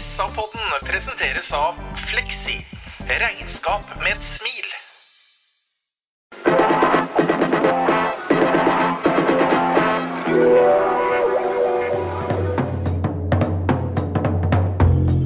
SA-podden 0.00 0.60
presenteres 0.84 1.52
av 1.52 1.74
Fleksi. 1.96 2.66
Regnskap 3.20 3.82
med 4.00 4.14
et 4.14 4.24
smil. 4.24 4.68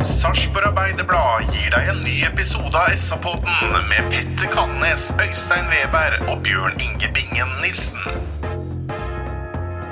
Sarpsborg 0.02 0.66
Arbeiderblad 0.72 1.54
gir 1.54 1.70
deg 1.70 1.92
en 1.94 2.02
ny 2.02 2.16
episode 2.26 2.74
av 2.74 2.90
SA-podden 2.98 3.78
med 3.92 4.10
Petter 4.10 4.50
Kalnes, 4.50 5.12
Øystein 5.22 5.70
Weberg 5.70 6.26
og 6.26 6.42
Bjørn 6.42 6.74
Inge 6.82 7.14
Bingen 7.14 7.60
Nilsen. 7.62 8.02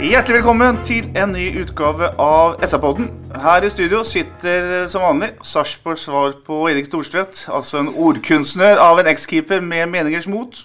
Hjertelig 0.02 0.40
velkommen 0.40 0.80
til 0.82 1.04
en 1.14 1.30
ny 1.30 1.44
utgave 1.62 2.08
av 2.18 2.56
SA-podden. 2.66 3.04
Her 3.38 3.62
i 3.62 3.68
studio 3.70 4.00
sitter 4.02 4.88
som 4.90 5.04
vanlig 5.04 5.28
Sarpsborgs 5.46 6.08
svar 6.08 6.32
på 6.42 6.56
Erik 6.72 6.88
Storstvedt, 6.88 7.44
altså 7.46 7.78
en 7.78 7.92
ordkunstner 7.94 8.82
av 8.82 8.98
en 8.98 9.12
ekskeeper 9.12 9.62
med 9.62 9.86
meningers 9.92 10.26
mot. 10.26 10.58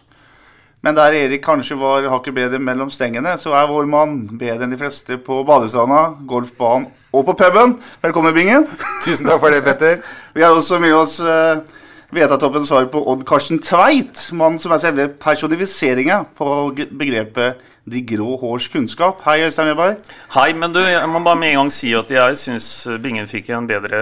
Men 0.82 0.98
der 0.98 1.14
Erik 1.20 1.46
kanskje 1.46 1.78
var 1.78 2.10
hakket 2.10 2.34
bedre 2.34 2.58
mellom 2.58 2.90
stengene, 2.90 3.36
så 3.38 3.54
er 3.54 3.70
vår 3.70 3.86
mann 3.86 4.24
bedre 4.40 4.66
enn 4.66 4.74
de 4.74 4.82
fleste 4.82 5.20
på 5.22 5.44
badestranda, 5.46 6.16
golfbanen 6.26 6.90
og 7.14 7.30
på 7.30 7.38
puben. 7.38 7.78
Velkommen, 8.02 8.34
Bingen. 8.34 8.66
Tusen 9.06 9.30
takk 9.30 9.46
for 9.46 9.54
det, 9.54 9.62
Petter. 9.70 10.02
Vi 10.34 10.42
har 10.42 10.58
også 10.58 10.82
med 10.82 10.98
oss 10.98 11.20
uh, 11.22 11.62
Vetatoppens 12.08 12.70
svar 12.70 12.86
på 12.88 13.02
Odd 13.12 13.26
Karsten 13.28 13.58
Tveit, 13.60 14.30
mannen 14.32 14.62
som 14.64 14.72
er 14.72 14.80
selve 14.80 15.10
personifiseringa 15.20 16.22
på 16.40 16.46
begrepet 16.72 17.58
'de 17.84 18.00
grå 18.08 18.38
hårs 18.40 18.70
kunnskap'. 18.72 19.20
Hei, 19.26 19.42
Øystein 19.44 19.68
Weberg. 19.68 19.98
Hei, 20.32 20.54
men 20.54 20.72
du, 20.72 20.80
jeg 20.80 21.10
må 21.10 21.20
bare 21.20 21.36
med 21.36 21.50
en 21.50 21.58
gang 21.58 21.72
si 21.72 21.92
at 21.96 22.08
jeg 22.12 22.38
syns 22.40 22.88
Bingen 23.04 23.28
fikk 23.28 23.50
en 23.50 23.68
bedre, 23.68 24.00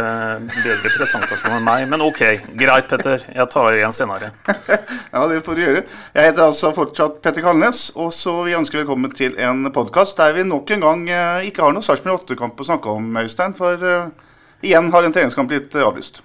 bedre 0.51 0.91
presentasjon 0.97 1.55
enn 1.57 1.65
meg. 1.65 1.87
Men 1.89 2.03
ok, 2.05 2.21
greit, 2.53 2.85
Petter. 2.89 3.25
Jeg 3.25 3.49
tar 3.49 3.71
igjen 3.73 3.97
senere. 3.97 4.29
Ja, 5.15 5.25
det 5.31 5.41
får 5.41 5.55
du 5.55 5.63
gjøre. 5.63 5.83
Jeg 6.13 6.29
heter 6.29 6.45
altså 6.45 6.73
fortsatt 6.77 7.17
Petter 7.25 7.41
Kalnes, 7.41 7.87
og 7.95 8.13
så 8.13 8.35
vi 8.45 8.53
ønsker 8.53 8.83
velkommen 8.83 9.17
til 9.17 9.33
en 9.41 9.65
podkast 9.73 10.17
der 10.21 10.37
vi 10.37 10.45
nok 10.45 10.69
en 10.77 10.85
gang 10.85 11.09
eh, 11.09 11.49
ikke 11.49 11.65
har 11.65 11.73
noe 11.73 11.81
Sarpsborg 11.81 12.21
8-kamp 12.21 12.61
å 12.61 12.69
snakke 12.69 12.97
om, 12.99 13.09
Øystein. 13.17 13.57
For 13.57 13.81
uh, 13.81 14.31
igjen 14.61 14.93
har 14.93 15.09
en 15.09 15.17
treningskamp 15.17 15.49
blitt 15.49 15.73
eh, 15.73 15.89
avlyst. 15.89 16.21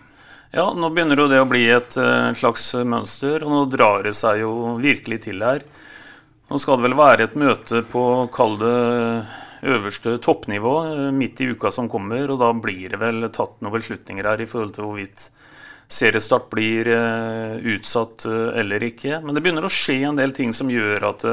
Ja, 0.50 0.72
nå 0.74 0.88
begynner 0.90 1.20
jo 1.20 1.28
det 1.30 1.38
å 1.38 1.46
bli 1.46 1.62
et 1.70 1.94
eh, 2.00 2.32
slags 2.34 2.72
mønster, 2.82 3.44
og 3.46 3.52
nå 3.52 3.60
drar 3.70 4.02
det 4.02 4.16
seg 4.18 4.40
jo 4.42 4.74
virkelig 4.82 5.20
til 5.28 5.44
her. 5.46 5.62
Nå 6.50 6.58
skal 6.58 6.80
det 6.80 6.88
vel 6.88 6.96
være 6.98 7.28
et 7.28 7.36
møte 7.38 7.84
på, 7.86 8.02
kall 8.34 8.56
det 8.58 8.80
øverste 9.70 10.16
toppnivå, 10.18 10.72
eh, 10.88 11.04
midt 11.14 11.44
i 11.44 11.52
uka 11.54 11.70
som 11.70 11.86
kommer, 11.92 12.26
og 12.34 12.42
da 12.42 12.50
blir 12.50 12.90
det 12.90 12.98
vel 12.98 13.28
tatt 13.30 13.60
noen 13.62 13.76
beslutninger 13.76 14.26
her 14.26 14.42
i 14.42 14.48
forhold 14.50 14.74
til 14.74 14.88
hvorvidt 14.88 15.28
seriestart 15.90 16.50
blir 16.50 16.90
eh, 16.96 17.54
utsatt 17.76 18.26
eller 18.26 18.90
ikke. 18.90 19.20
Men 19.22 19.38
det 19.38 19.46
begynner 19.46 19.70
å 19.70 19.70
skje 19.70 20.00
en 20.08 20.18
del 20.18 20.34
ting 20.34 20.50
som 20.56 20.72
gjør 20.72 21.12
at 21.12 21.28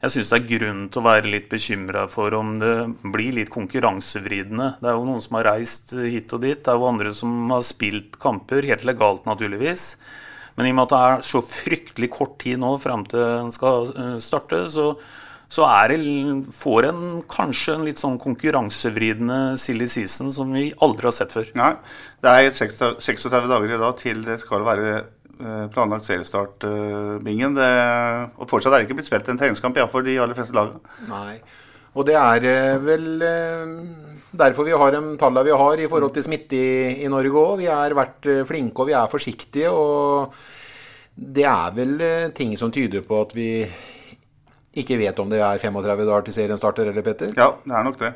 jeg 0.00 0.14
syns 0.14 0.30
det 0.32 0.38
er 0.38 0.48
grunn 0.48 0.84
til 0.88 1.02
å 1.02 1.04
være 1.04 1.28
litt 1.28 1.50
bekymra 1.50 2.06
for 2.08 2.32
om 2.38 2.54
det 2.60 2.74
blir 3.12 3.34
litt 3.36 3.50
konkurransevridende. 3.52 4.70
Det 4.80 4.88
er 4.88 4.96
jo 4.96 5.04
noen 5.04 5.20
som 5.20 5.36
har 5.36 5.50
reist 5.50 5.92
hit 5.92 6.32
og 6.32 6.40
dit. 6.40 6.56
Det 6.56 6.72
er 6.72 6.78
jo 6.80 6.88
andre 6.88 7.12
som 7.16 7.52
har 7.52 7.64
spilt 7.68 8.16
kamper, 8.22 8.64
helt 8.70 8.86
legalt 8.88 9.28
naturligvis. 9.28 9.90
Men 10.56 10.70
i 10.70 10.72
og 10.72 10.78
med 10.78 10.86
at 10.86 10.94
det 10.94 11.02
er 11.04 11.26
så 11.28 11.42
fryktelig 11.44 12.10
kort 12.16 12.38
tid 12.40 12.62
nå 12.62 12.72
frem 12.80 13.04
til 13.12 13.20
den 13.20 13.52
skal 13.52 13.92
eh, 13.92 14.16
starte, 14.24 14.62
så, 14.72 14.88
så 15.52 15.68
det, 15.92 16.00
får 16.56 16.88
en 16.88 17.04
kanskje 17.28 17.76
en 17.76 17.86
litt 17.90 18.00
sånn 18.00 18.16
konkurransevridende 18.24 19.58
silly 19.60 19.88
season 19.88 20.32
som 20.32 20.56
vi 20.56 20.70
aldri 20.80 21.10
har 21.10 21.16
sett 21.20 21.36
før. 21.36 21.52
Nei, 21.60 21.74
det 22.24 22.32
er 22.32 22.52
36 22.56 23.04
36 23.04 23.52
dager 23.52 23.76
i 23.76 23.84
dag 23.84 24.00
til 24.00 24.24
det 24.24 24.40
skal 24.40 24.64
være 24.64 25.00
planlagt 25.72 26.10
eh, 26.10 27.16
Bingen. 27.24 27.58
Og 27.58 28.46
fortsatt 28.50 28.74
er 28.74 28.80
det 28.80 28.88
ikke 28.88 29.00
blitt 29.00 29.10
spilt 29.10 29.28
en 29.30 29.40
treningskamp, 29.40 29.76
ja, 29.80 29.88
for 29.90 30.06
de 30.06 30.18
aller 30.20 30.38
fleste 30.38 30.56
lagene. 30.56 30.80
Nei. 31.10 31.40
Og 31.98 32.06
det 32.06 32.16
er 32.18 32.46
eh, 32.46 32.80
vel 32.84 33.24
eh, 33.26 33.76
derfor 34.42 34.68
vi 34.68 34.76
har 34.76 34.94
de 34.94 35.16
tallene 35.20 35.46
vi 35.48 35.60
har 35.62 35.82
i 35.82 35.88
forhold 35.90 36.14
til 36.14 36.26
smitte 36.28 36.58
i, 36.58 37.04
i 37.04 37.10
Norge 37.10 37.44
òg. 37.44 37.54
Vi 37.62 37.70
har 37.70 37.96
vært 37.98 38.28
flinke 38.48 38.84
og 38.84 38.92
vi 38.92 38.98
er 38.98 39.10
forsiktige. 39.10 39.72
Og 39.74 40.36
det 41.14 41.48
er 41.48 41.74
vel 41.76 41.96
ting 42.36 42.54
som 42.58 42.72
tyder 42.74 43.02
på 43.06 43.24
at 43.24 43.34
vi 43.36 43.50
ikke 44.80 45.00
vet 45.00 45.18
om 45.18 45.30
det 45.30 45.40
er 45.42 45.58
35 45.58 46.06
dager 46.06 46.26
til 46.26 46.36
serien 46.36 46.60
starter, 46.60 46.92
eller 46.92 47.02
Petter? 47.02 47.34
Ja, 47.34 47.52
det 47.64 47.74
er 47.74 47.86
nok 47.86 47.98
det. 47.98 48.14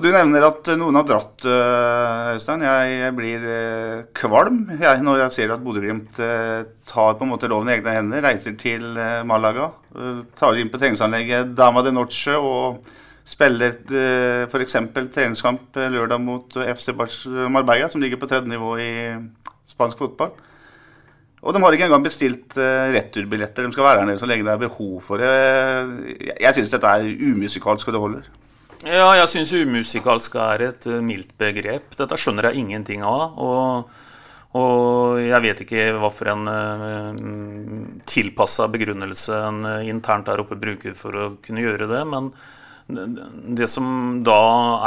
Og 0.00 0.06
Du 0.06 0.14
nevner 0.14 0.46
at 0.46 0.68
noen 0.80 0.96
har 0.96 1.04
dratt, 1.04 1.42
eh, 1.44 2.28
Øystein. 2.32 2.62
Jeg, 2.64 3.12
blir 3.12 3.42
eh, 3.44 4.06
kvalm 4.16 4.62
jeg, 4.80 5.02
når 5.04 5.26
jeg 5.26 5.34
ser 5.34 5.52
at 5.52 5.60
Bodø-Glimt 5.60 6.16
eh, 6.24 6.62
tar 6.88 7.18
på 7.18 7.26
en 7.26 7.30
måte 7.34 7.50
loven 7.52 7.68
i 7.68 7.74
egne 7.74 7.92
hender. 7.98 8.24
Reiser 8.24 8.56
til 8.56 8.96
Malaga, 9.28 9.68
tar 10.40 10.56
inn 10.56 10.72
på 10.72 10.80
treningsanlegget 10.80 11.52
Dama 11.52 11.84
de 11.84 11.92
Noche 11.92 12.32
og 12.32 12.80
spiller 13.28 13.76
f.eks. 14.48 14.78
treningskamp 15.12 15.76
lørdag 15.76 16.24
mot 16.24 16.56
FC 16.56 16.96
Marbella, 17.52 17.92
som 17.92 18.00
ligger 18.00 18.24
på 18.24 18.32
tredje 18.32 18.48
nivå 18.48 18.78
i 18.80 18.90
spansk 19.68 20.00
fotball. 20.00 20.32
Og 21.44 21.52
de 21.52 21.60
har 21.60 21.76
ikke 21.76 21.90
engang 21.92 22.08
bestilt 22.08 22.56
uh, 22.56 22.88
returbilletter. 22.96 23.68
De 23.68 23.76
skal 23.76 23.84
være 23.84 24.00
her 24.00 24.14
nede 24.14 24.20
så 24.20 24.28
lenge 24.28 24.48
det 24.48 24.56
er 24.56 24.68
behov 24.68 25.00
for 25.04 25.20
det. 25.20 25.28
Jeg, 26.24 26.40
jeg 26.40 26.56
syns 26.56 26.78
dette 26.78 26.88
er 26.88 27.18
umusikalsk, 27.20 27.92
og 27.92 27.96
det 27.96 28.08
holder. 28.08 28.36
Ja, 28.80 29.10
jeg 29.18 29.28
syns 29.28 29.50
umusikalsk 29.52 30.36
er 30.40 30.62
et 30.70 30.86
eh, 30.88 31.02
mildt 31.04 31.34
begrep. 31.40 31.92
Dette 31.98 32.16
skjønner 32.16 32.48
jeg 32.48 32.62
ingenting 32.62 33.02
av. 33.04 33.36
Og, 33.44 33.90
og 34.56 35.18
jeg 35.20 35.44
vet 35.44 35.60
ikke 35.66 35.90
hva 36.00 36.08
for 36.14 36.30
en 36.32 36.48
uh, 36.48 38.00
tilpassa 38.08 38.70
begrunnelse 38.72 39.36
en 39.50 39.66
eh, 39.68 39.90
internt 39.92 40.30
der 40.30 40.40
oppe 40.40 40.56
bruker 40.60 40.96
for 40.96 41.18
å 41.18 41.26
kunne 41.44 41.66
gjøre 41.66 41.90
det. 41.90 42.00
Men 42.08 42.32
det, 43.56 43.68
som 43.68 44.22
da 44.24 44.38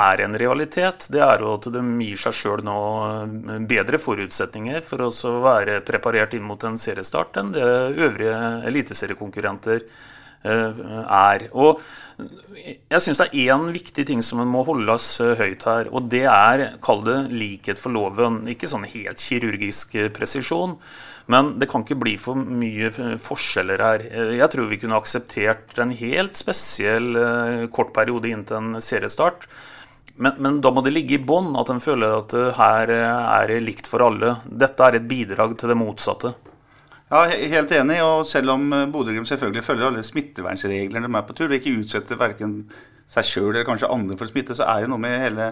er 0.10 0.24
en 0.26 0.38
realitet, 0.42 1.08
det 1.14 1.22
er 1.24 1.44
jo 1.44 1.54
at 1.58 1.68
de 1.74 1.84
gir 2.02 2.20
seg 2.20 2.38
sjøl 2.38 2.64
nå 2.66 2.80
eh, 3.06 3.60
bedre 3.70 4.00
forutsetninger 4.02 4.82
for 4.86 5.06
å 5.06 5.36
være 5.44 5.82
preparert 5.86 6.34
inn 6.34 6.48
mot 6.48 6.66
en 6.68 6.80
seriestart 6.82 7.38
enn 7.40 7.54
det 7.56 7.70
øvrige 7.94 8.42
eliteseriekonkurrenter 8.72 9.86
eh, 9.86 10.02
er. 10.44 11.48
Og 11.54 11.80
jeg 12.18 13.02
syns 13.02 13.20
det 13.22 13.30
er 13.32 13.56
én 13.56 13.66
viktig 13.74 14.06
ting 14.08 14.22
som 14.26 14.42
må 14.48 14.62
holdes 14.68 15.08
eh, 15.24 15.34
høyt 15.40 15.66
her, 15.68 15.90
og 15.92 16.10
det 16.12 16.26
er, 16.30 16.66
kall 16.84 17.02
det 17.08 17.18
likhet 17.34 17.82
for 17.82 17.94
loven. 17.96 18.44
Ikke 18.52 18.70
sånn 18.70 18.86
helt 18.88 19.24
kirurgisk 19.24 19.96
eh, 20.00 20.12
presisjon, 20.14 20.76
men 21.32 21.54
det 21.60 21.70
kan 21.72 21.86
ikke 21.86 22.00
bli 22.04 22.16
for 22.22 22.38
mye 22.38 22.92
eh, 22.92 23.16
forskjeller 23.22 23.84
her. 23.84 24.08
Eh, 24.12 24.34
Jeg 24.40 24.52
tror 24.54 24.70
vi 24.70 24.80
kunne 24.82 25.00
akseptert 25.00 25.80
en 25.82 25.94
helt 25.98 26.40
spesiell 26.40 27.14
eh, 27.20 27.66
kort 27.74 27.94
periode 27.96 28.32
inntil 28.32 28.60
en 28.62 28.84
seriestart. 28.84 29.48
Men, 30.14 30.36
men 30.46 30.60
da 30.62 30.70
må 30.70 30.84
det 30.86 30.94
ligge 30.94 31.16
i 31.18 31.24
bånn 31.26 31.56
at 31.58 31.72
en 31.74 31.82
føler 31.82 32.20
at 32.20 32.38
eh, 32.38 32.52
her 32.60 32.92
eh, 32.94 33.30
er 33.42 33.50
det 33.50 33.62
likt 33.66 33.90
for 33.90 34.06
alle. 34.06 34.36
Dette 34.46 34.86
er 34.86 35.00
et 35.00 35.08
bidrag 35.10 35.58
til 35.58 35.74
det 35.74 35.80
motsatte. 35.80 36.36
Ja, 37.14 37.26
he- 37.30 37.46
helt 37.52 37.72
enig. 37.78 38.00
Og 38.02 38.26
selv 38.26 38.50
om 38.56 38.64
eh, 38.74 38.88
Bodø-Glimt 38.90 39.28
selvfølgelig 39.30 39.64
følger 39.68 39.88
alle 39.92 40.04
smittevernreglene 40.04 41.08
de 41.12 41.18
er 41.20 41.28
på 41.28 41.36
tur, 41.38 41.52
og 41.52 41.58
ikke 41.60 41.76
utsetter 41.78 42.18
verken 42.18 42.56
seg 43.14 43.28
sjøl 43.28 43.52
eller 43.52 43.68
kanskje 43.68 43.90
andre 43.94 44.18
for 44.18 44.26
smitte, 44.32 44.56
så 44.58 44.66
er 44.66 44.86
det 44.86 44.90
noe 44.90 45.02
med 45.04 45.20
hele 45.22 45.52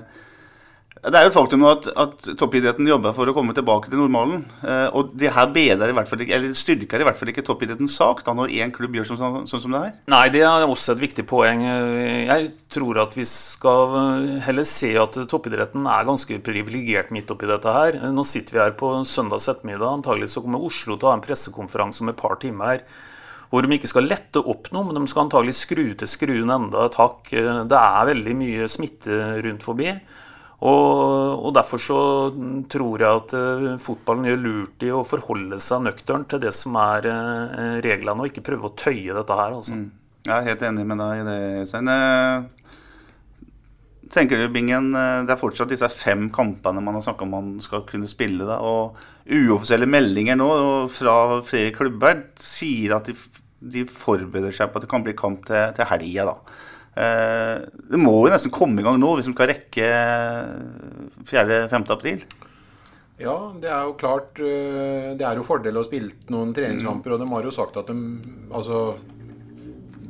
Det 1.01 1.17
er 1.17 1.25
jo 1.25 1.31
et 1.31 1.33
faktum 1.33 1.63
at, 1.65 1.87
at 1.97 2.27
toppidretten 2.37 2.85
jobber 2.85 3.13
for 3.17 3.25
å 3.25 3.33
komme 3.33 3.55
tilbake 3.57 3.89
til 3.89 3.97
normalen. 3.97 4.43
Eh, 4.61 4.85
og 4.93 5.15
det 5.17 5.31
her 5.33 5.47
bedrer 5.53 5.89
i 5.89 5.95
hvert 5.97 6.09
fall 6.09 6.21
ikke, 6.21 6.35
eller 6.37 6.53
styrker 6.57 7.01
i 7.01 7.07
hvert 7.07 7.17
fall 7.17 7.31
ikke 7.31 7.43
toppidrettens 7.47 7.95
sak 7.97 8.21
da 8.27 8.35
når 8.37 8.53
én 8.61 8.73
klubb 8.75 8.99
gjør 8.99 9.09
sånn, 9.09 9.39
sånn, 9.49 9.63
som 9.63 9.73
det 9.73 9.81
her. 9.81 9.95
Nei, 10.13 10.27
det 10.35 10.43
er 10.45 10.67
også 10.67 10.93
et 10.93 11.01
viktig 11.01 11.25
poeng. 11.31 11.65
Jeg 11.65 12.53
tror 12.69 13.01
at 13.01 13.17
vi 13.17 13.25
skal 13.25 13.97
heller 14.45 14.69
se 14.69 14.93
at 15.01 15.17
toppidretten 15.31 15.89
er 15.89 16.07
ganske 16.11 16.37
privilegert 16.45 17.09
midt 17.15 17.33
oppi 17.33 17.49
dette 17.49 17.73
her. 17.73 17.97
Nå 18.13 18.27
sitter 18.27 18.59
vi 18.59 18.65
her 18.67 18.77
på 18.77 18.93
søndags 19.01 19.49
ettermiddag. 19.49 20.03
Antagelig 20.03 20.35
så 20.35 20.45
kommer 20.45 20.69
Oslo 20.69 20.99
til 20.99 21.09
å 21.09 21.15
ha 21.15 21.17
en 21.17 21.25
pressekonferanse 21.25 22.05
om 22.05 22.13
et 22.13 22.21
par 22.21 22.37
timer. 22.43 22.85
Hvor 23.49 23.65
de 23.65 23.73
ikke 23.75 23.89
skal 23.89 24.05
lette 24.05 24.39
opp 24.39 24.69
noe, 24.71 24.85
men 24.85 25.01
de 25.01 25.09
skal 25.09 25.25
antagelig 25.25 25.57
skru 25.65 25.87
til 25.97 26.07
skruen 26.07 26.53
enda 26.53 26.85
et 26.85 27.01
hakk. 27.01 27.31
Det 27.33 27.79
er 27.87 28.11
veldig 28.13 28.37
mye 28.37 28.69
smitte 28.69 29.23
rundt 29.41 29.65
forbi. 29.65 29.95
Og, 30.61 31.41
og 31.41 31.53
derfor 31.57 31.81
så 31.81 31.99
tror 32.69 33.01
jeg 33.01 33.21
at 33.23 33.33
uh, 33.33 33.69
fotballen 33.81 34.27
gjør 34.29 34.41
lurt 34.43 34.83
i 34.85 34.91
å 34.93 35.01
forholde 35.07 35.57
seg 35.63 35.87
nøkternt 35.87 36.29
til 36.29 36.43
det 36.43 36.53
som 36.53 36.77
er 36.77 37.07
uh, 37.09 37.77
reglene, 37.81 38.21
og 38.21 38.29
ikke 38.29 38.45
prøve 38.45 38.69
å 38.69 38.75
tøye 38.77 39.15
dette 39.17 39.37
her. 39.39 39.55
altså. 39.57 39.79
Mm. 39.79 39.87
Jeg 40.27 40.35
er 40.35 40.49
helt 40.51 40.65
enig 40.67 40.85
med 40.85 41.01
deg 41.01 41.21
i 41.23 41.25
det, 41.25 41.37
Øystein. 41.63 41.89
Tenker 44.11 44.37
du, 44.37 44.51
Bingen, 44.51 44.91
Det 44.91 45.33
er 45.33 45.39
fortsatt 45.39 45.71
disse 45.71 45.87
fem 45.89 46.27
kampene 46.35 46.83
man 46.83 46.97
har 46.97 47.05
snakka 47.07 47.23
om 47.25 47.31
man 47.33 47.51
skal 47.63 47.85
kunne 47.87 48.09
spille. 48.11 48.45
Da, 48.45 48.59
og 48.61 48.99
Uoffisielle 49.31 49.87
meldinger 49.89 50.37
nå 50.37 50.49
fra 50.93 51.39
flere 51.47 51.71
klubber 51.73 52.25
sier 52.41 52.97
at 52.97 53.09
de, 53.09 53.15
de, 53.61 53.87
forbereder 53.87 54.53
seg 54.53 54.69
på 54.69 54.77
at 54.77 54.85
det 54.85 54.91
kan 54.91 55.05
bli 55.05 55.15
kamp 55.17 55.47
til, 55.47 55.73
til 55.77 55.89
helga. 55.89 56.35
Eh, 56.91 57.57
det 57.91 57.99
må 57.99 58.13
jo 58.25 58.31
nesten 58.33 58.51
komme 58.51 58.81
i 58.81 58.85
gang 58.85 58.97
nå 58.99 59.13
hvis 59.15 59.29
vi 59.29 59.35
skal 59.35 59.51
rekke 59.53 59.89
4.-5. 61.29 61.85
april. 61.95 62.23
Ja, 63.21 63.35
det 63.61 63.69
er 63.69 63.85
jo 63.85 63.93
klart 64.01 64.39
eh, 64.41 65.11
Det 65.13 65.25
er 65.27 65.37
jo 65.37 65.45
fordel 65.45 65.77
å 65.77 65.85
spille 65.85 66.15
noen 66.33 66.55
treningskamper. 66.57 67.13
Og 67.15 67.21
de 67.21 67.29
har 67.31 67.47
jo 67.47 67.53
sagt 67.53 67.77
at 67.77 67.91
de 67.91 67.97
Altså 68.49 68.95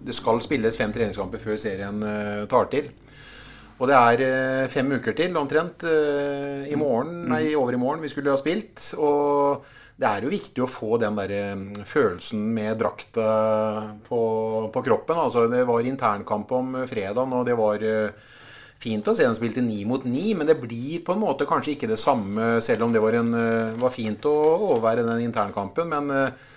Det 0.07 0.15
skal 0.15 0.39
spilles 0.43 0.77
fem 0.79 0.93
treningskamper 0.95 1.43
før 1.43 1.59
serien 1.61 2.01
eh, 2.07 2.45
tar 2.51 2.71
til. 2.71 2.89
Og 3.81 3.89
det 3.89 3.97
er 3.97 4.67
fem 4.69 4.91
uker 4.93 5.15
til 5.17 5.37
omtrent 5.39 5.81
i 5.81 6.75
morgen, 6.77 7.23
nei, 7.31 7.55
over 7.57 7.73
i 7.73 7.79
morgen 7.81 8.03
vi 8.03 8.11
skulle 8.11 8.29
ha 8.29 8.37
spilt. 8.37 8.91
Og 9.01 9.65
det 10.01 10.09
er 10.09 10.25
jo 10.25 10.31
viktig 10.33 10.63
å 10.63 10.69
få 10.69 10.97
den 11.01 11.17
der 11.19 11.31
mm, 11.57 11.81
følelsen 11.85 12.45
med 12.55 12.79
drakta 12.81 13.25
på, 14.07 14.21
på 14.73 14.83
kroppen. 14.87 15.19
Altså, 15.27 15.45
det 15.51 15.61
var 15.69 15.85
internkamp 15.85 16.53
om 16.57 16.79
fredagen, 16.89 17.35
og 17.37 17.45
det 17.45 17.57
var 17.59 17.85
eh, 17.85 18.31
fint 18.81 19.05
å 19.05 19.13
se 19.17 19.27
den 19.27 19.37
spilte 19.37 19.61
ni 19.61 19.83
mot 19.85 20.05
ni, 20.09 20.31
men 20.37 20.49
det 20.49 20.57
blir 20.61 21.03
på 21.05 21.13
en 21.13 21.21
måte 21.21 21.45
kanskje 21.49 21.75
ikke 21.75 21.91
det 21.91 21.99
samme, 22.01 22.55
selv 22.65 22.87
om 22.87 22.95
det 22.95 23.03
var, 23.03 23.19
en, 23.19 23.29
eh, 23.37 23.77
var 23.81 23.93
fint 23.93 24.25
å 24.25 24.33
overvære 24.71 25.05
den 25.05 25.27
internkampen. 25.27 25.93
Men 25.93 26.09
eh, 26.15 26.49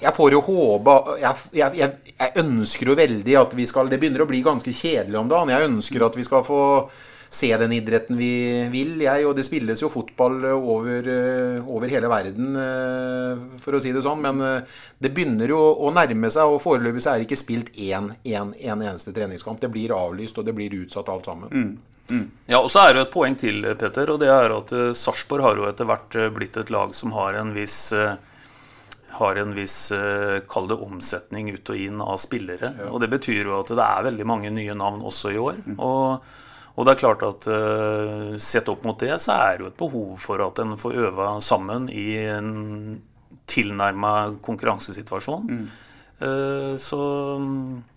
jeg 0.00 0.12
får 0.12 0.34
jo 0.34 0.42
håpe 0.44 0.94
jeg, 1.22 1.42
jeg, 1.56 1.90
jeg, 2.12 2.32
ønsker 2.42 2.90
jo 2.90 2.96
veldig 2.98 3.36
at 3.40 3.54
vi 3.56 3.64
skal 3.68 3.88
Det 3.88 3.98
begynner 4.00 4.24
å 4.24 4.28
bli 4.28 4.42
ganske 4.44 4.72
kjedelig 4.76 5.20
om 5.20 5.30
dagen. 5.30 5.52
Jeg 5.54 5.70
ønsker 5.70 6.04
at 6.04 6.18
vi 6.18 6.26
skal 6.26 6.44
få 6.44 6.62
se 7.32 7.48
den 7.56 7.72
idretten 7.74 8.18
vi 8.18 8.66
vil, 8.72 8.94
jeg. 9.02 9.24
Og 9.26 9.34
det 9.36 9.46
spilles 9.46 9.82
jo 9.82 9.90
fotball 9.92 10.44
over, 10.52 11.08
eh, 11.10 11.68
over 11.68 11.90
hele 11.92 12.10
verden, 12.12 12.54
eh, 12.56 13.58
for 13.62 13.76
å 13.76 13.80
si 13.82 13.92
det 13.92 14.04
sånn. 14.04 14.22
Men 14.22 14.40
eh, 14.40 14.78
det 15.02 15.12
begynner 15.14 15.52
jo 15.52 15.58
å 15.58 15.92
nærme 15.94 16.30
seg, 16.32 16.44
og 16.46 16.62
foreløpig 16.62 17.02
så 17.02 17.12
er 17.12 17.18
det 17.18 17.28
ikke 17.28 17.42
spilt 17.42 17.72
én, 17.74 18.12
én, 18.24 18.54
én 18.54 18.84
eneste 18.84 19.14
treningskamp. 19.16 19.60
Det 19.60 19.72
blir 19.72 19.94
avlyst, 19.96 20.38
og 20.38 20.46
det 20.46 20.54
blir 20.56 20.78
utsatt 20.82 21.10
alt 21.12 21.28
sammen. 21.28 21.50
Mm. 21.50 21.76
Mm. 22.06 22.30
Ja, 22.46 22.60
og 22.60 22.70
så 22.70 22.84
er 22.86 22.94
det 22.94 23.02
et 23.02 23.14
poeng 23.16 23.34
til, 23.34 23.64
Peter. 23.74 24.10
og 24.12 24.20
det 24.22 24.30
er 24.30 24.52
at 24.54 24.70
Sarpsborg 24.94 25.42
har 25.42 25.58
jo 25.58 25.66
etter 25.66 25.88
hvert 25.88 26.14
blitt 26.36 26.56
et 26.56 26.70
lag 26.70 26.94
som 26.94 27.10
har 27.16 27.34
en 27.34 27.50
viss 27.56 27.90
har 29.18 29.38
en 29.40 29.54
viss 29.56 29.78
kall 30.50 30.68
det 30.70 30.76
omsetning 30.86 31.48
ut 31.54 31.72
og 31.72 31.80
inn 31.80 32.02
av 32.04 32.18
spillere. 32.22 32.72
Ja. 32.78 32.90
Og 32.90 33.00
Det 33.02 33.10
betyr 33.12 33.48
jo 33.48 33.60
at 33.60 33.72
det 33.72 33.84
er 33.84 34.08
veldig 34.10 34.26
mange 34.28 34.52
nye 34.54 34.76
navn 34.76 35.04
også 35.06 35.32
i 35.34 35.40
år. 35.40 35.62
Mm. 35.66 35.78
og 35.78 36.26
og 36.76 36.84
det 36.84 36.92
er 36.92 37.00
klart 37.00 37.24
at 37.24 37.48
uh, 37.48 38.36
Sett 38.42 38.68
opp 38.68 38.84
mot 38.86 38.98
det, 39.00 39.14
så 39.22 39.36
er 39.36 39.56
det 39.56 39.64
jo 39.64 39.72
et 39.72 39.80
behov 39.80 40.16
for 40.20 40.42
at 40.44 40.60
en 40.62 40.76
får 40.78 40.98
øve 41.06 41.28
sammen 41.44 41.88
i 41.92 42.08
en 42.28 42.50
tilnærma 43.48 44.12
konkurransesituasjon. 44.44 45.46
Mm. 45.48 45.62
Uh, 46.20 46.74
så 46.80 47.00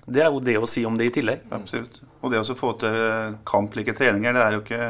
det 0.08 0.24
er 0.24 0.32
jo 0.32 0.44
det 0.44 0.58
å 0.60 0.70
si 0.70 0.86
om 0.88 1.00
det 1.00 1.10
i 1.10 1.16
tillegg. 1.20 1.44
Absolutt. 1.56 2.00
Og 2.20 2.32
det 2.32 2.40
å 2.40 2.56
få 2.58 2.74
til 2.80 3.36
kamplike 3.48 3.96
treninger, 3.96 4.36
det 4.36 4.46
er 4.46 4.56
jo 4.56 4.64
ikke, 4.64 4.88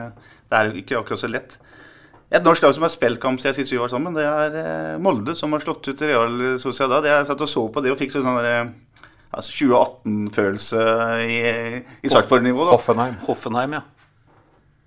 det 0.49 0.59
er 0.59 0.79
ikke 0.83 1.01
akkurat 1.01 1.23
så 1.23 1.29
lett. 1.29 1.57
Et 2.29 2.43
norsk 2.45 2.61
lag 2.61 2.75
som 2.77 2.85
har 2.85 2.91
spilt 2.93 3.21
kamp 3.21 3.41
siden 3.41 3.57
sist 3.57 3.73
vi 3.73 3.79
var 3.81 3.89
sammen, 3.89 4.13
det 4.13 4.25
er 4.27 4.57
eh, 4.59 4.97
Molde, 5.01 5.33
som 5.37 5.55
har 5.55 5.63
slått 5.63 5.87
ut 5.89 6.03
Real 6.05 6.59
Sociedad. 6.61 7.07
Jeg 7.09 7.25
satt 7.25 7.41
og 7.41 7.49
så 7.49 7.63
på 7.73 7.81
det 7.81 7.93
og 7.93 7.97
fikk 7.97 8.13
sånn 8.13 8.37
altså 8.37 9.53
2018-følelse 9.53 10.83
i, 11.25 11.39
i 12.05 12.11
Sarpsborg-nivå. 12.11 12.69
Hoffenheim. 12.73 13.17
Hoffenheim, 13.25 13.79
ja. 13.79 13.85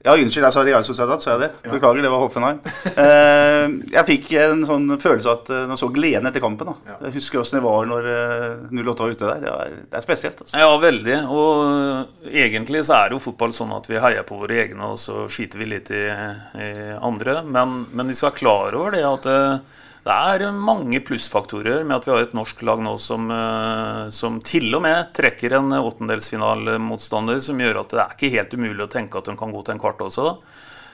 Ja, 0.02 0.16
unnskyld, 0.18 0.42
jeg 0.48 0.54
sa 0.54 0.62
Real 0.66 0.82
Sociedad, 0.82 1.22
sa 1.22 1.36
jeg 1.36 1.40
det. 1.44 1.48
Beklager, 1.70 2.02
det 2.02 2.10
var 2.10 2.22
Hoffenheim. 2.24 2.58
Eh, 3.02 3.74
jeg 3.94 4.06
fikk 4.08 4.32
en 4.42 4.64
sånn 4.66 4.88
følelse 5.00 5.30
av 5.30 5.36
at 5.40 5.68
nå 5.70 5.76
så 5.78 5.88
gleden 5.94 6.26
etter 6.26 6.42
kampen. 6.42 6.72
da. 6.72 6.96
Jeg 7.06 7.14
husker 7.20 7.42
åssen 7.42 7.60
det 7.60 7.62
var 7.64 7.86
når 7.86 8.08
08 8.10 8.82
eh, 8.82 9.02
var 9.02 9.14
ute 9.14 9.28
der. 9.30 9.44
Det 9.44 9.52
er, 9.52 9.76
det 9.92 10.00
er 10.00 10.04
spesielt. 10.04 10.42
altså. 10.42 10.58
Ja, 10.58 10.72
veldig. 10.82 11.18
Og 11.30 12.26
egentlig 12.32 12.82
så 12.88 12.98
er 12.98 13.12
det 13.12 13.18
jo 13.18 13.22
fotball 13.28 13.54
sånn 13.54 13.76
at 13.76 13.86
vi 13.90 14.02
heier 14.02 14.26
på 14.26 14.40
våre 14.42 14.58
egne, 14.64 14.90
og 14.90 14.98
så 15.00 15.28
skiter 15.30 15.62
vi 15.62 15.70
litt 15.70 15.94
i, 15.94 16.02
i 16.02 16.72
andre. 16.98 17.38
Men, 17.46 17.84
men 17.94 18.10
vi 18.10 18.18
skal 18.18 18.32
være 18.32 18.40
klar 18.42 18.78
over 18.80 18.98
det 18.98 19.06
at 19.06 19.30
eh, 19.30 19.80
det 20.02 20.14
er 20.42 20.50
mange 20.50 20.98
plussfaktorer 21.06 21.84
med 21.86 22.00
at 22.00 22.06
vi 22.08 22.10
har 22.10 22.24
et 22.24 22.34
norsk 22.34 22.64
lag 22.66 22.80
nå 22.82 22.96
som, 22.98 23.28
eh, 23.30 24.10
som 24.10 24.40
til 24.42 24.66
og 24.74 24.82
med 24.82 25.12
trekker 25.14 25.54
en 25.60 25.70
åttendelsfinalmotstander 25.78 27.38
som 27.44 27.62
gjør 27.62 27.84
at 27.84 27.94
det 27.94 28.02
er 28.02 28.16
ikke 28.16 28.32
helt 28.34 28.56
umulig 28.58 28.86
å 28.86 28.90
tenke 28.90 29.20
at 29.20 29.30
de 29.30 29.36
kan 29.38 29.54
gå 29.54 29.62
til 29.62 29.76
en 29.76 29.82
kvart 29.82 30.02
også. 30.02 30.36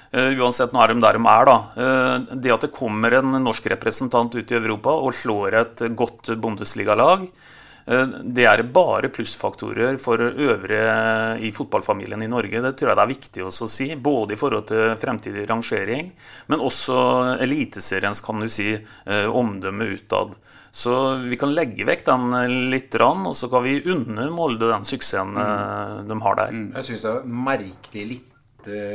Uh, 0.08 0.32
uansett, 0.40 0.72
nå 0.72 0.80
er 0.80 0.94
de 0.94 1.02
der 1.04 1.18
de 1.18 1.20
er, 1.28 1.44
da. 1.44 1.56
Uh, 1.76 2.36
det 2.40 2.52
at 2.54 2.62
det 2.64 2.70
kommer 2.72 3.12
en 3.18 3.34
norsk 3.44 3.66
representant 3.68 4.32
ut 4.32 4.52
i 4.54 4.56
Europa 4.56 4.94
og 4.96 5.12
slår 5.12 5.56
et 5.58 5.82
godt 5.92 6.30
Bundesliga-lag, 6.40 7.26
Eh, 7.28 7.57
det 7.88 8.44
er 8.44 8.60
bare 8.68 9.08
plussfaktorer 9.08 9.96
for 10.00 10.20
øvrige 10.20 11.38
i 11.40 11.48
fotballfamilien 11.56 12.20
i 12.22 12.28
Norge. 12.28 12.60
Det 12.60 12.74
tror 12.76 12.90
jeg 12.90 12.98
det 12.98 13.04
er 13.04 13.14
viktig 13.14 13.46
å 13.46 13.52
si. 13.54 13.88
Både 13.96 14.34
i 14.34 14.40
forhold 14.40 14.66
til 14.68 14.92
fremtidig 15.00 15.46
rangering, 15.48 16.10
men 16.52 16.64
også 16.64 16.98
Eliteseriens 17.40 18.20
kan 18.24 18.44
du 18.44 18.48
si, 18.52 18.74
eh, 18.76 19.28
omdømme 19.28 19.88
utad. 19.94 20.36
Så 20.70 20.92
vi 21.24 21.38
kan 21.40 21.54
legge 21.56 21.86
vekk 21.88 22.04
den 22.04 22.28
litt, 22.68 22.92
og 23.00 23.32
så 23.34 23.48
kan 23.48 23.64
vi 23.64 23.80
unne 23.88 24.28
Molde 24.30 24.68
den 24.68 24.84
suksessen 24.84 25.32
mm. 25.32 26.10
de 26.10 26.20
har 26.26 26.36
der. 26.42 26.52
Mm. 26.52 26.68
Jeg 26.76 26.90
syns 26.90 27.06
det 27.06 27.14
er 27.14 27.32
merkelig 27.48 28.04
litt 28.12 28.34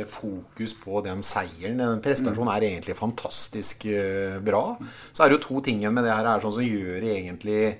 fokus 0.06 0.76
på 0.78 1.00
den 1.02 1.24
seieren. 1.26 1.80
Den 1.82 2.02
prestasjonen 2.04 2.52
er 2.52 2.68
egentlig 2.68 2.94
fantastisk 2.94 3.88
bra. 4.46 4.64
Så 5.10 5.24
er 5.24 5.32
det 5.32 5.40
jo 5.40 5.44
to 5.48 5.66
ting 5.66 5.82
med 5.90 6.06
det 6.06 6.14
her 6.14 6.38
sånn 6.44 6.58
som 6.60 6.68
gjør 6.68 7.08
egentlig 7.10 7.74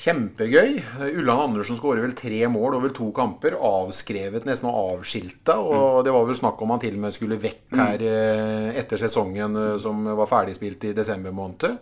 Kjempegøy. 0.00 0.78
Ulland 1.12 1.42
Andersen 1.42 1.76
skårer 1.76 2.00
vel 2.00 2.14
tre 2.16 2.38
mål 2.48 2.78
over 2.78 2.92
to 2.96 3.10
kamper. 3.12 3.52
Avskrevet, 3.52 4.46
nesten 4.48 4.70
avskilta. 4.70 5.58
Og 5.60 5.98
mm. 5.98 6.04
det 6.06 6.14
var 6.14 6.24
vel 6.30 6.38
snakk 6.38 6.62
om 6.64 6.72
han 6.72 6.80
til 6.80 6.96
og 6.96 7.02
med 7.02 7.12
skulle 7.12 7.40
vekk 7.42 7.66
mm. 7.74 7.82
her 7.82 8.04
eh, 8.08 8.70
etter 8.80 9.02
sesongen 9.02 9.58
eh, 9.60 9.74
som 9.82 10.08
var 10.16 10.30
ferdigspilt 10.30 10.88
i 10.88 10.94
desember 10.96 11.36
måned. 11.36 11.76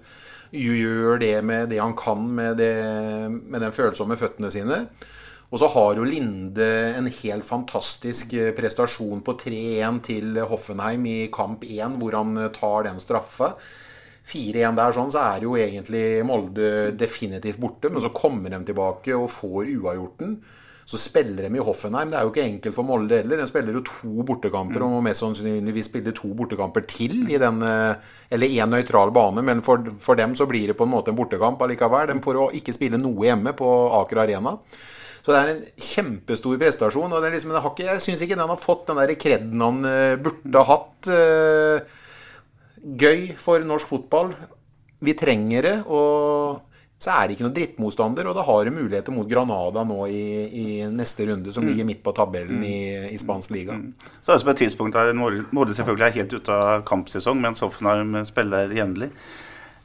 Gjør 0.51 1.23
det 1.23 1.37
med 1.47 1.71
det 1.71 1.79
han 1.79 1.95
kan 1.99 2.27
med, 2.27 2.59
det, 2.59 2.75
med 3.31 3.63
den 3.63 3.77
følsomme 3.77 4.19
føttene 4.19 4.51
sine. 4.51 4.83
Og 5.53 5.63
så 5.63 5.71
har 5.77 5.95
jo 6.01 6.09
Linde 6.09 6.67
en 6.99 7.07
helt 7.21 7.47
fantastisk 7.47 8.35
eh, 8.35 8.51
prestasjon 8.57 9.23
på 9.23 9.39
3-1 9.45 10.03
til 10.11 10.43
Hoffenheim 10.43 11.07
i 11.07 11.19
kamp 11.31 11.63
1, 11.63 12.01
hvor 12.03 12.19
han 12.19 12.49
tar 12.57 12.91
den 12.91 12.99
straffa. 12.99 13.55
4-1 14.29 14.79
der, 14.79 14.95
sånn, 14.97 15.13
så 15.15 15.25
er 15.25 15.45
jo 15.47 15.57
egentlig 15.59 16.07
Molde 16.29 16.71
definitivt 16.99 17.61
borte. 17.63 17.91
Men 17.93 18.05
så 18.05 18.13
kommer 18.15 18.53
de 18.53 18.63
tilbake 18.69 19.17
og 19.17 19.31
får 19.33 19.71
uavgjorten. 19.79 20.39
Så 20.89 20.97
spiller 20.97 21.45
de 21.45 21.59
i 21.59 21.61
Hoffenheim. 21.61 22.09
Det 22.09 22.17
er 22.17 22.25
jo 22.25 22.31
ikke 22.33 22.47
enkelt 22.49 22.77
for 22.79 22.89
Molde 22.89 23.19
heller. 23.21 23.41
De 23.43 23.49
spiller 23.49 23.77
jo 23.77 23.83
to 23.85 24.25
bortekamper, 24.29 24.81
og 24.85 24.95
må 24.95 25.03
mest 25.05 25.21
sannsynligvis 25.21 25.91
spille 25.91 26.15
to 26.17 26.31
bortekamper 26.37 26.87
til 26.89 27.27
i 27.29 27.41
den 27.41 27.61
eh, 27.61 28.15
Eller 28.33 28.55
én 28.57 28.73
nøytral 28.73 29.13
bane, 29.13 29.45
men 29.45 29.61
for, 29.67 29.85
for, 30.01 30.17
dem 30.17 30.33
så 30.39 30.47
blir 30.49 30.73
det 30.73 30.79
på 30.79 30.87
en 30.89 30.95
måte 30.95 31.13
en 31.13 31.19
bortekamp 31.19 31.61
allikevel. 31.61 32.09
De 32.09 32.25
får 32.25 32.41
ikke 32.57 32.77
spille 32.77 33.01
noe 33.01 33.29
hjemme 33.29 33.53
på 33.59 33.69
Aker 34.01 34.25
Arena. 34.25 34.57
Så 35.21 35.35
det 35.35 35.39
er 35.43 35.53
en 35.53 35.63
kjempestor 35.91 36.57
prestasjon. 36.57 37.13
og 37.13 37.31
liksom, 37.37 37.53
Jeg 37.85 38.01
syns 38.01 38.25
ikke 38.25 38.41
den 38.41 38.49
har 38.49 38.61
fått 38.61 38.87
den 38.89 39.03
der 39.03 39.13
kreden 39.21 39.61
han 39.61 39.85
eh, 39.85 40.17
burde 40.17 40.65
ha 40.65 40.69
hatt. 40.73 41.13
Gøy 42.99 43.35
for 43.41 43.65
norsk 43.67 43.91
fotball. 43.91 44.33
Vi 45.05 45.15
trenger 45.19 45.69
det. 45.69 45.77
og 45.87 46.65
så 46.99 47.13
er 47.15 47.29
det 47.29 47.37
ikke 47.37 47.45
noen 47.47 47.55
drittmotstander, 47.55 48.27
og 48.27 48.35
da 48.35 48.43
har 48.43 48.67
du 48.67 48.73
muligheter 48.75 49.15
mot 49.15 49.29
Granada 49.31 49.85
nå 49.87 50.01
i, 50.11 50.23
i 50.51 50.65
neste 50.91 51.29
runde, 51.29 51.53
som 51.55 51.63
mm. 51.63 51.69
ligger 51.71 51.87
midt 51.87 52.01
på 52.03 52.15
tabellen 52.17 52.65
i, 52.67 52.79
i 53.15 53.19
spansk 53.23 53.53
liga. 53.55 53.77
Mm. 53.79 53.93
Så 54.19 54.33
er 54.33 54.35
det 54.35 54.43
som 54.43 54.51
et 54.51 54.63
tidspunkt 54.65 54.99
der 54.99 55.15
Molde 55.15 55.77
selvfølgelig 55.79 56.09
er 56.09 56.17
helt 56.17 56.35
ute 56.35 56.57
av 56.57 56.83
kampsesong, 56.89 57.39
mens 57.45 57.63
Hoffenheim 57.63 58.19
spiller 58.27 58.75
jevnlig. 58.75 59.13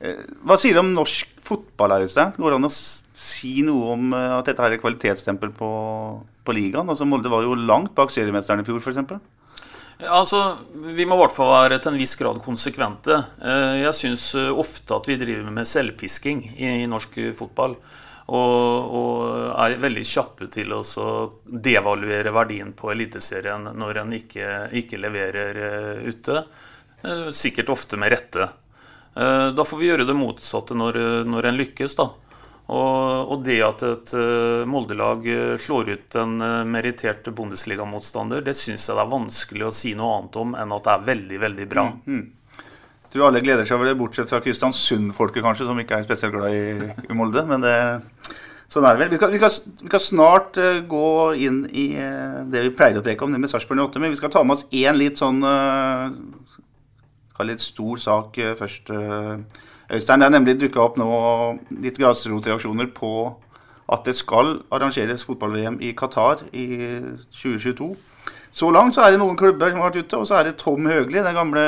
Eh, 0.01 0.25
hva 0.41 0.57
sier 0.57 0.73
du 0.73 0.81
om 0.81 0.89
norsk 0.95 1.38
fotball? 1.38 1.93
her 1.93 2.07
i 2.07 2.09
sted? 2.09 2.33
Går 2.41 2.50
det 2.50 2.57
an 2.57 2.71
å 2.71 2.73
si 2.73 3.53
noe 3.67 3.93
om 3.93 4.09
eh, 4.17 4.33
at 4.39 4.50
dette 4.50 4.65
her 4.65 4.73
er 4.73 4.79
et 4.79 4.83
kvalitetsstempel 4.83 5.53
på, 5.53 5.69
på 6.17 6.57
ligaen? 6.57 6.89
Altså 6.89 7.05
Molde 7.05 7.29
var 7.29 7.45
jo 7.45 7.53
langt 7.53 7.93
bak 7.93 8.09
seriemesteren 8.15 8.65
i 8.65 8.67
fjor, 8.67 8.81
f.eks. 8.81 9.21
Altså, 10.01 10.57
Vi 10.73 11.05
må 11.05 11.15
i 11.15 11.21
hvert 11.21 11.35
fall 11.35 11.51
være 11.53 11.79
til 11.81 11.93
en 11.93 12.00
viss 12.01 12.15
grad 12.19 12.39
konsekvente. 12.43 13.19
Eh, 13.43 13.83
jeg 13.83 13.97
syns 13.97 14.29
eh, 14.39 14.50
ofte 14.50 14.95
at 14.97 15.09
vi 15.09 15.19
driver 15.21 15.51
med 15.53 15.69
selvpisking 15.69 16.43
i 16.57 16.88
norsk 16.89 17.19
fotball. 17.38 17.77
Og, 18.23 18.91
og 18.97 19.55
er 19.59 19.81
veldig 19.83 20.03
kjappe 20.07 20.47
til 20.51 20.71
å 20.71 20.81
devaluere 21.43 22.31
verdien 22.31 22.69
på 22.71 22.93
Eliteserien 22.93 23.67
når 23.75 24.00
en 24.00 24.13
ikke, 24.15 24.51
ikke 24.79 25.01
leverer 25.01 25.59
eh, 25.67 26.05
ute. 26.07 26.45
Sikkert 27.35 27.73
ofte 27.73 28.00
med 28.00 28.13
rette. 28.13 28.45
Da 29.13 29.63
får 29.67 29.77
vi 29.77 29.89
gjøre 29.89 30.05
det 30.07 30.15
motsatte 30.15 30.73
når, 30.73 30.95
når 31.27 31.50
en 31.50 31.57
lykkes, 31.59 31.97
da. 32.00 32.05
Og, 32.72 33.32
og 33.34 33.41
det 33.43 33.58
at 33.65 33.82
et 33.84 34.13
eh, 34.15 34.62
Molde-lag 34.70 35.25
eh, 35.27 35.55
slår 35.60 35.89
ut 35.98 36.15
en 36.22 36.38
eh, 36.39 36.62
merittert 36.63 37.27
Bundesliga-motstander, 37.36 38.43
det 38.46 38.55
syns 38.55 38.88
jeg 38.88 38.96
det 38.96 39.03
er 39.03 39.12
vanskelig 39.12 39.67
å 39.67 39.74
si 39.75 39.91
noe 40.00 40.13
annet 40.22 40.39
om 40.39 40.55
enn 40.55 40.72
at 40.77 40.88
det 40.88 40.93
er 40.93 41.03
veldig, 41.10 41.41
veldig 41.43 41.67
bra. 41.74 41.84
Jeg 43.03 43.12
tror 43.17 43.27
alle 43.27 43.43
gleder 43.43 43.67
seg 43.67 43.75
over 43.77 43.91
det, 43.91 43.98
bortsett 44.00 44.32
fra 44.32 44.39
Kristiansund-folket 44.41 45.43
kanskje, 45.43 45.67
som 45.67 45.82
ikke 45.84 46.00
er 46.00 46.08
spesielt 46.08 46.34
glad 46.34 46.55
i, 46.55 46.88
i 47.03 47.17
Molde. 47.20 47.43
Men 47.46 47.62
det, 47.62 47.75
sånn 48.72 48.88
er 48.88 48.96
det 48.96 49.03
vel. 49.03 49.12
Vi 49.12 49.20
skal, 49.20 49.36
vi 49.36 49.41
skal, 49.43 49.75
vi 49.84 49.91
skal 49.91 50.03
snart 50.08 50.58
gå 50.89 51.12
inn 51.46 51.60
i 51.70 51.86
det 52.50 52.63
vi 52.63 52.74
pleier 52.74 52.98
å 52.98 53.05
preke 53.05 53.27
om, 53.27 53.36
det 53.36 53.43
med 53.43 53.51
Sarpsborg 53.51 53.84
8. 53.89 54.01
Men 54.01 54.15
vi 54.15 54.17
skal 54.17 54.34
ta 54.34 54.41
med 54.41 54.55
oss 54.55 54.65
én 54.72 54.98
litt 54.98 55.22
sånn 55.22 55.43
uh, 55.46 56.10
litt 57.46 57.62
stor 57.62 58.01
sak 58.01 58.39
først. 58.63 58.89
eh. 58.96 59.70
Øystein, 59.93 60.21
det 60.23 60.27
er 60.27 60.35
nemlig 60.35 60.57
dukka 60.62 60.81
opp 60.81 60.97
nå 60.97 61.07
litt 61.83 62.00
grasrotreaksjoner 62.01 62.89
på 62.95 63.13
at 63.93 64.05
det 64.07 64.15
skal 64.17 64.55
arrangeres 64.73 65.25
fotball-VM 65.27 65.77
i 65.83 65.91
Qatar 65.97 66.45
i 66.55 66.67
2022. 67.35 67.89
Så 68.53 68.69
langt 68.73 68.95
så 68.95 69.03
er 69.03 69.13
det 69.13 69.19
noen 69.21 69.38
klubber 69.38 69.73
som 69.73 69.81
har 69.81 69.91
vært 69.91 70.05
ute, 70.05 70.19
og 70.21 70.29
så 70.29 70.39
er 70.39 70.50
det 70.50 70.57
Tom 70.62 70.88
Høgli, 70.89 71.19
den 71.21 71.38
gamle 71.38 71.65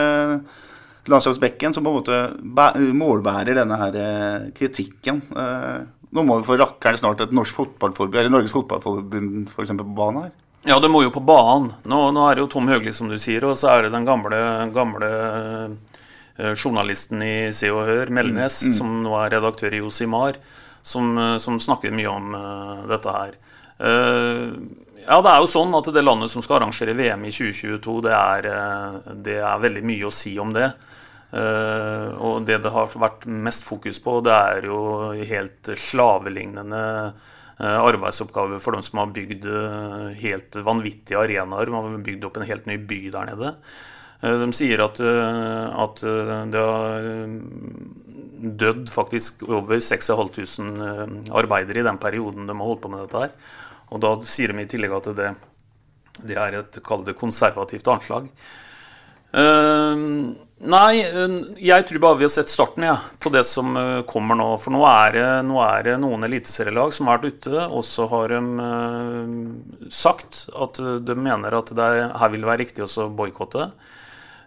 landslagsbekken, 1.11 1.73
som 1.75 1.85
på 1.85 1.91
en 1.91 1.99
måte 1.99 2.93
målbærer 2.97 3.59
denne 3.59 3.77
her 3.81 3.99
eh, 3.99 4.47
kritikken. 4.57 5.21
Eh, 5.35 5.83
Nå 6.15 6.23
må 6.23 6.37
vi 6.39 6.47
få 6.47 6.55
rakkeren 6.55 6.99
snart 7.01 7.19
et 7.25 7.33
norsk 7.35 7.57
fotballforbund, 7.57 8.21
eller 8.21 8.31
Norges 8.31 8.53
Fotballforbund 8.55 9.49
for 9.51 9.65
eksempel, 9.65 9.87
på 9.89 9.97
banen 9.97 10.21
her. 10.23 10.29
Ja, 10.65 10.77
det 10.79 10.87
må 10.89 11.01
jo 11.03 11.11
på 11.13 11.21
banen. 11.25 11.73
Nå, 11.83 11.97
nå 12.15 12.23
er 12.29 12.37
det 12.37 12.45
jo 12.45 12.51
Tom 12.53 12.69
Høgli, 12.71 12.93
som 12.95 13.09
du 13.11 13.17
sier, 13.19 13.43
og 13.43 13.57
så 13.59 13.73
er 13.73 13.85
det 13.85 13.91
den 13.93 14.07
gamle, 14.07 14.39
gamle 14.73 15.09
journalisten 16.37 17.21
i 17.23 17.35
Se 17.55 17.69
og 17.71 17.85
Hør, 17.87 18.11
Melnes, 18.13 18.57
som 18.75 19.01
nå 19.03 19.13
er 19.21 19.37
redaktør 19.37 19.75
i 19.75 19.79
Josimar, 19.79 20.39
som, 20.85 21.17
eh, 21.17 21.37
som 21.37 21.59
snakker 21.59 21.95
mye 21.95 22.11
om 22.11 22.35
eh, 22.37 22.81
dette 22.91 23.13
her. 23.15 23.37
Eh, 23.79 24.51
ja, 25.05 25.21
det 25.21 25.31
er 25.31 25.39
jo 25.41 25.49
sånn 25.49 25.73
at 25.77 25.89
det 25.93 26.03
landet 26.03 26.33
som 26.33 26.43
skal 26.45 26.59
arrangere 26.59 26.95
VM 26.97 27.25
i 27.27 27.33
2022, 27.33 27.95
det 28.05 28.13
er, 28.17 28.51
eh, 28.51 29.15
det 29.27 29.39
er 29.41 29.63
veldig 29.63 29.85
mye 29.85 30.09
å 30.09 30.13
si 30.13 30.37
om 30.41 30.53
det. 30.55 30.69
Uh, 31.35 32.13
og 32.23 32.45
det 32.47 32.61
det 32.63 32.71
har 32.71 32.93
vært 33.01 33.25
mest 33.27 33.65
fokus 33.67 33.97
på, 33.99 34.19
det 34.23 34.31
er 34.31 34.67
jo 34.69 34.77
helt 35.27 35.71
slavelignende 35.73 36.83
eh, 37.59 37.79
arbeidsoppgaver 37.81 38.61
for 38.63 38.77
dem 38.77 38.85
som 38.85 39.01
har 39.01 39.11
bygd 39.15 39.47
eh, 39.49 40.13
helt 40.21 40.55
vanvittige 40.63 41.19
arenaer. 41.19 41.71
Man 41.73 41.89
har 41.89 42.05
bygd 42.05 42.29
opp 42.29 42.39
en 42.39 42.47
helt 42.47 42.69
ny 42.69 42.77
by 42.77 43.01
der 43.17 43.29
nede. 43.33 43.51
Eh, 44.25 44.37
De 44.41 44.49
sier 44.55 44.81
at, 44.85 44.99
eh, 44.99 45.81
at 45.85 46.03
eh, 46.03 46.35
det 46.53 46.65
har 46.65 47.09
dødd 48.45 48.89
faktisk 48.91 49.45
over 49.47 49.79
6500 49.79 50.85
eh, 50.89 51.33
arbeidere 51.41 51.81
i 51.81 51.87
den 51.87 52.01
perioden 52.01 52.47
de 52.49 52.57
har 52.57 52.71
holdt 52.71 52.83
på 52.83 52.91
med 52.93 53.05
dette 53.05 53.25
her. 53.25 53.35
Og 53.93 54.01
da 54.01 54.15
sier 54.25 54.51
de 54.51 54.63
i 54.63 54.69
tillegg 54.69 54.95
at 54.97 55.11
det, 55.17 55.33
det 56.25 56.39
er 56.41 56.61
et 56.61 56.79
konservativt 56.85 57.91
anslag. 57.91 58.29
Uh, 59.35 60.31
nei, 60.63 61.01
jeg 61.59 61.85
tror 61.89 61.99
bare 61.99 62.17
vi 62.21 62.23
har 62.23 62.31
sett 62.31 62.47
starten 62.47 62.85
ja, 62.87 62.93
på 63.19 63.27
det 63.33 63.41
som 63.43 63.73
kommer 64.07 64.37
nå. 64.39 64.47
For 64.63 64.71
nå 64.71 64.85
er 64.87 65.11
det, 65.17 65.25
nå 65.49 65.59
er 65.65 65.83
det 65.89 65.97
noen 65.99 66.23
eliteserielag 66.23 66.95
som 66.95 67.11
har 67.11 67.19
vært 67.19 67.43
ute, 67.43 67.65
og 67.67 67.83
så 67.83 68.07
har 68.13 68.31
de 68.31 68.39
uh, 68.63 69.91
sagt 69.91 70.45
at 70.55 70.79
de 70.79 71.17
mener 71.19 71.59
at 71.59 71.75
det 71.75 71.89
er, 71.91 72.15
her 72.15 72.33
vil 72.33 72.45
det 72.45 72.51
være 72.53 72.63
riktig 72.63 72.87
å 72.87 73.09
boikotte. 73.11 73.69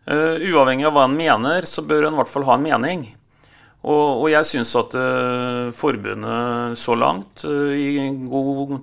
Eh, 0.08 0.40
uavhengig 0.48 0.86
av 0.88 0.94
hva 0.96 1.04
en 1.04 1.16
mener, 1.16 1.66
så 1.68 1.84
bør 1.84 2.06
en 2.08 2.16
i 2.16 2.20
hvert 2.22 2.30
fall 2.32 2.46
ha 2.48 2.56
en 2.56 2.64
mening. 2.64 3.02
Og, 3.84 4.24
og 4.24 4.28
jeg 4.32 4.46
syns 4.48 4.72
at 4.76 4.94
uh, 4.98 5.68
forbundet 5.76 6.78
så 6.80 6.96
langt, 6.98 7.44
uh, 7.46 7.70
i 7.76 8.08
god 8.26 8.78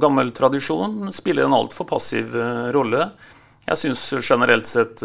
gammel 0.00 0.32
tradisjon, 0.36 1.12
spiller 1.14 1.46
en 1.46 1.54
altfor 1.58 1.86
passiv 1.88 2.32
rolle. 2.74 3.10
Jeg 3.68 3.80
syns 3.84 4.02
generelt 4.24 4.68
sett 4.68 5.04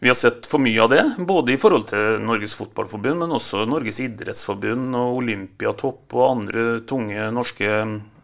vi 0.00 0.08
har 0.08 0.16
sett 0.16 0.46
for 0.48 0.62
mye 0.64 0.80
av 0.80 0.88
det, 0.88 1.02
både 1.28 1.52
i 1.52 1.58
forhold 1.60 1.90
til 1.90 2.22
Norges 2.24 2.54
Fotballforbund, 2.56 3.20
men 3.20 3.34
også 3.36 3.66
Norges 3.68 3.98
idrettsforbund 4.00 4.96
og 4.96 5.18
Olympiatopp 5.18 6.16
og 6.16 6.24
andre 6.24 6.64
tunge 6.88 7.26
norske 7.36 7.68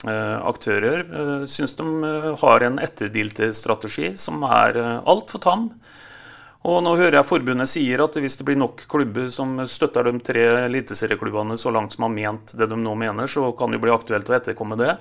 aktører. 0.07 1.05
Eh, 1.07 1.45
syns 1.51 1.75
de 1.79 1.87
eh, 2.07 2.33
har 2.41 2.65
en 2.67 2.79
etterdilterstrategi 2.83 4.13
som 4.21 4.45
er 4.47 4.79
eh, 4.81 4.99
altfor 5.09 5.43
tam. 5.43 5.69
Og 6.67 6.81
nå 6.83 6.97
hører 6.99 7.21
jeg 7.21 7.29
forbundet 7.29 7.71
sier 7.71 8.03
at 8.03 8.17
hvis 8.19 8.39
det 8.39 8.47
blir 8.49 8.59
nok 8.59 8.87
klubber 8.91 9.29
som 9.31 9.55
støtter 9.71 10.09
de 10.09 10.19
tre 10.27 10.45
eliteserieklubbene 10.65 11.59
så 11.61 11.71
langt 11.75 11.95
som 11.95 12.09
har 12.09 12.15
ment 12.15 12.57
det 12.59 12.67
de 12.71 12.79
nå 12.81 12.97
mener, 12.99 13.31
så 13.31 13.53
kan 13.59 13.71
det 13.71 13.79
jo 13.79 13.85
bli 13.87 13.95
aktuelt 13.95 14.33
å 14.33 14.37
etterkomme 14.39 14.79
det. 14.81 14.97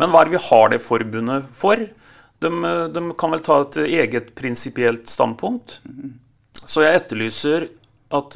Men 0.00 0.10
hva 0.10 0.22
er 0.22 0.28
det 0.28 0.36
vi 0.38 0.44
har 0.48 0.72
det 0.72 0.82
forbundet 0.82 1.46
for? 1.54 1.84
De, 2.42 2.50
de 2.94 3.04
kan 3.18 3.34
vel 3.34 3.44
ta 3.46 3.60
et 3.62 3.80
eget 3.86 4.34
prinsipielt 4.38 5.06
standpunkt. 5.10 5.78
Så 6.64 6.82
jeg 6.82 6.98
etterlyser 6.98 7.70
at 8.14 8.34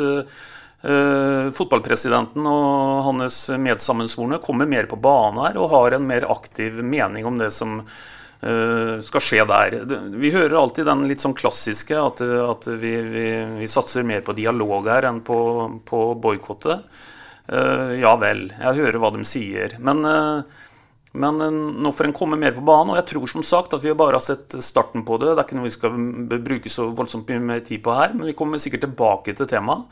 eh, 0.82 1.50
fotballpresidenten 1.54 2.46
og 2.48 3.04
hans 3.08 3.44
medsammensvorne 3.58 4.40
kommer 4.42 4.68
mer 4.70 4.88
på 4.90 4.98
banen 5.02 5.42
her 5.46 5.60
og 5.60 5.70
har 5.74 5.96
en 5.96 6.08
mer 6.08 6.26
aktiv 6.32 6.82
mening 6.84 7.26
om 7.28 7.38
det 7.40 7.50
som 7.54 7.80
uh, 7.82 8.96
skal 9.04 9.24
skje 9.24 9.46
der. 9.48 9.78
Vi 10.18 10.32
hører 10.34 10.58
alltid 10.58 10.88
den 10.90 11.06
litt 11.10 11.22
sånn 11.22 11.36
klassiske 11.38 11.98
at, 11.98 12.22
at 12.22 12.66
vi, 12.66 12.96
vi, 13.14 13.28
vi 13.62 13.70
satser 13.70 14.06
mer 14.06 14.24
på 14.26 14.34
dialog 14.38 14.90
her 14.90 15.06
enn 15.10 15.22
på, 15.26 15.38
på 15.86 16.02
boikottet. 16.22 16.84
Uh, 17.52 17.94
ja 17.98 18.16
vel, 18.18 18.48
jeg 18.50 18.82
hører 18.82 19.00
hva 19.02 19.14
de 19.14 19.24
sier. 19.26 19.78
Men 19.82 20.04
men 21.12 21.36
nå 21.84 21.90
får 21.92 22.08
en 22.08 22.14
komme 22.16 22.38
mer 22.40 22.54
på 22.56 22.64
banen, 22.64 22.94
og 22.94 22.96
jeg 22.96 23.10
tror 23.10 23.28
som 23.28 23.44
sagt 23.44 23.74
at 23.76 23.82
vi 23.84 23.92
bare 23.96 24.16
har 24.16 24.24
sett 24.24 24.54
starten 24.64 25.04
på 25.04 25.18
det. 25.20 25.34
Det 25.34 25.42
er 25.42 25.44
ikke 25.44 25.58
noe 25.58 25.68
vi 25.68 25.74
skal 25.74 25.98
bruke 26.48 26.72
så 26.72 26.88
voldsomt 26.96 27.28
mye 27.36 27.60
tid 27.66 27.82
på 27.84 27.92
her, 27.96 28.14
men 28.16 28.30
vi 28.30 28.36
kommer 28.36 28.62
sikkert 28.62 28.86
tilbake 28.86 29.34
til 29.36 29.50
temaet. 29.50 29.84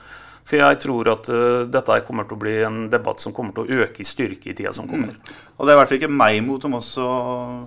For 0.51 0.59
jeg 0.59 0.81
tror 0.83 1.13
at 1.13 1.29
uh, 1.31 1.63
dette 1.71 2.01
kommer 2.07 2.27
til 2.27 2.35
å 2.35 2.41
bli 2.43 2.57
en 2.67 2.81
debatt 2.91 3.23
som 3.23 3.35
kommer 3.35 3.55
til 3.55 3.63
å 3.69 3.85
øke 3.85 4.03
i 4.03 4.07
styrke 4.07 4.51
i 4.51 4.55
tida 4.59 4.73
som 4.75 4.89
kommer. 4.91 5.13
Og 5.61 5.67
det 5.67 5.71
er 5.71 5.77
i 5.77 5.79
hvert 5.79 5.91
fall 5.93 6.01
ikke 6.01 6.11
meg 6.11 6.39
imot 6.41 6.65
om 6.67 6.75
også 6.81 7.05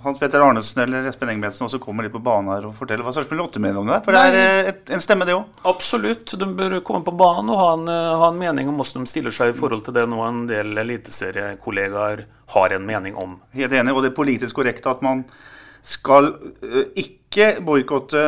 Hans 0.03 0.19
Petter 0.19 0.43
Arnesen 0.43 0.81
eller 0.83 1.07
Espen 1.07 1.31
Engebretsen 1.31 1.67
også 1.69 1.79
kommer 1.79 2.03
litt 2.03 2.15
på 2.15 2.19
banen 2.25 2.51
her 2.51 2.67
og 2.67 2.75
forteller 2.75 3.05
hva 3.05 3.13
Sarpsborg 3.15 3.45
8 3.45 3.61
mener 3.63 3.79
om 3.79 3.91
det. 3.93 4.01
For 4.03 4.17
det 4.17 4.23
er 4.27 4.39
eh, 4.41 4.71
et, 4.73 4.83
en 4.97 5.03
stemme, 5.03 5.27
det 5.29 5.37
òg. 5.37 5.61
Absolutt. 5.69 6.35
De 6.41 6.49
bør 6.59 6.79
komme 6.83 7.07
på 7.07 7.15
banen 7.23 7.53
og 7.53 7.61
ha 7.61 7.69
en, 7.77 7.87
eh, 7.93 8.11
ha 8.19 8.31
en 8.33 8.41
mening 8.41 8.71
om 8.71 8.81
hvordan 8.81 9.07
de 9.07 9.13
stiller 9.13 9.35
seg 9.37 9.53
i 9.53 9.57
forhold 9.57 9.85
til 9.87 9.95
det 9.95 10.03
nå 10.11 10.19
en 10.25 10.43
del 10.49 10.75
eliteseriekollegaer 10.83 12.25
har 12.57 12.75
en 12.75 12.89
mening 12.89 13.15
om. 13.15 13.37
Helt 13.55 13.79
enig. 13.79 13.95
Og 13.95 14.03
det 14.03 14.11
er 14.11 14.19
politisk 14.19 14.59
korrekte 14.59 14.91
at 14.91 15.05
man 15.05 15.23
skal 15.83 16.29
eh, 16.63 16.93
ikke 17.03 17.57
boikotte 17.65 18.21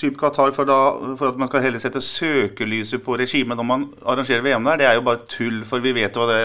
type 0.00 0.18
Qatar 0.18 0.50
for, 0.56 0.68
da, 0.68 0.78
for 1.18 1.30
at 1.30 1.38
man 1.38 1.50
skal 1.50 1.62
heller 1.68 1.82
sette 1.82 2.02
søkelyset 2.02 3.04
på 3.04 3.18
regimet 3.20 3.58
når 3.58 3.68
man 3.68 3.86
arrangerer 4.02 4.42
VM 4.42 4.66
der. 4.66 4.80
Det 4.80 4.88
er 4.90 4.98
jo 4.98 5.06
bare 5.06 5.22
tull, 5.30 5.62
for 5.68 5.84
vi 5.84 5.94
vet 5.96 6.18
jo 6.18 6.26
det. 6.30 6.42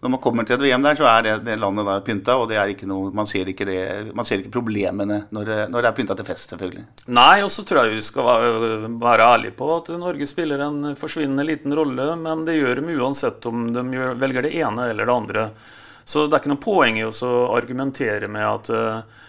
Når 0.00 0.12
man 0.14 0.20
kommer 0.24 0.46
til 0.48 0.56
et 0.56 0.62
VM 0.64 0.84
der, 0.84 0.96
så 0.96 1.04
er 1.10 1.24
det, 1.26 1.32
det 1.44 1.58
landet 1.60 1.84
der 1.84 2.04
pynta, 2.06 2.38
og 2.40 2.46
det 2.48 2.56
er 2.56 2.70
ikke 2.72 2.86
noe, 2.88 3.10
man 3.12 3.26
ser 3.28 3.50
ikke, 3.52 3.66
det, 3.68 3.80
man 4.16 4.24
ser 4.24 4.40
ikke 4.40 4.54
problemene 4.54 5.18
når 5.28 5.50
det, 5.50 5.56
når 5.74 5.84
det 5.84 5.90
er 5.90 5.96
pynta 5.98 6.16
til 6.16 6.28
fest, 6.30 6.54
selvfølgelig. 6.54 6.84
Nei, 7.12 7.42
og 7.44 7.50
så 7.52 7.66
tror 7.68 7.82
jeg 7.82 7.98
vi 7.98 8.06
skal 8.06 8.24
være, 8.30 8.88
være 9.02 9.26
ærlige 9.34 9.56
på 9.58 9.68
at 9.74 9.90
Norge 10.00 10.28
spiller 10.30 10.64
en 10.64 10.94
forsvinnende 10.96 11.44
liten 11.44 11.76
rolle, 11.76 12.14
men 12.16 12.46
det 12.48 12.56
gjør 12.56 12.80
de 12.80 12.96
uansett 12.96 13.50
om 13.50 13.68
de 13.74 13.84
gjør, 13.98 14.16
velger 14.22 14.48
det 14.48 14.54
ene 14.62 14.88
eller 14.88 15.10
det 15.10 15.18
andre. 15.18 15.44
Så 16.00 16.24
det 16.24 16.38
er 16.38 16.46
ikke 16.46 16.54
noe 16.54 16.64
poeng 16.64 16.96
i 16.96 17.04
å 17.04 17.34
argumentere 17.58 18.30
med 18.32 18.46
at 18.46 18.72
eh, 18.72 19.20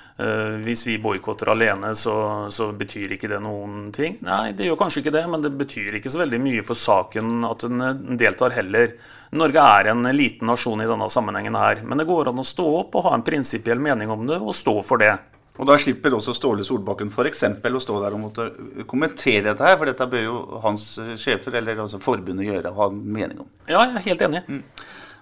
hvis 0.62 0.86
vi 0.88 0.98
boikotter 1.02 1.50
alene, 1.54 1.94
så, 1.98 2.14
så 2.54 2.70
betyr 2.78 3.16
ikke 3.16 3.30
det 3.32 3.40
noen 3.44 3.90
ting. 3.96 4.20
Nei, 4.26 4.52
det 4.58 4.68
gjør 4.68 4.80
kanskje 4.84 5.02
ikke 5.04 5.16
det, 5.16 5.24
men 5.32 5.44
det 5.44 5.54
betyr 5.58 5.98
ikke 5.98 6.12
så 6.14 6.22
veldig 6.22 6.40
mye 6.44 6.66
for 6.68 6.78
saken 6.78 7.46
at 7.48 7.66
en 7.68 7.86
eh, 7.88 8.02
deltar 8.22 8.56
heller. 8.56 8.96
Norge 9.38 9.66
er 9.80 9.92
en 9.92 10.06
liten 10.16 10.50
nasjon 10.52 10.84
i 10.84 10.90
denne 10.90 11.10
sammenhengen 11.12 11.58
her, 11.58 11.84
men 11.88 12.02
det 12.02 12.08
går 12.10 12.32
an 12.32 12.42
å 12.44 12.48
stå 12.48 12.68
opp 12.84 12.98
og 13.00 13.08
ha 13.08 13.14
en 13.18 13.26
prinsipiell 13.26 13.82
mening 13.82 14.12
om 14.12 14.26
det, 14.30 14.40
og 14.42 14.56
stå 14.58 14.78
for 14.86 15.02
det. 15.02 15.14
Og 15.60 15.68
da 15.68 15.76
slipper 15.78 16.16
også 16.16 16.34
Ståle 16.34 16.64
Solbakken 16.66 17.12
f.eks. 17.12 17.44
å 17.46 17.82
stå 17.84 17.98
der 18.02 18.16
og 18.16 18.22
måtte 18.24 18.48
kommentere 18.90 19.52
dette 19.52 19.68
her, 19.68 19.76
for 19.78 19.90
dette 19.90 20.08
bør 20.10 20.24
jo 20.24 20.38
hans 20.64 20.86
sjefer, 21.22 21.60
eller 21.60 21.84
altså 21.84 22.00
forbundet, 22.02 22.48
gjøre 22.48 22.72
og 22.72 22.80
ha 22.80 22.88
en 22.90 23.02
mening 23.18 23.44
om. 23.44 23.50
Ja, 23.68 23.84
jeg 23.84 24.00
er 24.00 24.08
helt 24.08 24.26
enig. 24.30 24.44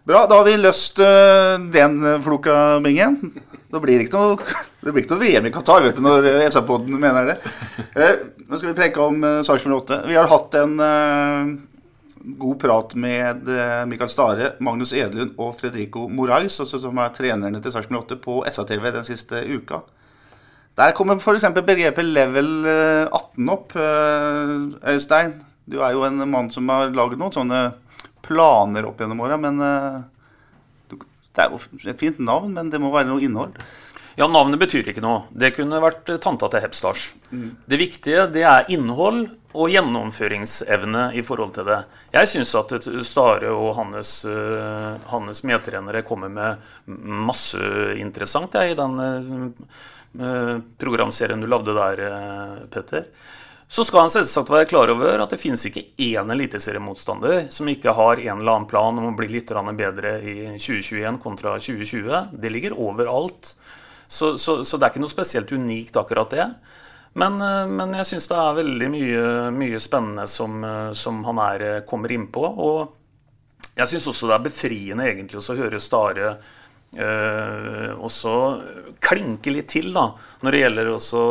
Bra, 0.09 0.23
da 0.25 0.39
har 0.39 0.47
vi 0.47 0.55
løst 0.57 0.97
øh, 1.05 1.67
den 1.69 1.99
floka, 2.25 2.79
Bingen. 2.81 3.19
Da 3.69 3.77
blir 3.77 3.99
det 3.99 4.07
ikke 4.07 4.17
noe, 4.17 4.37
det 4.81 4.89
blir 4.89 5.03
ikke 5.03 5.13
noe 5.13 5.21
VM 5.21 5.45
i 5.45 5.51
Qatar, 5.53 5.83
vet 5.85 5.99
du, 5.99 6.01
når 6.01 6.25
SA-podden 6.49 6.95
mener 6.97 7.27
det. 7.27 7.35
Eh, 7.93 8.23
nå 8.49 8.57
skal 8.57 8.71
vi 8.71 8.77
preke 8.79 9.03
om 9.03 9.19
uh, 9.21 9.43
Sarpsborg 9.45 9.83
8. 9.83 9.99
Vi 10.09 10.15
har 10.17 10.31
hatt 10.31 10.57
en, 10.57 10.71
god 12.41 12.57
prat 12.63 12.95
med 12.97 13.51
eh, 13.53 13.83
Mikael 13.91 14.09
Stare, 14.09 14.47
Magnus 14.65 14.95
Edlund 14.97 15.37
og 15.37 15.53
Fredrico 15.59 16.07
Morais, 16.09 16.57
altså 16.57 16.81
som 16.81 16.97
er 17.03 17.13
trenerne 17.13 17.61
til 17.61 17.75
Sarpsborg 17.75 18.07
8 18.07 18.17
på 18.23 18.39
SA-TV 18.49 18.89
den 18.95 19.05
siste 19.05 19.43
uka. 19.45 19.83
Der 20.79 20.95
kommer 20.97 21.21
f.eks. 21.21 21.45
begrepet 21.53 22.09
level 22.09 22.65
18 22.65 23.53
opp. 23.53 23.77
Øystein, 24.89 25.37
du 25.69 25.83
er 25.85 25.93
jo 25.93 26.01
en 26.07 26.25
mann 26.25 26.49
som 26.49 26.65
har 26.73 26.89
laget 26.97 27.21
noen 27.21 27.37
sånne 27.37 27.61
planer 28.29 28.87
opp 28.87 29.01
gjennom 29.01 29.25
åra, 29.25 29.41
men 29.41 29.59
det 29.59 31.43
er 31.43 31.53
jo 31.53 31.59
et 31.89 32.01
fint 32.01 32.19
navn, 32.21 32.53
men 32.55 32.71
det 32.71 32.81
må 32.81 32.93
være 32.93 33.09
noe 33.09 33.23
innhold. 33.25 33.57
Ja, 34.19 34.27
navnet 34.27 34.59
betyr 34.59 34.87
ikke 34.91 35.03
noe. 35.03 35.29
Det 35.31 35.53
kunne 35.55 35.79
vært 35.79 36.09
tanta 36.19 36.49
til 36.51 36.63
Hepstars. 36.65 37.13
Mm. 37.31 37.51
Det 37.71 37.77
viktige 37.79 38.25
det 38.33 38.43
er 38.43 38.67
innhold 38.73 39.21
og 39.55 39.71
gjennomføringsevne 39.71 41.05
i 41.15 41.23
forhold 41.25 41.53
til 41.55 41.69
det. 41.69 41.77
Jeg 42.13 42.29
syns 42.33 42.51
at 42.59 42.75
Stare 43.07 43.53
og 43.53 43.71
hans, 43.77 44.11
uh, 44.27 44.99
hans, 45.13 45.41
medtrenere 45.47 46.03
kommer 46.05 46.33
med 46.33 46.91
masse 47.29 47.61
interessant 47.95 48.59
jeg, 48.59 48.73
i 48.73 48.77
den 48.77 48.99
uh, 50.19 50.59
programserien 50.81 51.39
du 51.39 51.47
lagde 51.47 51.77
der, 51.77 52.03
Petter. 52.73 53.07
Så 53.69 53.83
skal 53.85 54.01
han 54.01 54.09
selvsagt 54.09 54.49
være 54.49 54.65
klar 54.65 54.89
over 54.89 55.21
at 55.21 55.29
det 55.29 55.37
finnes 55.37 55.61
ikke 55.69 55.91
én 56.01 56.31
eliteseriemotstander 56.33 57.51
som 57.53 57.69
ikke 57.69 57.93
har 57.93 58.17
en 58.17 58.39
eller 58.39 58.55
annen 58.55 58.69
plan 58.69 58.97
om 58.97 59.11
å 59.11 59.17
bli 59.17 59.27
litt 59.29 59.53
bedre 59.77 60.15
i 60.25 60.35
2021 60.57 61.19
kontra 61.21 61.53
2020. 61.61 62.33
Det 62.33 62.49
ligger 62.49 62.73
overalt. 62.73 63.53
Så, 64.07 64.37
så, 64.41 64.63
så, 64.65 64.77
det 64.77 64.87
er 64.87 64.89
ikke 64.89 65.03
noe 65.03 65.13
spesielt 65.13 65.53
unikt, 65.53 65.99
akkurat 66.01 66.33
det. 66.33 66.47
Men, 67.13 67.37
eh, 67.41 67.67
men 67.69 67.93
jeg 67.99 68.07
syns 68.09 68.25
det 68.31 68.39
er 68.41 68.57
veldig 68.57 68.89
mye, 68.89 69.27
mye 69.53 69.81
spennende 69.81 70.25
som, 70.25 70.63
eh, 70.65 70.89
som, 70.97 71.21
han 71.29 71.43
er, 71.45 71.65
eh, 71.67 71.83
kommer 71.85 72.09
innpå. 72.09 72.41
Og 72.41 73.69
jeg 73.77 73.93
syns 73.93 74.09
også 74.09 74.31
det 74.31 74.39
er 74.39 74.47
befriende 74.49 75.05
egentlig 75.11 75.37
å 75.37 75.57
høre 75.61 75.77
Stare 75.77 76.33
øh, 76.97 77.93
også 78.01 78.33
klinke 78.97 79.53
litt 79.53 79.69
til 79.69 79.93
da, 79.93 80.09
når 80.41 80.55
det 80.55 80.61
gjelder 80.63 80.91
også, 80.95 81.21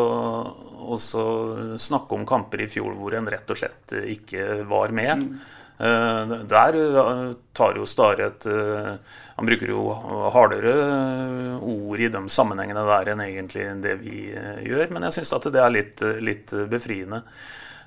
også 0.97 1.23
snakke 1.80 2.16
om 2.16 2.26
kamper 2.28 2.64
i 2.64 2.68
fjor 2.71 2.97
hvor 2.99 3.16
en 3.18 3.28
rett 3.30 3.50
og 3.50 3.61
slett 3.61 3.97
ikke 4.16 4.62
var 4.68 4.95
med. 4.97 5.26
Mm. 5.28 5.40
Eh, 5.78 6.33
der 6.50 6.75
eh, 6.75 7.35
tar 7.54 7.76
jo 7.78 7.85
Stare 7.87 8.25
et 8.26 8.47
eh, 8.50 8.97
Han 9.38 9.47
bruker 9.47 9.71
jo 9.71 9.85
hardere 10.35 10.73
ord 11.62 12.02
i 12.02 12.09
de 12.11 12.23
sammenhengene 12.35 12.83
der 12.88 13.12
enn 13.12 13.23
egentlig 13.23 13.68
det 13.85 13.95
vi 14.00 14.25
gjør, 14.66 14.90
men 14.90 15.07
jeg 15.07 15.21
syns 15.21 15.30
at 15.37 15.47
det 15.54 15.62
er 15.62 15.71
litt, 15.71 16.02
litt 16.18 16.54
befriende. 16.71 17.23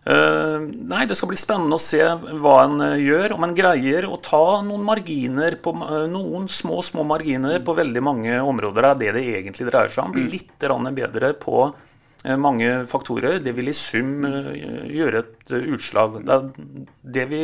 nei, 0.06 1.02
det 1.06 1.18
skal 1.18 1.30
bli 1.30 1.38
spennende 1.38 1.76
å 1.76 1.82
se 1.82 2.00
hva 2.42 2.56
en 2.64 2.80
gjør. 2.98 3.36
Om 3.36 3.50
en 3.50 3.58
greier 3.58 4.08
å 4.08 4.22
ta 4.24 4.62
noen 4.64 4.86
marginer 4.88 5.60
på, 5.62 5.76
noen 6.10 6.48
små, 6.50 6.80
små 6.82 7.04
marginer 7.04 7.60
på 7.60 7.76
veldig 7.78 8.04
mange 8.08 8.40
områder. 8.40 8.88
Det 8.88 8.92
er 8.92 9.02
det 9.04 9.14
det 9.20 9.38
egentlig 9.42 9.68
dreier 9.68 9.92
seg 9.92 10.08
om. 10.08 10.16
Bli 10.16 10.30
litt 10.32 10.56
bedre 10.96 11.34
på 11.36 11.68
Eh, 11.68 11.91
mange 12.22 12.86
faktorer. 12.86 13.40
Det 13.42 13.54
vil 13.58 13.72
i 13.72 13.74
sum 13.74 14.26
eh, 14.28 14.50
gjøre 14.94 15.22
et 15.24 15.54
eh, 15.58 15.70
utslag. 15.74 16.20
Det 16.26 16.36
er 16.36 16.76
det 17.18 17.24
vi 17.32 17.40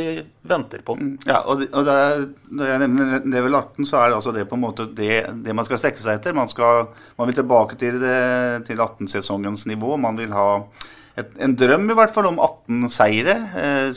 venter 0.47 0.83
på. 0.85 0.93
Mm, 0.99 1.15
ja, 1.25 1.39
og, 1.49 1.63
det, 1.63 1.95
Når 2.53 2.69
jeg 2.69 2.81
nevner 2.83 3.25
level 3.25 3.57
18, 3.57 3.87
så 3.89 4.01
er 4.01 4.11
det 4.11 4.19
altså 4.19 4.33
det 4.35 4.45
på 4.49 4.57
en 4.57 4.65
måte 4.67 4.85
det, 4.99 5.23
det 5.45 5.55
man 5.57 5.65
skal 5.65 5.81
strekke 5.81 6.03
seg 6.03 6.19
etter. 6.19 6.37
Man, 6.37 6.51
skal, 6.51 6.91
man 7.17 7.29
vil 7.29 7.39
tilbake 7.39 7.79
til, 7.81 7.97
til 8.67 8.83
18-sesongens 8.85 9.65
nivå. 9.71 9.97
Man 9.97 10.19
vil 10.19 10.35
ha 10.37 10.45
et, 11.17 11.33
en 11.41 11.57
drøm 11.57 11.89
i 11.89 11.97
hvert 11.97 12.13
fall 12.13 12.29
om 12.29 12.37
18 12.37 12.91
seire. 12.93 13.37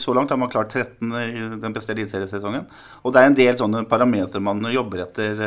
Så 0.01 0.17
langt 0.17 0.33
har 0.33 0.41
man 0.41 0.49
klart 0.49 0.73
13 0.73 1.13
i 1.21 1.45
den 1.61 1.77
beste 1.77 1.93
eliteseriesesongen. 1.93 2.65
Og 3.05 3.13
det 3.13 3.21
er 3.21 3.29
en 3.29 3.37
del 3.37 3.61
sånne 3.61 3.85
parametere 3.91 4.41
man 4.41 4.65
jobber 4.73 5.05
etter. 5.05 5.45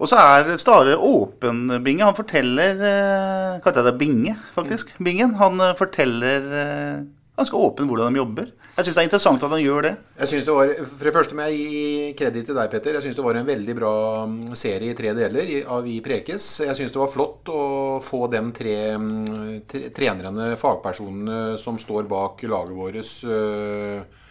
Og 0.00 0.08
så 0.08 0.16
er 0.16 0.54
Stare 0.60 0.96
åpen, 0.96 1.66
Binge. 1.84 2.06
Han 2.08 2.16
forteller 2.16 2.78
eh, 2.80 3.56
Kalte 3.64 3.82
jeg 3.82 3.90
det 3.90 3.98
Binge, 4.00 4.36
faktisk? 4.54 4.94
Bingen. 5.04 5.34
Han 5.40 5.60
eh, 5.60 5.76
forteller 5.76 6.46
eh, 6.56 7.02
ganske 7.36 7.56
åpen 7.56 7.88
hvordan 7.88 8.08
de 8.08 8.20
jobber. 8.20 8.48
Jeg 8.76 8.86
syns 8.86 8.96
det 8.96 9.02
er 9.02 9.08
interessant 9.10 9.44
at 9.44 9.52
han 9.52 9.60
gjør 9.60 9.84
det. 9.84 9.92
Jeg 10.22 10.30
synes 10.30 10.46
det 10.46 10.56
var, 10.56 10.72
For 10.86 11.08
det 11.08 11.12
første 11.18 11.36
må 11.36 11.46
jeg 11.50 11.60
gi 11.60 11.84
kreditt 12.16 12.48
til 12.48 12.56
deg, 12.56 12.72
Petter. 12.72 12.96
Jeg 12.96 13.04
syns 13.04 13.20
det 13.20 13.26
var 13.26 13.40
en 13.40 13.50
veldig 13.50 13.76
bra 13.76 13.92
mm, 14.30 14.40
serie 14.56 14.94
i 14.94 14.96
tre 14.96 15.12
deler 15.20 15.52
av 15.68 15.84
Vi 15.84 15.98
prekes. 16.04 16.48
Jeg 16.64 16.80
syns 16.80 16.96
det 16.96 17.02
var 17.02 17.12
flott 17.12 17.52
å 17.52 17.62
få 18.04 18.24
de 18.32 18.42
tre, 18.56 18.76
mm, 18.96 19.54
tre, 19.68 19.84
trenerne, 19.96 20.50
fagpersonene 20.60 21.60
som 21.60 21.80
står 21.80 22.08
bak 22.08 22.44
laget 22.48 22.80
vårt, 22.80 23.14
uh, 23.28 24.28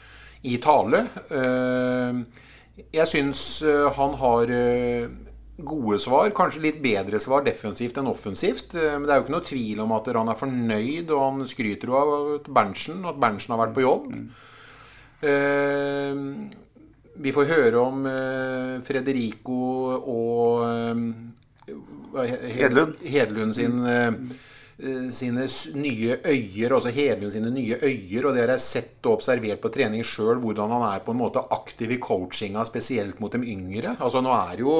i 0.49 0.57
tale. 0.63 1.05
Uh, 1.29 2.23
jeg 2.89 3.11
syns 3.11 3.41
han 3.99 4.13
har 4.17 4.53
uh, 4.55 5.28
gode 5.65 5.99
svar. 6.01 6.31
Kanskje 6.35 6.63
litt 6.63 6.79
bedre 6.83 7.19
svar 7.21 7.43
defensivt 7.45 7.99
enn 7.99 8.09
offensivt. 8.11 8.75
Eh, 8.77 8.95
men 8.95 9.07
det 9.07 9.13
er 9.13 9.19
jo 9.19 9.27
ikke 9.27 9.35
noe 9.35 9.49
tvil 9.49 9.83
om 9.83 9.95
at 9.97 10.09
han 10.15 10.31
er 10.31 10.39
fornøyd, 10.39 11.13
og 11.15 11.23
han 11.25 11.49
skryter 11.51 11.91
jo 11.91 11.99
av 11.99 12.15
Berntsen, 12.47 13.03
og 13.03 13.13
at 13.13 13.21
Berntsen 13.23 13.55
har 13.55 13.63
vært 13.63 13.77
på 13.77 13.85
jobb. 13.85 14.11
Eh, 15.29 16.21
vi 17.19 17.33
får 17.35 17.49
høre 17.49 17.81
om 17.81 18.05
eh, 18.07 18.75
Frederico 18.87 19.63
og 19.99 20.63
Hedlund. 22.15 23.01
Hedlund 23.05 23.57
sin 23.57 23.83
sine 25.11 25.43
nye 25.75 26.13
øyer, 26.23 26.71
altså 26.71 26.87
Hedlund 26.95 27.33
sine 27.33 27.49
nye 27.51 27.75
øyer. 27.83 28.29
Og 28.29 28.31
det 28.31 28.45
har 28.45 28.53
jeg 28.53 28.63
sett 28.63 29.09
og 29.09 29.17
observert 29.17 29.59
på 29.59 29.71
trening 29.75 30.05
sjøl, 30.07 30.39
hvordan 30.39 30.71
han 30.71 30.85
er 30.87 31.03
på 31.03 31.11
en 31.11 31.19
måte 31.19 31.43
aktiv 31.51 31.91
i 31.91 31.99
coachinga, 31.99 32.63
spesielt 32.63 33.19
mot 33.19 33.35
de 33.35 33.43
yngre. 33.43 33.97
Altså 33.99 34.23
Nå 34.23 34.31
er 34.31 34.63
jo 34.63 34.77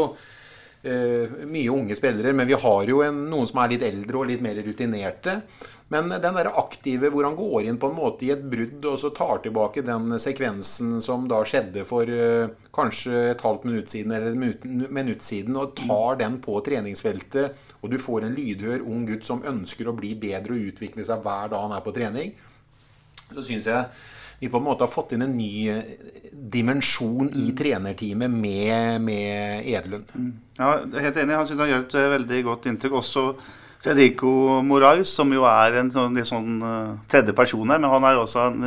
mye 0.80 1.72
unge 1.74 1.96
spillere, 2.00 2.32
men 2.32 2.48
vi 2.48 2.56
har 2.56 2.86
jo 2.88 3.02
en, 3.04 3.18
noen 3.28 3.48
som 3.50 3.60
er 3.60 3.74
litt 3.74 3.84
eldre 3.84 4.22
og 4.22 4.30
litt 4.30 4.44
mer 4.44 4.62
rutinerte. 4.64 5.34
Men 5.92 6.08
den 6.08 6.38
der 6.38 6.52
aktive 6.62 7.10
hvor 7.12 7.26
han 7.26 7.36
går 7.36 7.66
inn 7.68 7.80
på 7.82 7.90
en 7.90 7.98
måte 7.98 8.28
i 8.28 8.32
et 8.32 8.44
brudd 8.46 8.86
og 8.92 9.00
så 9.02 9.10
tar 9.16 9.42
tilbake 9.44 9.84
den 9.86 10.14
sekvensen 10.22 11.00
som 11.02 11.26
da 11.28 11.42
skjedde 11.48 11.84
for 11.90 12.08
uh, 12.08 12.52
kanskje 12.76 13.24
et 13.32 13.42
halvt 13.44 13.66
minutt 13.68 13.92
siden 13.92 14.14
eller 14.16 14.38
et 14.38 14.68
minutt 14.70 15.26
siden, 15.26 15.58
og 15.58 15.74
tar 15.80 16.22
den 16.22 16.38
på 16.44 16.60
treningsfeltet, 16.64 17.58
og 17.82 17.92
du 17.92 17.98
får 18.00 18.28
en 18.28 18.38
lydhør 18.38 18.86
ung 18.86 19.04
gutt 19.10 19.28
som 19.28 19.44
ønsker 19.44 19.90
å 19.90 19.98
bli 19.98 20.14
bedre 20.22 20.56
og 20.56 20.72
utvikle 20.72 21.04
seg 21.08 21.26
hver 21.26 21.52
dag 21.52 21.66
han 21.66 21.76
er 21.76 21.84
på 21.84 21.96
trening, 21.98 22.32
så 23.34 23.44
syns 23.46 23.68
jeg 23.68 23.84
vi 24.40 24.50
på 24.50 24.58
en 24.58 24.66
måte 24.66 24.86
har 24.86 24.92
fått 24.92 25.14
inn 25.16 25.26
en 25.26 25.38
ny 25.38 25.70
eh, 25.74 25.96
dimensjon 26.32 27.30
i 27.36 27.52
trenerteamet 27.58 28.32
med, 28.32 29.02
med 29.04 29.68
Edlund. 29.68 30.12
jeg 30.16 30.36
Ja, 30.60 30.76
helt 31.06 31.18
enig. 31.18 31.36
Han 31.36 31.48
synes 31.48 31.64
han 31.66 31.74
gjør 31.74 31.88
et 31.88 31.98
eh, 32.00 32.12
veldig 32.16 32.44
godt 32.48 32.70
inntrykk. 32.72 33.00
Også 33.02 33.26
Federico 33.84 34.60
Morais, 34.66 35.08
som 35.08 35.32
jo 35.32 35.46
er 35.48 35.78
en 35.80 35.92
sånn, 35.92 36.18
litt 36.20 36.28
sånn 36.28 36.58
uh, 36.60 36.98
tredje 37.08 37.32
person 37.32 37.64
her, 37.72 37.80
men 37.80 37.88
han 37.88 38.08
er 38.10 38.18
også 38.20 38.42
en 38.50 38.66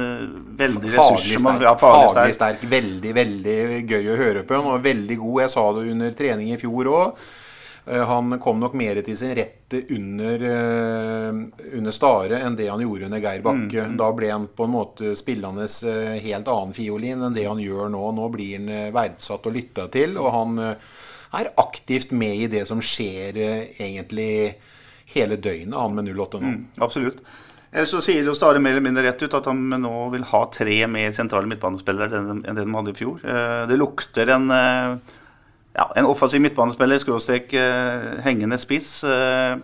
veldig 0.57 0.89
ja, 0.89 1.05
faglig, 1.05 1.37
faglig 1.83 2.37
sterk. 2.39 2.65
Veldig, 2.71 3.13
veldig 3.19 3.59
gøy 3.91 4.09
å 4.09 4.17
høre 4.17 4.45
på. 4.49 4.57
Han 4.57 4.71
var 4.71 4.87
veldig 4.87 5.19
god. 5.21 5.43
Jeg 5.45 5.53
sa 5.53 5.67
det 5.77 5.85
under 5.93 6.17
trening 6.17 6.55
i 6.55 6.61
fjor 6.61 6.93
òg. 6.95 7.27
Eh, 7.85 8.05
han 8.07 8.39
kom 8.39 8.61
nok 8.61 8.75
mer 8.79 9.01
til 9.03 9.17
sin 9.19 9.35
rett 9.35 9.75
under, 9.91 10.43
eh, 10.47 11.39
under 11.77 11.93
Stare 11.93 12.39
enn 12.39 12.57
det 12.57 12.69
han 12.71 12.81
gjorde 12.81 13.09
under 13.09 13.19
Geir 13.19 13.43
Bakke. 13.43 13.83
Mm, 13.83 13.95
mm. 13.95 13.97
Da 13.99 14.11
ble 14.15 14.31
han 14.31 14.47
på 14.47 14.69
en 14.69 14.75
måte 14.75 15.15
spillende 15.19 15.67
eh, 15.67 16.21
helt 16.23 16.47
annen 16.47 16.75
fiolin 16.77 17.23
enn 17.27 17.35
det 17.35 17.49
han 17.49 17.63
gjør 17.63 17.91
nå. 17.91 18.05
Nå 18.15 18.29
blir 18.35 18.61
han 18.61 18.93
verdsatt 18.95 19.49
og 19.51 19.57
lytta 19.57 19.89
til, 19.91 20.15
og 20.21 20.31
han 20.35 20.61
er 20.63 21.55
aktivt 21.59 22.13
med 22.13 22.45
i 22.45 22.51
det 22.53 22.67
som 22.69 22.83
skjer 22.85 23.41
egentlig 23.41 24.55
hele 25.15 25.37
døgnet, 25.37 25.75
han 25.75 25.97
med 25.97 26.13
08 26.13 26.39
nå. 26.39 26.53
Mm, 26.53 26.61
absolutt. 26.87 27.25
Ellers 27.73 27.91
så 27.91 28.03
sier 28.05 28.23
jo 28.23 28.35
Stare 28.37 28.61
mer 28.61 28.77
eller 28.77 28.85
mindre 28.85 29.03
rett 29.07 29.23
ut 29.25 29.35
at 29.35 29.49
han 29.49 29.65
nå 29.81 29.95
vil 30.13 30.27
ha 30.29 30.43
tre 30.53 30.77
mer 30.93 31.11
sentrale 31.17 31.49
midtbanespillere 31.49 32.21
enn 32.21 32.45
det 32.45 32.61
de 32.61 32.75
hadde 32.77 32.93
i 32.93 32.99
fjor. 32.99 33.25
Det 33.67 33.81
lukter 33.81 34.29
en 34.37 34.53
ja, 35.73 35.93
en 35.97 36.09
offensiv 36.09 36.43
midtbanespiller, 36.45 37.01
skråstrek 37.01 37.53
uh, 37.57 38.19
hengende 38.25 38.59
spiss. 38.61 38.99
Eh, 39.09 39.57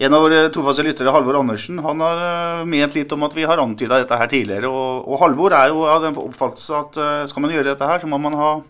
en 0.00 0.14
av 0.16 0.22
våre 0.22 0.44
tofaste 0.54 0.84
lyttere, 0.86 1.12
Halvor 1.12 1.40
Andersen, 1.40 1.80
han 1.82 2.00
har 2.04 2.20
eh, 2.24 2.68
ment 2.70 2.94
litt 2.96 3.10
om 3.12 3.26
at 3.26 3.34
vi 3.36 3.44
har 3.48 3.60
antyda 3.60 3.98
dette 4.00 4.16
her 4.20 4.30
tidligere. 4.30 4.70
Og, 4.70 5.08
og 5.10 5.20
Halvor 5.24 5.56
er 5.58 5.72
jo 5.74 5.82
av 5.90 6.06
den 6.06 6.18
oppfattelse 6.20 6.78
at 6.78 7.00
skal 7.32 7.44
man 7.44 7.52
gjøre 7.56 7.72
dette 7.72 7.90
her, 7.90 8.02
så 8.02 8.10
må 8.10 8.20
man 8.22 8.38
ha 8.38 8.60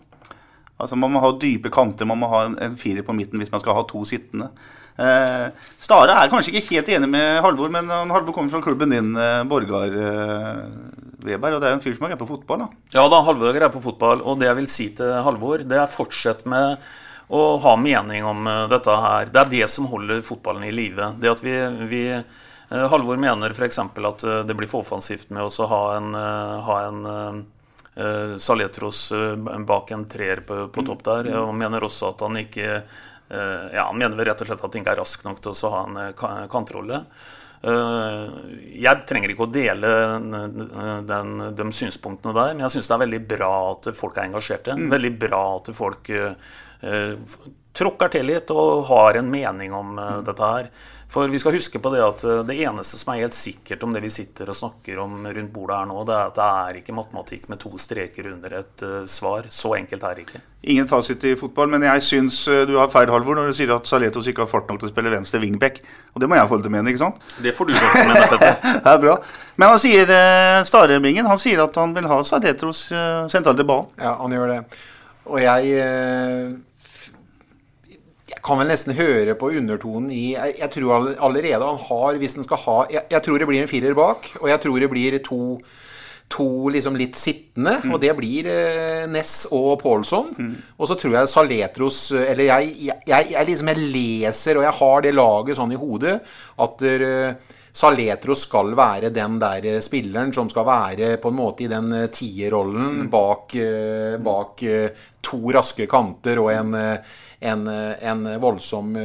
Altså 0.81 0.97
Man 0.97 1.11
må 1.13 1.19
ha 1.21 1.27
dype 1.37 1.69
kanter, 1.69 2.07
man 2.09 2.17
må 2.17 2.25
ha 2.31 2.39
en, 2.47 2.55
en 2.57 2.73
firer 2.73 3.05
på 3.05 3.13
midten 3.13 3.37
hvis 3.37 3.51
man 3.53 3.61
skal 3.61 3.75
ha 3.77 3.83
to 3.85 3.99
sittende. 4.09 4.47
Eh, 4.97 5.67
Stare 5.77 6.15
er 6.17 6.31
kanskje 6.31 6.55
ikke 6.55 6.71
helt 6.71 6.89
enig 6.95 7.09
med 7.13 7.37
Halvor, 7.45 7.69
men 7.69 7.85
Halvor 8.09 8.33
kommer 8.33 8.49
fra 8.49 8.63
klubben 8.65 8.89
din, 8.89 9.11
Borgar. 9.45 9.93
Eh, 11.21 11.27
Weber, 11.29 11.55
og 11.55 11.61
det 11.63 11.69
er 11.69 11.77
en 11.77 11.83
fyr 11.83 11.95
som 11.95 12.05
er 12.07 12.13
grei 12.13 12.19
på 12.21 12.27
fotball? 12.29 12.65
da. 12.65 12.67
Ja 12.97 13.05
da, 13.11 13.21
Halvor 13.27 13.49
er 13.51 13.59
grei 13.59 13.69
på 13.73 13.81
fotball. 13.83 14.21
Og 14.25 14.39
det 14.41 14.49
jeg 14.49 14.59
vil 14.59 14.67
si 14.71 14.89
til 14.97 15.13
Halvor, 15.25 15.63
det 15.67 15.77
er 15.79 15.87
fortsett 15.91 16.43
med 16.49 16.81
å 17.31 17.45
ha 17.63 17.77
mening 17.79 18.25
om 18.27 18.43
uh, 18.49 18.67
dette 18.67 18.91
her. 18.91 19.29
Det 19.31 19.39
er 19.39 19.51
det 19.53 19.69
som 19.71 19.87
holder 19.87 20.19
fotballen 20.25 20.65
i 20.67 20.73
live. 20.75 21.13
Det 21.21 21.31
at 21.31 21.43
vi, 21.45 21.55
vi 21.87 22.03
uh, 22.17 22.85
Halvor 22.91 23.21
mener 23.21 23.53
f.eks. 23.55 23.79
at 23.79 24.25
uh, 24.27 24.41
det 24.43 24.57
blir 24.59 24.67
for 24.67 24.83
offensivt 24.83 25.29
med 25.31 25.47
å 25.47 25.67
ha 25.71 25.81
en, 25.95 26.13
ha 26.67 26.77
en 26.89 27.05
uh, 27.95 28.35
Saletros 28.39 29.11
eh, 29.11 29.35
bak 29.67 29.91
en 29.91 30.05
treer 30.07 30.39
på, 30.47 30.67
på 30.71 30.83
topp 30.87 31.03
der. 31.03 31.31
Og 31.41 31.55
mener 31.55 31.83
også 31.83 32.11
at 32.13 32.21
han 32.23 32.37
ikke 32.39 32.81
uh, 32.81 33.67
Ja, 33.73 33.87
han 33.89 33.99
mener 33.99 34.25
rett 34.25 34.41
og 34.43 34.47
slett 34.47 34.63
at 34.63 34.67
han 34.75 34.81
ikke 34.83 34.93
er 34.95 35.01
rask 35.01 35.23
nok 35.27 35.41
til 35.43 35.51
å 35.55 35.71
ha 35.73 35.81
en 35.87 35.99
eh, 35.99 36.11
ka- 36.17 36.47
kantrolle. 36.51 37.01
Eh, 37.61 38.29
Jeg 38.81 39.05
trenger 39.05 39.29
ikke 39.33 39.45
å 39.45 39.53
dele 39.53 39.89
den, 41.05 41.33
de 41.57 41.67
synspunktene 41.77 42.33
der, 42.33 42.53
men 42.55 42.65
jeg 42.65 42.77
syns 42.77 42.89
det 42.89 42.95
er 42.95 43.03
veldig 43.05 43.21
bra 43.35 43.51
at 43.75 43.91
folk 43.97 44.17
er 44.17 44.29
engasjerte. 44.29 44.77
Veldig 44.95 45.11
bra 45.21 45.41
at 45.59 45.69
folk 45.77 46.09
eh, 46.09 46.55
tråkker 47.73 48.11
til 48.11 48.27
litt 48.27 48.51
og 48.53 48.87
har 48.89 49.19
en 49.19 49.29
mening 49.31 49.73
om 49.73 49.95
uh, 49.99 50.19
dette 50.25 50.43
her. 50.53 50.67
For 51.11 51.27
vi 51.27 51.39
skal 51.39 51.55
huske 51.57 51.79
på 51.83 51.91
det 51.91 52.01
at 52.03 52.23
uh, 52.27 52.41
det 52.47 52.57
eneste 52.63 52.99
som 52.99 53.13
er 53.13 53.23
helt 53.23 53.35
sikkert 53.35 53.83
om 53.87 53.93
det 53.95 54.03
vi 54.03 54.11
sitter 54.11 54.51
og 54.51 54.57
snakker 54.57 54.99
om 55.03 55.23
rundt 55.27 55.53
bordet 55.53 55.77
her 55.79 55.87
nå, 55.87 56.03
det 56.07 56.15
er 56.15 56.31
at 56.31 56.39
det 56.39 56.47
er 56.47 56.79
ikke 56.81 56.95
matematikk 56.95 57.47
med 57.51 57.61
to 57.63 57.71
streker 57.79 58.27
under 58.33 58.57
et 58.59 58.83
uh, 58.83 58.97
svar. 59.07 59.47
Så 59.47 59.71
enkelt 59.77 60.03
er 60.07 60.17
det 60.17 60.25
ikke. 60.27 60.41
Ingen 60.71 60.89
fasit 60.91 61.23
i 61.25 61.33
fotball, 61.39 61.71
men 61.71 61.87
jeg 61.87 62.03
syns 62.05 62.43
du 62.69 62.75
har 62.77 62.91
feil, 62.93 63.09
Halvor, 63.09 63.39
når 63.39 63.49
du 63.49 63.55
sier 63.57 63.71
at 63.73 63.87
Saletos 63.89 64.27
ikke 64.29 64.43
har 64.43 64.51
fart 64.51 64.67
nok 64.69 64.83
til 64.83 64.91
å 64.91 64.91
spille 64.91 65.13
venstre 65.13 65.39
wingback. 65.41 65.79
Og 66.13 66.21
det 66.21 66.29
må 66.29 66.37
jeg 66.37 66.51
få 66.51 66.59
lov 66.59 66.67
til 66.67 66.69
å 66.69 66.75
mene, 66.75 66.91
ikke 66.91 67.01
sant? 67.01 67.23
Det 67.41 67.55
får 67.57 67.71
du 67.71 67.73
lov 67.73 67.87
til 67.87 68.03
å 68.03 68.09
mene, 68.11 68.27
Petter. 68.29 68.59
Det 68.85 68.91
er 68.91 69.01
bra. 69.01 69.15
Men 69.57 69.73
han 69.73 69.81
sier 69.81 70.13
Starebingen 70.69 71.29
han 71.31 71.41
sier 71.41 71.63
at 71.65 71.79
han 71.81 71.95
vil 71.97 72.05
ha 72.11 72.19
Saletos 72.27 72.83
sentralt 73.33 73.63
i 73.63 73.65
banen. 73.71 73.89
Ja, 73.97 74.19
han 74.21 74.37
gjør 74.37 74.53
det. 74.53 74.59
Og 75.31 75.41
jeg 75.41 75.73
Jeg 75.73 76.61
kan 78.45 78.59
vel 78.61 78.71
nesten 78.71 78.97
høre 78.97 79.35
på 79.39 79.51
undertonen 79.59 80.09
i 80.13 80.33
Jeg, 80.33 80.69
tror 80.73 81.11
allerede 81.13 81.61
han 81.61 81.79
har 81.87 82.19
Hvis 82.21 82.35
han 82.39 82.47
skal 82.47 82.61
ha 82.65 82.77
jeg, 82.91 83.05
jeg 83.13 83.23
tror 83.25 83.39
det 83.41 83.47
blir 83.49 83.61
en 83.63 83.71
firer 83.71 83.97
bak, 83.97 84.31
og 84.41 84.49
jeg 84.49 84.61
tror 84.63 84.79
det 84.81 84.91
blir 84.91 85.17
to 85.25 85.41
To 86.31 86.69
liksom 86.71 86.95
litt 86.95 87.17
sittende, 87.19 87.73
og 87.91 87.97
det 87.99 88.13
blir 88.15 88.47
eh, 88.47 89.01
Ness 89.11 89.49
og 89.51 89.81
Paulsson. 89.81 90.29
Og 90.77 90.87
så 90.87 90.95
tror 90.95 91.17
jeg 91.17 91.27
Saletros 91.27 91.97
eh, 92.15 92.29
Eller 92.31 92.47
jeg, 92.47 92.69
jeg, 92.87 93.25
jeg, 93.33 93.47
liksom 93.49 93.71
jeg 93.73 93.89
leser, 93.97 94.55
og 94.55 94.63
jeg 94.63 94.77
har 94.77 95.03
det 95.03 95.11
laget 95.17 95.59
sånn 95.59 95.73
i 95.75 95.81
hodet, 95.81 96.21
at 96.55 96.85
der, 96.85 97.35
Saletros 97.73 98.43
skal 98.47 98.73
være 98.75 99.13
den 99.15 99.37
der 99.39 99.65
eh, 99.69 99.79
spilleren 99.83 100.33
som 100.35 100.49
skal 100.51 100.67
være 100.67 101.15
på 101.23 101.31
en 101.31 101.37
måte 101.37 101.65
i 101.65 101.71
den 101.71 101.91
eh, 101.95 102.09
tierrollen 102.11 103.05
bak, 103.11 103.55
eh, 103.55 104.17
bak 104.19 104.63
to 105.21 105.39
raske 105.55 105.85
kanter 105.87 106.41
og 106.41 106.49
en, 106.51 106.73
en, 106.75 107.67
en 107.69 108.23
voldsom 108.41 108.95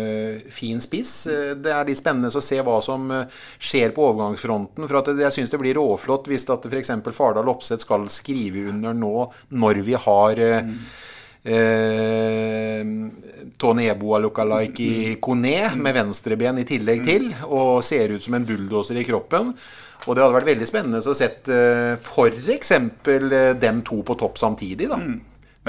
fin 0.51 0.81
spiss. 0.81 1.13
Det 1.61 1.73
er 1.73 1.85
litt 1.85 2.01
spennende 2.01 2.33
å 2.33 2.43
se 2.43 2.57
hva 2.65 2.79
som 2.81 3.11
skjer 3.13 3.93
på 3.93 4.07
overgangsfronten. 4.07 4.89
For 4.89 5.03
at 5.03 5.11
jeg 5.21 5.35
syns 5.37 5.53
det 5.53 5.61
blir 5.61 5.77
råflott 5.77 6.31
hvis 6.33 6.49
at 6.55 6.65
f.eks. 6.65 6.95
Fardal 7.13 7.53
Opseth 7.53 7.85
skal 7.85 8.09
skrive 8.13 8.71
under 8.73 8.97
nå 8.97 9.29
når 9.61 9.83
vi 9.85 10.01
har 10.07 10.41
mm. 10.41 10.73
Eh, 11.47 12.83
Tony 13.59 13.87
Eboa 13.89 14.21
lookalike 14.21 15.17
Kone 15.23 15.71
med 15.81 15.97
venstreben 15.97 16.61
i 16.61 16.67
tillegg 16.69 17.05
til, 17.07 17.31
og 17.49 17.85
ser 17.85 18.13
ut 18.13 18.25
som 18.25 18.37
en 18.37 18.47
bulldoser 18.49 19.01
i 19.01 19.07
kroppen. 19.09 19.55
Og 20.07 20.13
det 20.15 20.23
hadde 20.23 20.37
vært 20.37 20.51
veldig 20.51 20.69
spennende 20.69 21.01
å 21.01 21.17
sett 21.17 21.49
eh, 21.51 21.97
f.eks. 21.97 22.73
dem 23.63 23.81
to 23.87 24.03
på 24.07 24.19
topp 24.21 24.39
samtidig. 24.39 24.91
da. 24.93 25.01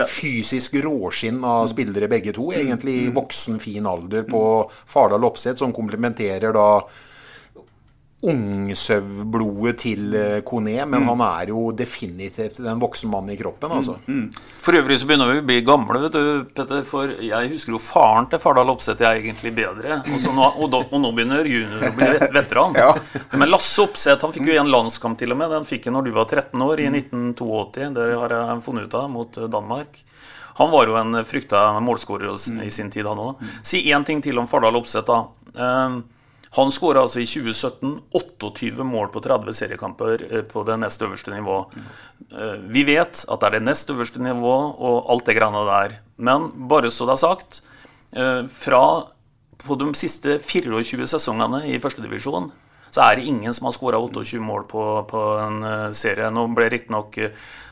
Fysisk 0.05 0.75
råskinn 0.83 1.39
av 1.47 1.65
spillere 1.71 2.09
begge 2.11 2.35
to. 2.35 2.51
Egentlig 2.53 2.97
i 3.05 3.11
voksen, 3.13 3.57
fin 3.63 3.87
alder 3.89 4.27
på 4.29 4.41
Fardal 4.69 5.25
Opseth, 5.25 5.57
som 5.63 5.73
komplementerer 5.73 6.53
da 6.53 6.69
ungsøvblodet 8.31 9.73
til 9.81 10.15
eh, 10.17 10.39
Kone, 10.47 10.75
men 10.89 11.05
han 11.07 11.23
er 11.25 11.51
jo 11.53 11.67
definitivt 11.75 12.59
en 12.61 12.81
voksen 12.81 13.11
mann 13.11 13.29
i 13.31 13.37
kroppen, 13.39 13.73
altså. 13.79 13.97
For 14.63 14.77
øvrig 14.77 14.99
så 15.01 15.07
begynner 15.09 15.31
vi 15.31 15.41
å 15.41 15.47
bli 15.47 15.59
gamle, 15.65 16.01
vet 16.05 16.17
du, 16.17 16.45
Petter. 16.57 16.83
For 16.87 17.13
jeg 17.23 17.51
husker 17.53 17.75
jo 17.75 17.81
faren 17.81 18.29
til 18.31 18.41
Fardal 18.43 18.73
Opseth 18.73 19.03
jeg 19.03 19.23
egentlig 19.23 19.53
bedre. 19.57 20.01
Og, 20.03 20.27
nå, 20.35 20.49
og, 20.49 20.67
da, 20.73 20.81
og 20.85 21.03
nå 21.03 21.13
begynner 21.15 21.47
junior 21.47 21.87
å 21.89 21.93
bli 21.95 22.09
veteran. 22.17 22.75
veteran. 22.77 23.37
Men 23.37 23.51
Lasse 23.51 23.85
Opseth 23.85 24.25
han 24.25 24.35
fikk 24.35 24.51
jo 24.51 24.59
en 24.61 24.73
landskamp 24.73 25.19
til 25.19 25.33
og 25.35 25.41
med. 25.41 25.53
Den 25.53 25.67
fikk 25.67 25.87
han 25.89 25.97
når 25.99 26.09
du 26.09 26.13
var 26.17 26.27
13 26.27 26.67
år, 26.67 26.83
i 26.83 26.89
1982. 26.91 27.93
Det 27.95 28.09
har 28.13 28.35
jeg 28.35 28.59
funnet 28.65 28.89
ut 28.89 28.99
av, 28.99 29.09
mot 29.13 29.41
Danmark. 29.57 30.03
Han 30.57 30.71
var 30.73 30.89
jo 30.89 30.97
en 30.97 31.21
frykta 31.25 31.79
målskårer 31.85 32.63
i 32.65 32.69
sin 32.73 32.89
tid, 32.89 33.05
han 33.05 33.19
òg. 33.21 33.41
Si 33.61 33.83
én 33.93 34.05
ting 34.07 34.23
til 34.25 34.39
om 34.41 34.47
Fardal 34.49 34.79
Opseth, 34.79 35.05
da. 35.05 35.19
Eh, 35.53 35.97
han 36.55 36.71
skåra 36.71 37.03
altså 37.03 37.21
i 37.21 37.27
2017 37.27 37.97
28 38.15 38.85
mål 38.87 39.09
på 39.13 39.21
30 39.23 39.57
seriekamper 39.57 40.23
eh, 40.29 40.45
på 40.47 40.63
det 40.67 40.77
nest 40.79 41.01
øverste 41.03 41.33
nivå. 41.33 41.59
Eh, 42.31 42.55
Vi 42.71 42.85
vet 42.87 43.25
at 43.27 43.41
det 43.41 43.49
er 43.49 43.57
det 43.57 43.65
nest 43.67 43.91
øverste 43.91 44.23
nivå 44.23 44.55
og 44.77 45.11
alt 45.11 45.27
det 45.27 45.37
greiene 45.39 45.65
der. 45.67 45.99
Men 46.17 46.49
bare 46.69 46.91
så 46.93 47.05
det 47.05 47.17
er 47.17 47.23
sagt, 47.25 47.61
eh, 48.13 48.47
fra 48.47 48.83
på 49.57 49.75
de 49.75 49.91
siste 49.97 50.39
24 50.39 51.07
sesongene 51.09 51.65
i 51.67 51.79
førstedivisjon 51.81 52.51
så 52.93 53.03
er 53.03 53.17
det 53.17 53.27
ingen 53.27 53.53
som 53.53 53.67
har 53.67 53.73
skåra 53.75 53.99
28 53.99 54.39
mål 54.39 54.63
på, 54.69 54.83
på 55.09 55.23
en 55.43 55.93
serie. 55.93 56.29
Nå 56.31 56.45
ble 56.55 56.69
riktignok 56.71 57.17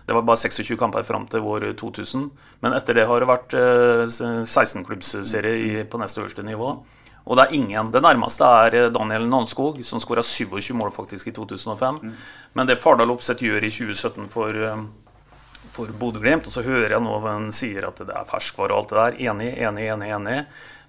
det 0.06 0.14
var 0.14 0.22
bare 0.22 0.38
26 0.38 0.78
kamper 0.78 1.06
fram 1.06 1.26
til 1.30 1.42
vår 1.42 1.72
2000, 1.80 2.28
men 2.62 2.76
etter 2.78 2.98
det 2.98 3.08
har 3.10 3.22
det 3.24 3.30
vært 3.30 3.56
eh, 3.58 4.04
16-klubbsserie 4.46 5.86
på 5.90 6.02
neste 6.02 6.22
øverste 6.22 6.46
nivå. 6.46 6.76
Og 7.26 7.38
det 7.38 7.48
er 7.48 7.56
ingen. 7.58 7.90
Det 7.94 8.04
nærmeste 8.06 8.46
er 8.46 8.78
eh, 8.78 8.92
Daniel 8.94 9.26
Nanskog, 9.30 9.82
som 9.86 10.02
skåra 10.02 10.24
27 10.26 10.76
mål 10.78 10.94
faktisk 10.94 11.32
i 11.32 11.36
2005. 11.36 12.00
Men 12.54 12.70
det 12.70 12.78
Fardal 12.82 13.14
Opseth 13.16 13.46
gjør 13.46 13.66
i 13.66 13.74
2017 13.74 14.30
for, 14.30 14.54
eh, 14.54 14.86
for 15.74 15.92
Bodø-Glimt, 16.00 16.46
og 16.46 16.54
så 16.54 16.66
hører 16.66 16.98
jeg 16.98 17.04
nå 17.04 17.18
hva 17.18 17.38
han 17.40 17.52
sier 17.56 17.90
at 17.90 18.04
det 18.06 18.14
er 18.14 18.30
ferskvare 18.30 18.76
og 18.76 18.84
alt 18.84 18.94
det 18.94 19.02
der. 19.02 19.20
Enig, 19.32 19.52
enig, 19.58 19.90
enig. 19.96 20.14
enig. 20.20 20.40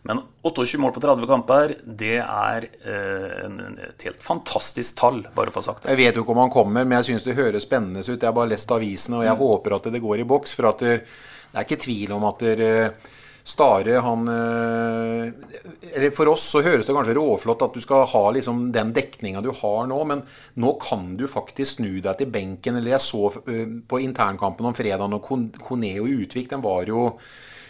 Men 0.07 0.21
28 0.47 0.79
mål 0.79 0.93
på 0.95 1.01
30 1.03 1.27
kamper, 1.27 1.73
det 1.83 2.21
er 2.23 2.69
eh, 2.87 3.89
et 3.89 4.05
helt 4.07 4.23
fantastisk 4.23 5.01
tall, 5.01 5.25
bare 5.35 5.51
for 5.51 5.59
å 5.59 5.65
ha 5.65 5.73
sagt 5.73 5.83
det. 5.83 5.97
Jeg 5.97 6.03
vet 6.05 6.19
jo 6.19 6.23
ikke 6.23 6.37
om 6.37 6.45
han 6.45 6.53
kommer, 6.55 6.85
men 6.85 7.01
jeg 7.01 7.09
syns 7.09 7.27
det 7.27 7.35
høres 7.41 7.67
spennende 7.67 8.05
ut. 8.05 8.13
Jeg 8.13 8.29
har 8.29 8.37
bare 8.37 8.53
lest 8.53 8.71
avisene, 8.71 9.23
og 9.23 9.27
jeg 9.27 9.41
håper 9.41 9.81
at 9.81 9.89
det 9.91 10.05
går 10.05 10.23
i 10.23 10.29
boks. 10.29 10.55
For 10.55 10.69
at 10.71 10.85
det, 10.85 10.95
det 11.49 11.59
er 11.59 11.67
ikke 11.67 11.85
tvil 11.89 12.15
om 12.15 12.29
at 12.29 12.45
det, 12.61 12.71
Stare, 13.47 14.01
han 14.03 14.29
eh, 14.29 15.33
Eller 15.95 16.11
for 16.11 16.27
oss 16.33 16.49
så 16.51 16.65
høres 16.67 16.89
det 16.89 16.95
kanskje 16.97 17.15
råflott 17.15 17.63
at 17.63 17.77
du 17.77 17.83
skal 17.85 18.07
ha 18.11 18.23
liksom 18.35 18.65
den 18.75 18.91
dekninga 18.97 19.43
du 19.45 19.53
har 19.55 19.87
nå, 19.87 20.01
men 20.11 20.25
nå 20.59 20.73
kan 20.83 21.13
du 21.21 21.29
faktisk 21.31 21.77
snu 21.79 22.01
deg 22.03 22.19
til 22.19 22.33
benken. 22.35 22.81
Eller 22.81 22.97
jeg 22.97 23.05
så 23.07 23.29
eh, 23.47 23.77
på 23.87 24.03
internkampen 24.03 24.67
om 24.67 24.75
fredagen, 24.75 25.15
og 25.15 25.23
Kon- 25.29 25.53
Kone 25.63 25.93
og 26.03 26.11
Utvik, 26.11 26.51
den 26.51 26.65
var 26.65 26.91
jo 26.91 27.13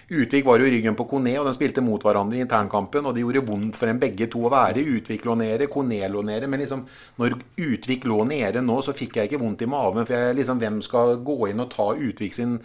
Utvik 0.07 0.45
var 0.47 0.63
jo 0.63 0.69
i 0.69 0.71
ryggen 0.71 0.95
på 0.95 1.05
Kone, 1.11 1.33
og 1.41 1.49
de 1.49 1.53
spilte 1.57 1.83
mot 1.83 2.03
hverandre 2.07 2.39
i 2.39 2.43
internkampen. 2.45 3.09
Og 3.11 3.15
det 3.15 3.25
gjorde 3.25 3.43
vondt 3.49 3.75
for 3.75 3.91
dem 3.91 3.99
begge 3.99 4.29
to 4.31 4.45
å 4.47 4.53
være. 4.53 4.85
Utvik 4.97 5.25
lå 5.27 5.35
nede, 5.41 5.67
Kone 5.67 5.99
lå 6.13 6.23
nede. 6.23 6.47
Men 6.47 6.63
liksom, 6.63 6.85
når 7.19 7.35
Utvik 7.59 8.07
lå 8.07 8.21
nede 8.31 8.63
nå, 8.63 8.77
så 8.87 8.95
fikk 8.95 9.19
jeg 9.19 9.33
ikke 9.33 9.41
vondt 9.43 9.67
i 9.67 9.71
maven. 9.73 10.07
For 10.07 10.15
jeg, 10.15 10.37
liksom, 10.39 10.63
hvem 10.63 10.79
skal 10.87 11.17
gå 11.27 11.41
inn 11.51 11.65
og 11.65 11.73
ta 11.75 11.91
Utvik 11.91 12.39
sin 12.39 12.61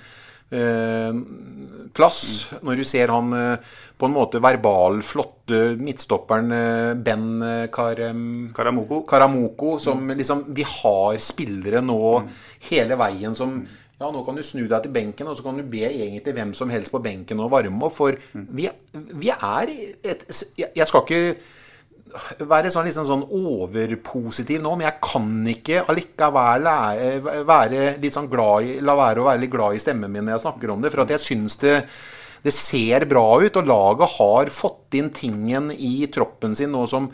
plass? 1.95 2.21
Når 2.63 2.79
du 2.79 2.85
ser 2.87 3.11
han 3.11 3.35
eh, 3.35 3.73
på 3.99 4.07
en 4.07 4.15
måte 4.15 4.41
verbal 4.43 5.01
flotte 5.05 5.75
midtstopperen 5.79 6.55
eh, 6.55 6.93
Ben 6.95 7.27
eh, 7.45 7.67
Karem... 7.73 8.23
Karamoko. 8.55 9.03
Karamoko, 9.07 9.77
som 9.79 10.11
liksom 10.15 10.47
Vi 10.55 10.65
har 10.67 11.19
spillere 11.21 11.83
nå 11.85 12.01
hele 12.71 12.99
veien 12.99 13.37
som 13.37 13.61
ja, 14.01 14.07
nå 14.09 14.23
kan 14.25 14.33
du 14.33 14.41
snu 14.41 14.63
deg 14.65 14.81
til 14.81 14.93
benken, 14.95 15.27
og 15.29 15.35
så 15.37 15.43
kan 15.45 15.59
du 15.59 15.67
be 15.69 15.83
egentlig 15.85 16.31
hvem 16.33 16.55
som 16.57 16.71
helst 16.73 16.89
på 16.89 17.03
benken 17.05 17.37
å 17.37 17.51
varme 17.53 17.85
opp. 17.85 17.93
For 17.93 18.15
vi, 18.33 18.65
vi 19.21 19.29
er 19.29 19.69
et 20.01 20.23
jeg 20.57 20.87
skal 20.89 21.03
ikke 21.05 21.35
være 22.47 22.71
sånn, 22.73 22.87
liksom 22.89 23.07
sånn 23.07 23.27
overpositiv 23.27 24.61
nå, 24.63 24.73
men 24.77 24.87
jeg 24.87 24.99
kan 25.05 25.29
ikke 25.53 25.83
allikevel 25.91 26.69
være 27.47 27.93
litt 28.01 28.17
sånn 28.17 28.29
glad 28.31 28.67
i 28.67 28.79
La 28.85 28.95
være 28.99 29.23
å 29.23 29.29
være 29.29 29.43
litt 29.43 29.53
glad 29.53 29.77
i 29.77 29.81
stemmen 29.83 30.11
min 30.11 30.25
når 30.27 30.37
jeg 30.37 30.45
snakker 30.45 30.73
om 30.73 30.83
det. 30.83 30.91
For 30.93 31.05
at 31.05 31.15
jeg 31.15 31.25
syns 31.25 31.59
det 31.63 31.75
det 32.41 32.53
ser 32.55 33.05
bra 33.05 33.37
ut, 33.37 33.57
og 33.59 33.67
laget 33.69 34.15
har 34.15 34.49
fått 34.49 34.95
inn 34.97 35.11
tingen 35.13 35.69
i 35.75 36.07
troppen 36.09 36.55
sin 36.57 36.71
nå 36.73 36.87
som 36.89 37.05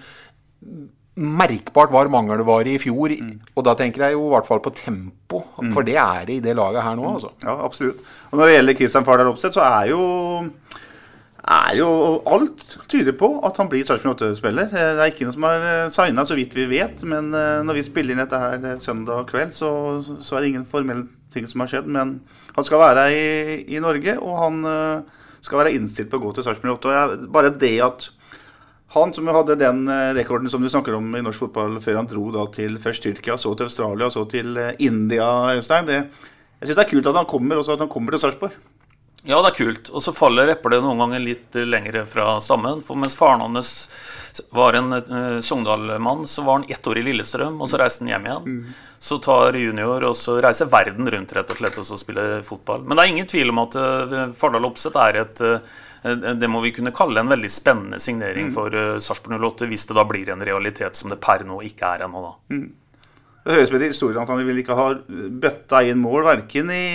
merkbart 1.18 1.92
var 1.92 2.08
mangelvare 2.14 2.76
i 2.76 2.80
fjor. 2.80 3.12
Og 3.58 3.66
da 3.68 3.74
tenker 3.76 4.06
jeg 4.06 4.16
jo 4.16 4.28
i 4.28 4.32
hvert 4.36 4.48
fall 4.48 4.62
på 4.64 4.72
tempo, 4.78 5.42
for 5.74 5.84
det 5.84 5.98
er 6.00 6.30
det 6.30 6.38
i 6.38 6.44
det 6.46 6.56
laget 6.56 6.86
her 6.86 6.96
nå, 6.96 7.10
altså. 7.18 7.34
Ja, 7.44 7.58
absolutt. 7.66 8.00
Og 8.30 8.40
når 8.40 8.46
det 8.46 8.56
gjelder 8.56 8.78
Kristian 8.80 9.08
Fardal 9.08 9.32
Opseth, 9.34 9.58
så 9.58 9.66
er 9.66 9.92
jo 9.92 10.02
er 11.48 11.78
jo 11.80 11.90
Alt 12.28 12.64
tyder 12.92 13.16
på 13.18 13.30
at 13.48 13.58
han 13.62 13.70
blir 13.72 13.86
Sarpsborg 13.88 14.18
8-spiller. 14.18 14.72
Det 14.72 15.04
er 15.04 15.12
ikke 15.12 15.28
noe 15.28 15.36
som 15.36 15.46
er 15.48 15.68
signa, 15.94 16.26
så 16.28 16.38
vidt 16.38 16.56
vi 16.58 16.68
vet. 16.72 17.04
Men 17.08 17.32
eh, 17.36 17.62
når 17.66 17.80
vi 17.80 17.86
spiller 17.88 18.16
inn 18.16 18.24
dette 18.24 18.42
her 18.42 18.58
eh, 18.60 18.82
søndag 18.84 19.30
kveld, 19.32 19.54
så, 19.56 19.72
så 20.04 20.38
er 20.38 20.44
det 20.44 20.52
ingen 20.54 20.68
formelle 20.68 21.08
ting 21.34 21.48
som 21.50 21.64
har 21.64 21.72
skjedd. 21.72 21.88
Men 21.92 22.18
han 22.56 22.68
skal 22.68 22.84
være 22.84 23.08
i, 23.16 23.26
i 23.76 23.82
Norge, 23.84 24.18
og 24.20 24.38
han 24.44 24.62
eh, 24.68 25.18
skal 25.46 25.64
være 25.64 25.76
innstilt 25.78 26.12
på 26.12 26.20
å 26.20 26.26
gå 26.28 26.36
til 26.36 26.48
Sarpsborg 26.48 26.78
8. 26.78 26.92
Og 26.92 26.98
jeg, 26.98 27.32
bare 27.38 27.56
det 27.64 27.76
at 27.86 28.10
han 28.96 29.12
som 29.14 29.28
hadde 29.32 29.60
den 29.60 29.84
eh, 29.92 30.14
rekorden 30.16 30.50
som 30.52 30.64
du 30.64 30.70
snakker 30.72 30.96
om 30.96 31.12
i 31.16 31.24
norsk 31.24 31.48
fotball 31.48 31.78
før 31.84 32.02
han 32.02 32.08
dro 32.10 32.48
til 32.56 32.80
først 32.82 33.04
Tyrkia, 33.04 33.36
så 33.40 33.54
til 33.56 33.68
Australia, 33.68 34.10
så 34.14 34.24
til 34.32 34.58
eh, 34.58 34.74
India, 34.80 35.28
Øystein. 35.56 35.92
Jeg 35.92 36.66
syns 36.66 36.80
det 36.80 36.86
er 36.86 36.92
kult 36.92 37.08
at 37.12 37.20
han 37.20 37.30
kommer, 37.30 37.60
også 37.60 37.76
at 37.76 37.84
han 37.84 37.92
kommer 37.92 38.16
til 38.16 38.24
Sarpsborg. 38.24 38.56
Ja, 39.28 39.42
det 39.44 39.50
er 39.50 39.58
kult. 39.58 39.90
Og 39.92 40.00
så 40.04 40.14
faller 40.16 40.54
eplet 40.54 40.80
noen 40.84 41.02
ganger 41.04 41.20
litt 41.20 41.56
lengre 41.68 42.06
fra 42.08 42.38
stammen. 42.44 42.80
For 42.86 42.96
mens 43.00 43.18
faren 43.20 43.44
hans 43.44 43.72
var 44.56 44.78
en 44.78 44.94
uh, 44.94 45.40
Sogndal-mann, 45.44 46.24
så 46.30 46.46
var 46.46 46.60
han 46.62 46.68
ett 46.72 46.88
år 46.88 47.02
i 47.02 47.04
Lillestrøm, 47.10 47.58
og 47.60 47.68
så 47.68 47.80
reiste 47.82 48.06
han 48.06 48.14
hjem 48.14 48.28
igjen. 48.30 48.62
Så 49.04 49.18
tar 49.24 49.58
junior 49.60 50.06
og 50.08 50.16
så 50.16 50.38
reiser 50.42 50.70
verden 50.72 51.10
rundt 51.12 51.34
rett 51.36 51.52
og 51.52 51.60
slett 51.60 51.80
og 51.82 51.88
så 51.90 52.00
spiller 52.00 52.40
fotball. 52.48 52.86
Men 52.86 52.96
det 52.96 53.04
er 53.04 53.12
ingen 53.12 53.28
tvil 53.30 53.52
om 53.52 53.60
at 53.66 53.76
uh, 53.76 54.16
Fardal 54.38 54.68
Opseth 54.70 55.02
er 55.04 55.20
et 55.26 55.44
uh, 55.44 55.60
det 56.08 56.48
må 56.48 56.62
vi 56.64 56.72
kunne 56.72 56.94
kalle 56.96 57.20
en 57.20 57.32
veldig 57.34 57.50
spennende 57.52 58.00
signering 58.00 58.52
for 58.56 58.72
uh, 58.72 58.96
Sarpsborg 59.04 59.42
08, 59.44 59.68
hvis 59.68 59.90
det 59.90 59.98
da 59.98 60.06
blir 60.08 60.30
en 60.32 60.46
realitet 60.46 60.96
som 60.96 61.12
det 61.12 61.18
per 61.20 61.44
nå 61.44 61.60
ikke 61.68 61.90
er 61.98 62.06
ennå. 62.06 62.22
da. 62.30 62.62
Det 63.44 63.58
høres 63.58 63.74
med 63.74 63.84
til 63.84 63.92
historien 63.92 64.24
at 64.24 64.32
han 64.32 64.48
vil 64.48 64.64
ikke 64.64 64.78
ha 64.78 64.88
bøtta 65.44 65.84
inn 65.90 66.00
mål, 66.00 66.24
verken 66.30 66.72
i 66.72 66.86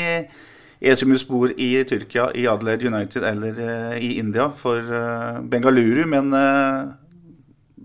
Esimuspor 0.82 1.52
i 1.62 1.84
Tyrkia, 1.86 2.30
i 2.34 2.48
Adelaide 2.50 2.88
United 2.90 3.22
eller 3.22 3.58
eh, 3.62 3.98
i 4.02 4.16
India 4.18 4.48
for 4.58 4.78
eh, 4.82 5.38
Bengaluru. 5.46 6.02
Men 6.10 6.32
eh, 6.34 6.90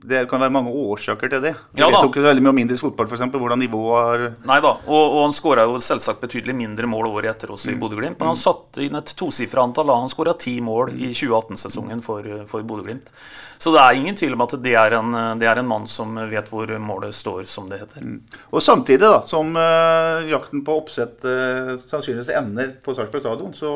det 0.05 0.23
kan 0.29 0.41
være 0.41 0.53
mange 0.53 0.71
årsaker 0.71 1.31
til 1.31 1.41
det. 1.43 1.53
Vi 1.73 1.81
Ja 1.81 1.89
ikke 1.89 2.21
veldig 2.23 2.43
mye 2.43 2.53
om 2.53 2.59
indisk 2.61 2.85
fotball, 2.85 3.07
f.eks. 3.09 3.23
Hvordan 3.33 3.59
nivået 3.59 4.07
er 4.13 4.23
Nei 4.47 4.59
da, 4.63 4.73
og, 4.85 5.03
og 5.17 5.19
han 5.25 5.35
skåra 5.35 5.65
jo 5.67 5.79
selvsagt 5.83 6.21
betydelig 6.23 6.55
mindre 6.55 6.89
mål 6.89 7.09
året 7.09 7.31
etter 7.33 7.53
også 7.53 7.71
i 7.71 7.75
Mm. 7.77 7.81
Bodø-Glimt. 7.81 8.19
Men 8.19 8.31
han 8.31 8.39
satte 8.39 8.81
inn 8.83 8.95
et 8.97 9.11
tosifra 9.17 9.61
antall. 9.67 9.91
Han 9.93 10.09
skåra 10.09 10.33
ti 10.39 10.55
mål 10.61 10.93
i 10.95 11.11
2018-sesongen 11.11 12.01
for, 12.01 12.25
for 12.49 12.65
Bodø-Glimt. 12.65 13.11
Så 13.57 13.73
det 13.73 13.81
er 13.81 13.99
ingen 13.99 14.17
tvil 14.17 14.33
om 14.37 14.45
at 14.45 14.55
det 14.63 14.73
er, 14.77 14.97
en, 14.97 15.17
det 15.39 15.49
er 15.49 15.61
en 15.61 15.69
mann 15.69 15.85
som 15.89 16.17
vet 16.31 16.49
hvor 16.49 16.71
målet 16.81 17.15
står, 17.15 17.45
som 17.49 17.69
det 17.69 17.81
heter. 17.81 18.05
Og 18.51 18.63
samtidig 18.63 19.05
da, 19.05 19.21
som 19.29 19.53
uh, 19.57 20.25
jakten 20.29 20.63
på 20.65 20.79
oppsett 20.81 21.25
uh, 21.25 21.75
sannsynligvis 21.81 22.33
ender 22.37 22.73
på 22.83 22.97
Sarpsborg 22.97 23.25
stadion, 23.25 23.53
så 23.57 23.71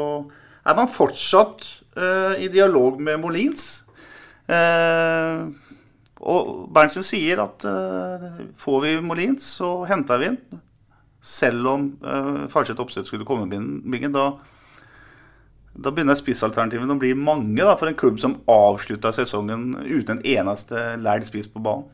er 0.66 0.78
man 0.78 0.92
fortsatt 0.92 1.66
uh, 1.98 2.38
i 2.38 2.50
dialog 2.54 3.02
med 3.02 3.22
Molins. 3.22 3.82
Eh, 4.52 5.48
og 6.22 6.68
Berntsen 6.74 7.06
sier 7.06 7.42
at 7.42 7.66
uh, 7.66 8.42
får 8.62 8.82
vi 8.86 8.96
Molins, 9.02 9.48
så 9.58 9.82
henter 9.90 10.22
vi 10.22 10.32
den. 10.32 10.62
Selv 11.22 11.70
om 11.70 11.88
uh, 12.06 12.48
Farseth 12.50 12.82
Oppsett 12.82 13.10
skulle 13.10 13.26
komme 13.26 13.50
bingen, 13.50 14.14
da, 14.14 14.28
da 15.74 15.94
begynner 15.94 16.18
spissalternativene 16.20 16.98
å 16.98 17.02
bli 17.02 17.16
mange 17.18 17.62
da, 17.62 17.74
for 17.78 17.90
en 17.90 17.98
klubb 17.98 18.22
som 18.22 18.40
avslutta 18.50 19.14
sesongen 19.16 19.74
uten 19.82 20.20
en 20.20 20.24
eneste 20.38 20.92
lærd 21.02 21.26
spiss 21.30 21.50
på 21.50 21.64
banen. 21.64 21.90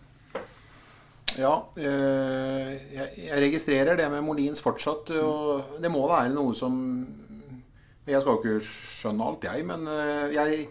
Ja, 1.37 1.53
øh, 1.77 2.73
jeg, 2.93 3.29
registrerer 3.37 3.95
det 3.95 4.09
med 4.11 4.21
Molins 4.21 4.61
fortsatt. 4.61 5.09
Og 5.21 5.77
det 5.81 5.91
må 5.91 6.07
være 6.09 6.33
noe 6.33 6.55
som 6.55 6.73
Jeg 8.07 8.21
skal 8.21 8.31
jo 8.31 8.39
ikke 8.39 8.63
skjønne 8.63 9.25
alt, 9.27 9.43
jeg, 9.43 9.65
men 9.67 9.81
eh, 9.91 10.29
jeg, 10.31 10.67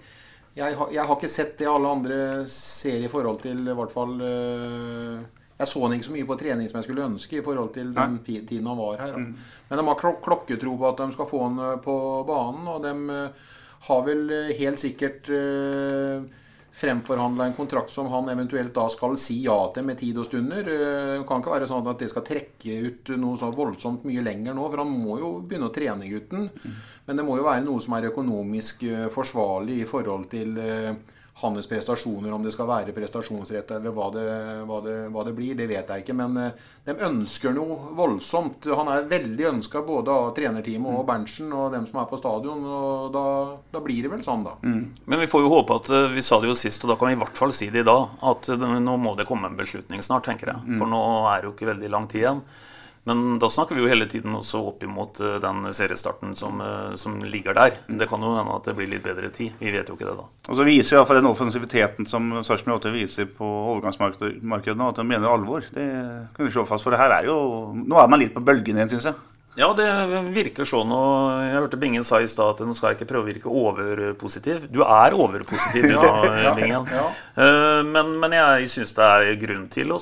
jeg, 0.56 0.74
har- 0.76 0.92
jeg 0.94 1.04
har 1.04 1.16
ikke 1.18 1.28
sett 1.30 1.58
det 1.60 1.66
alle 1.68 1.88
andre 1.98 2.18
ser 2.48 3.04
i 3.04 3.08
forhold 3.12 3.42
til 3.44 3.60
i 3.68 3.74
hvert 3.76 3.92
fall 3.92 4.14
eh, 4.24 5.18
Jeg 5.58 5.68
så 5.70 5.82
han 5.84 5.92
ikke 5.96 6.08
så 6.08 6.14
mye 6.16 6.28
på 6.28 6.36
trening 6.40 6.68
som 6.68 6.78
jeg 6.80 6.84
skulle 6.88 7.04
ønske 7.08 7.38
i 7.38 7.44
forhold 7.44 7.70
til 7.74 7.92
den 7.96 8.16
Nei. 8.20 8.40
tiden 8.44 8.66
han 8.68 8.76
var 8.80 8.98
her. 9.00 9.14
Mm. 9.16 9.30
Men 9.70 9.78
de 9.80 9.84
har 9.88 10.00
klok 10.00 10.18
klokketro 10.24 10.74
på 10.80 10.88
at 10.90 10.98
de 11.00 11.06
skal 11.14 11.28
få 11.30 11.42
han 11.46 11.58
eh, 11.70 11.76
på 11.84 11.94
banen, 12.28 12.66
og 12.68 12.82
de 12.84 12.92
eh, 13.14 13.46
har 13.86 14.02
vel 14.04 14.28
helt 14.58 14.80
sikkert 14.82 15.30
eh, 15.32 16.26
fremforhandla 16.76 17.46
en 17.46 17.54
kontrakt 17.56 17.90
som 17.94 18.10
han 18.12 18.28
eventuelt 18.28 18.74
da 18.76 18.84
skal 18.92 19.16
si 19.20 19.38
ja 19.46 19.56
til 19.72 19.86
med 19.88 19.96
tid 20.02 20.18
og 20.20 20.26
stunder. 20.28 20.60
Eh, 20.60 21.14
Det 21.16 21.26
kan 21.28 21.40
ikke 21.40 21.54
være 21.54 21.68
sånn 21.70 21.88
at 21.88 21.98
det 22.02 22.10
skal 22.12 22.24
trekke 22.26 22.76
ut 22.86 23.12
noe 23.16 23.38
så 23.40 23.48
voldsomt 23.54 24.04
mye 24.04 24.24
lenger 24.24 24.54
nå, 24.54 24.68
for 24.68 24.84
han 24.84 24.92
må 24.92 25.18
jo 25.22 25.30
begynne 25.40 25.70
å 25.70 25.74
trene 25.74 26.10
gutten. 26.10 26.50
Men 27.06 27.16
det 27.16 27.24
må 27.24 27.38
jo 27.38 27.48
være 27.48 27.64
noe 27.64 27.80
som 27.80 27.96
er 27.96 28.10
økonomisk 28.10 28.82
eh, 28.90 29.06
forsvarlig 29.14 29.80
i 29.82 29.88
forhold 29.88 30.28
til 30.30 30.58
eh, 30.60 30.92
hans 31.40 31.66
prestasjoner, 31.68 32.32
om 32.32 32.44
det 32.44 32.52
skal 32.54 32.68
være 32.68 32.94
prestasjonsrett 32.96 33.74
eller 33.76 33.92
hva 33.92 34.06
det, 34.14 34.24
hva 34.68 34.78
det, 34.84 34.94
hva 35.12 35.24
det 35.26 35.34
blir, 35.36 35.56
det 35.58 35.66
vet 35.68 35.90
jeg 35.92 36.04
ikke. 36.04 36.16
Men 36.16 36.36
eh, 36.40 36.62
de 36.86 36.94
ønsker 37.04 37.52
noe 37.56 37.90
voldsomt. 37.98 38.68
Han 38.78 38.88
er 38.92 39.08
veldig 39.10 39.48
ønska 39.50 39.82
både 39.84 40.14
av 40.14 40.30
trenerteamet 40.36 40.96
og 40.96 41.04
Berntsen 41.08 41.52
og 41.52 41.74
dem 41.76 41.84
som 41.90 42.00
er 42.00 42.08
på 42.08 42.20
stadion. 42.20 42.62
Og 42.64 43.10
da, 43.12 43.24
da 43.74 43.82
blir 43.84 44.06
det 44.06 44.12
vel 44.14 44.24
sånn, 44.24 44.46
da. 44.46 44.54
Men 44.64 45.20
vi 45.20 45.28
får 45.28 45.44
jo 45.44 45.52
håpe 45.52 45.76
at 45.82 45.92
eh, 45.92 46.08
vi 46.16 46.24
sa 46.24 46.40
det 46.40 46.48
jo 46.48 46.56
sist, 46.56 46.86
og 46.86 46.94
da 46.94 46.96
kan 47.00 47.12
vi 47.12 47.18
i 47.18 47.20
hvert 47.20 47.42
fall 47.42 47.52
si 47.56 47.68
det 47.74 47.84
i 47.84 47.90
dag, 47.90 48.16
at 48.32 48.48
eh, 48.54 48.64
nå 48.88 48.96
må 49.02 49.12
det 49.20 49.28
komme 49.28 49.52
en 49.52 49.60
beslutning 49.60 50.00
snart, 50.04 50.24
tenker 50.30 50.54
jeg. 50.54 50.78
For 50.80 50.88
nå 50.88 51.02
er 51.34 51.42
det 51.44 51.50
jo 51.50 51.54
ikke 51.56 51.72
veldig 51.74 51.92
lang 51.92 52.08
tid 52.08 52.24
igjen. 52.24 52.42
Men 53.06 53.38
da 53.38 53.46
snakker 53.50 53.78
vi 53.78 53.84
jo 53.84 53.90
hele 53.90 54.08
tiden 54.10 54.34
også 54.34 54.60
opp 54.66 54.82
imot 54.82 55.20
eh, 55.22 55.36
den 55.42 55.68
seriestarten 55.70 56.34
som, 56.34 56.58
eh, 56.60 56.94
som 56.98 57.20
ligger 57.22 57.54
der. 57.54 57.76
Det 57.86 58.08
kan 58.10 58.22
jo 58.22 58.32
hende 58.34 58.56
at 58.56 58.66
det 58.66 58.74
blir 58.78 58.90
litt 58.90 59.04
bedre 59.04 59.30
tid. 59.34 59.54
Vi 59.60 59.70
vet 59.70 59.86
jo 59.86 59.94
ikke 59.94 60.08
det 60.08 60.16
da. 60.18 60.26
Og 60.50 60.58
så 60.58 60.66
viser 60.66 60.96
i 60.96 60.98
hvert 60.98 61.20
den 61.20 61.30
offensiviteten 61.30 62.10
som 62.10 62.32
Sarpsborg 62.40 62.80
8 62.80 62.94
viser 62.96 63.30
på 63.30 63.46
overgangsmarkedet 63.46 64.74
nå, 64.74 64.90
at 64.90 64.98
de 64.98 65.06
mener 65.06 65.30
alvor. 65.30 65.62
Det 65.70 65.86
kan 66.34 66.48
vi 66.48 66.54
slå 66.54 66.66
fast, 66.66 66.82
for 66.82 66.94
det 66.94 67.00
her 67.00 67.14
er 67.20 67.30
jo 67.30 67.36
Nå 67.76 67.98
er 68.00 68.10
man 68.10 68.18
litt 68.18 68.34
på 68.34 68.42
bølgen 68.42 68.78
igjen, 68.78 68.96
syns 68.96 69.10
jeg. 69.12 69.35
Ja, 69.56 69.70
det 69.72 69.86
virker 70.36 70.66
sånn. 70.68 70.90
Og 70.92 71.30
jeg 71.46 71.54
hørte 71.56 71.78
Bingen 71.80 72.04
sa 72.04 72.18
i 72.20 72.26
stad 72.28 72.58
at 72.58 72.60
nå 72.66 72.74
skal 72.76 72.90
jeg 72.92 72.98
ikke 72.98 73.08
prøve 73.08 73.24
å 73.24 73.28
virke 73.30 73.48
overpositiv. 73.48 74.66
Du 74.68 74.82
er 74.84 75.16
overpositiv, 75.16 75.86
ja, 75.94 76.52
Bingen. 76.58 76.84
ja. 76.92 77.06
Eh, 77.40 77.80
Men, 77.88 78.10
men 78.20 78.36
jeg 78.36 78.68
syns 78.74 78.92
det 78.98 79.06
er 79.06 79.38
grunn 79.40 79.64
til 79.72 79.94
å 79.96 80.00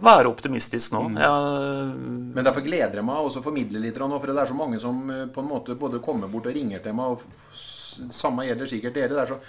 være 0.00 0.30
optimistisk 0.30 0.94
nå. 0.94 1.02
Jeg, 1.18 1.96
Men 2.36 2.46
derfor 2.46 2.62
gleder 2.66 3.00
jeg 3.02 3.08
meg 3.10 3.24
også 3.26 3.42
å 3.42 3.48
formidle 3.50 3.82
litt, 3.82 3.98
for 3.98 4.30
det 4.30 4.38
er 4.44 4.52
så 4.52 4.58
mange 4.58 4.78
som 4.82 5.02
eh, 5.10 5.26
på 5.34 5.42
en 5.42 5.50
måte 5.50 5.74
både 5.78 5.98
kommer 6.04 6.30
bort 6.30 6.46
og 6.46 6.54
ringer 6.54 6.78
til 6.86 6.94
meg. 6.94 7.18
og 7.18 8.14
Samme 8.14 8.46
gjelder 8.46 8.70
sikkert 8.70 8.94
dere. 8.96 9.12
det 9.18 9.24
er 9.26 9.34
så 9.34 9.40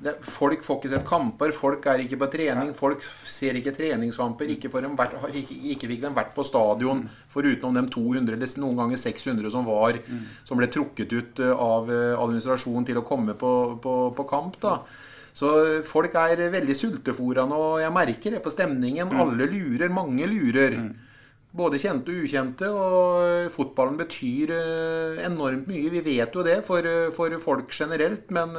det, 0.00 0.14
folk 0.24 0.62
får 0.64 0.78
ikke 0.78 0.90
sett 0.94 1.04
kamper, 1.08 1.52
folk 1.56 1.84
er 1.92 2.00
ikke 2.04 2.18
på 2.22 2.28
trening, 2.32 2.72
folk 2.76 3.04
ser 3.04 3.58
ikke 3.58 3.74
treningskamper. 3.76 4.48
Ikke, 4.54 4.70
får 4.72 4.86
dem 4.86 4.96
vært, 4.96 5.18
ikke, 5.36 5.58
ikke 5.74 5.90
fikk 5.90 6.00
dem 6.06 6.16
vært 6.16 6.32
på 6.36 6.44
stadion, 6.46 7.02
foruten 7.30 7.76
de 7.76 7.84
200 7.92 8.38
eller 8.38 8.54
noen 8.62 8.80
ganger 8.80 9.00
600 9.02 9.52
som 9.52 9.68
var, 9.68 10.00
som 10.48 10.60
ble 10.60 10.70
trukket 10.72 11.12
ut 11.12 11.44
eh, 11.44 11.52
av 11.52 11.92
eh, 11.92 12.16
administrasjonen 12.16 12.88
til 12.88 13.02
å 13.02 13.04
komme 13.06 13.36
på, 13.36 13.52
på, 13.82 13.94
på 14.16 14.28
kamp. 14.30 14.56
da. 14.64 14.78
Så 15.36 15.52
eh, 15.66 15.76
folk 15.86 16.16
er 16.16 16.46
veldig 16.56 16.78
sultefòra 16.80 17.44
nå, 17.50 17.60
jeg 17.84 17.96
merker 18.00 18.36
det 18.38 18.42
på 18.44 18.56
stemningen. 18.56 19.12
Alle 19.20 19.52
lurer, 19.52 19.92
mange 19.92 20.32
lurer. 20.32 20.80
Både 21.50 21.80
kjente 21.82 22.14
og 22.14 22.24
ukjente. 22.24 22.72
Og 22.72 23.52
fotballen 23.52 24.00
betyr 24.00 24.56
enormt 25.26 25.68
mye. 25.68 25.88
Vi 25.92 26.04
vet 26.08 26.36
jo 26.36 26.44
det 26.46 26.60
for, 26.64 26.86
for 27.12 27.40
folk 27.42 27.74
generelt. 27.74 28.30
Men 28.32 28.54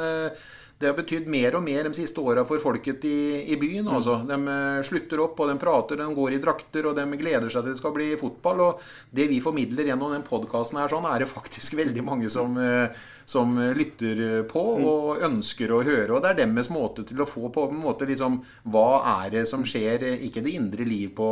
det 0.82 0.90
har 0.90 0.98
betydd 0.98 1.30
mer 1.32 1.58
og 1.58 1.66
mer 1.66 1.88
de 1.88 1.94
siste 1.98 2.22
åra 2.24 2.46
for 2.48 2.62
folket 2.64 3.06
i, 3.10 3.20
i 3.54 3.58
byen. 3.62 3.90
Altså. 3.92 4.20
De 4.28 4.38
eh, 4.38 4.82
slutter 4.88 5.22
opp, 5.24 5.40
og 5.42 5.52
de 5.52 5.58
prater, 5.62 6.02
de 6.02 6.10
går 6.18 6.38
i 6.38 6.42
drakter, 6.44 6.90
og 6.90 6.98
de 6.98 7.06
gleder 7.22 7.50
seg 7.50 7.66
til 7.66 7.76
det 7.76 7.82
skal 7.82 7.96
bli 7.96 8.12
fotball. 8.20 8.66
Og 8.68 8.86
det 9.14 9.30
vi 9.32 9.42
formidler 9.44 9.92
gjennom 9.92 10.16
den 10.16 10.26
podkasten 10.28 10.82
her, 10.82 10.92
sånn, 10.92 11.10
er 11.10 11.24
det 11.24 11.32
faktisk 11.32 11.78
veldig 11.82 12.06
mange 12.08 12.32
som, 12.34 12.58
eh, 12.62 13.04
som 13.30 13.58
lytter 13.78 14.44
på 14.50 14.62
på 14.62 14.88
og 14.92 15.26
ønsker 15.26 15.72
å 15.74 15.84
høre. 15.86 16.10
Og 16.16 16.24
det 16.24 16.34
er 16.34 16.42
deres 16.44 16.72
måte 16.74 17.06
til 17.08 17.22
å 17.22 17.30
få 17.30 17.52
på 17.54 17.68
en 17.70 17.82
måte 17.82 18.08
liksom 18.10 18.42
Hva 18.72 19.02
er 19.24 19.32
det 19.38 19.46
som 19.50 19.66
skjer? 19.68 20.04
Ikke 20.28 20.44
det 20.44 20.56
indre 20.58 20.88
liv 20.88 21.14
på 21.18 21.30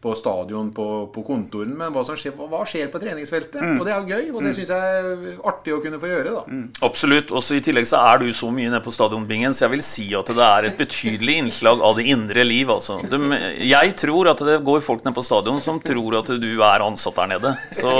på 0.00 0.14
stadion, 0.16 0.70
på, 0.72 0.84
på 1.12 1.20
kontoren, 1.26 1.74
men 1.76 1.92
hva, 1.92 2.00
som 2.08 2.16
skjer, 2.16 2.32
hva- 2.32 2.62
skjer 2.64 2.86
på 2.88 2.96
treningsfeltet. 3.02 3.60
Og 3.76 3.82
det 3.84 3.92
er 3.92 3.98
jo 4.00 4.08
gøy, 4.14 4.30
og 4.32 4.46
det 4.46 4.54
syns 4.56 4.70
jeg 4.72 4.94
er 5.02 5.34
artig 5.50 5.74
å 5.76 5.80
kunne 5.84 5.98
få 6.00 6.08
gjøre. 6.08 6.32
da. 6.38 6.60
Absolutt. 6.88 7.28
Også 7.36 7.58
I 7.58 7.60
tillegg 7.66 7.84
så 7.90 8.00
er 8.00 8.22
du 8.24 8.30
så 8.32 8.48
mye 8.48 8.70
nede 8.72 8.80
på 8.86 8.94
stadionbingen, 8.96 9.52
så 9.52 9.66
jeg 9.66 9.74
vil 9.74 9.84
si 9.84 10.06
at 10.16 10.32
det 10.32 10.46
er 10.46 10.70
et 10.70 10.78
betydelig 10.80 11.36
innslag 11.42 11.84
av 11.84 11.98
det 12.00 12.06
indre 12.14 12.46
liv. 12.48 12.72
altså. 12.72 12.96
De, 13.12 13.20
jeg 13.68 13.92
tror 14.00 14.32
at 14.32 14.40
det 14.48 14.56
går 14.64 14.80
folk 14.88 15.04
ned 15.04 15.18
på 15.20 15.26
stadion 15.28 15.60
som 15.60 15.82
tror 15.84 16.16
at 16.22 16.32
du 16.40 16.48
er 16.64 16.86
ansatt 16.88 17.20
der 17.20 17.32
nede. 17.36 17.52
Så, 17.76 17.92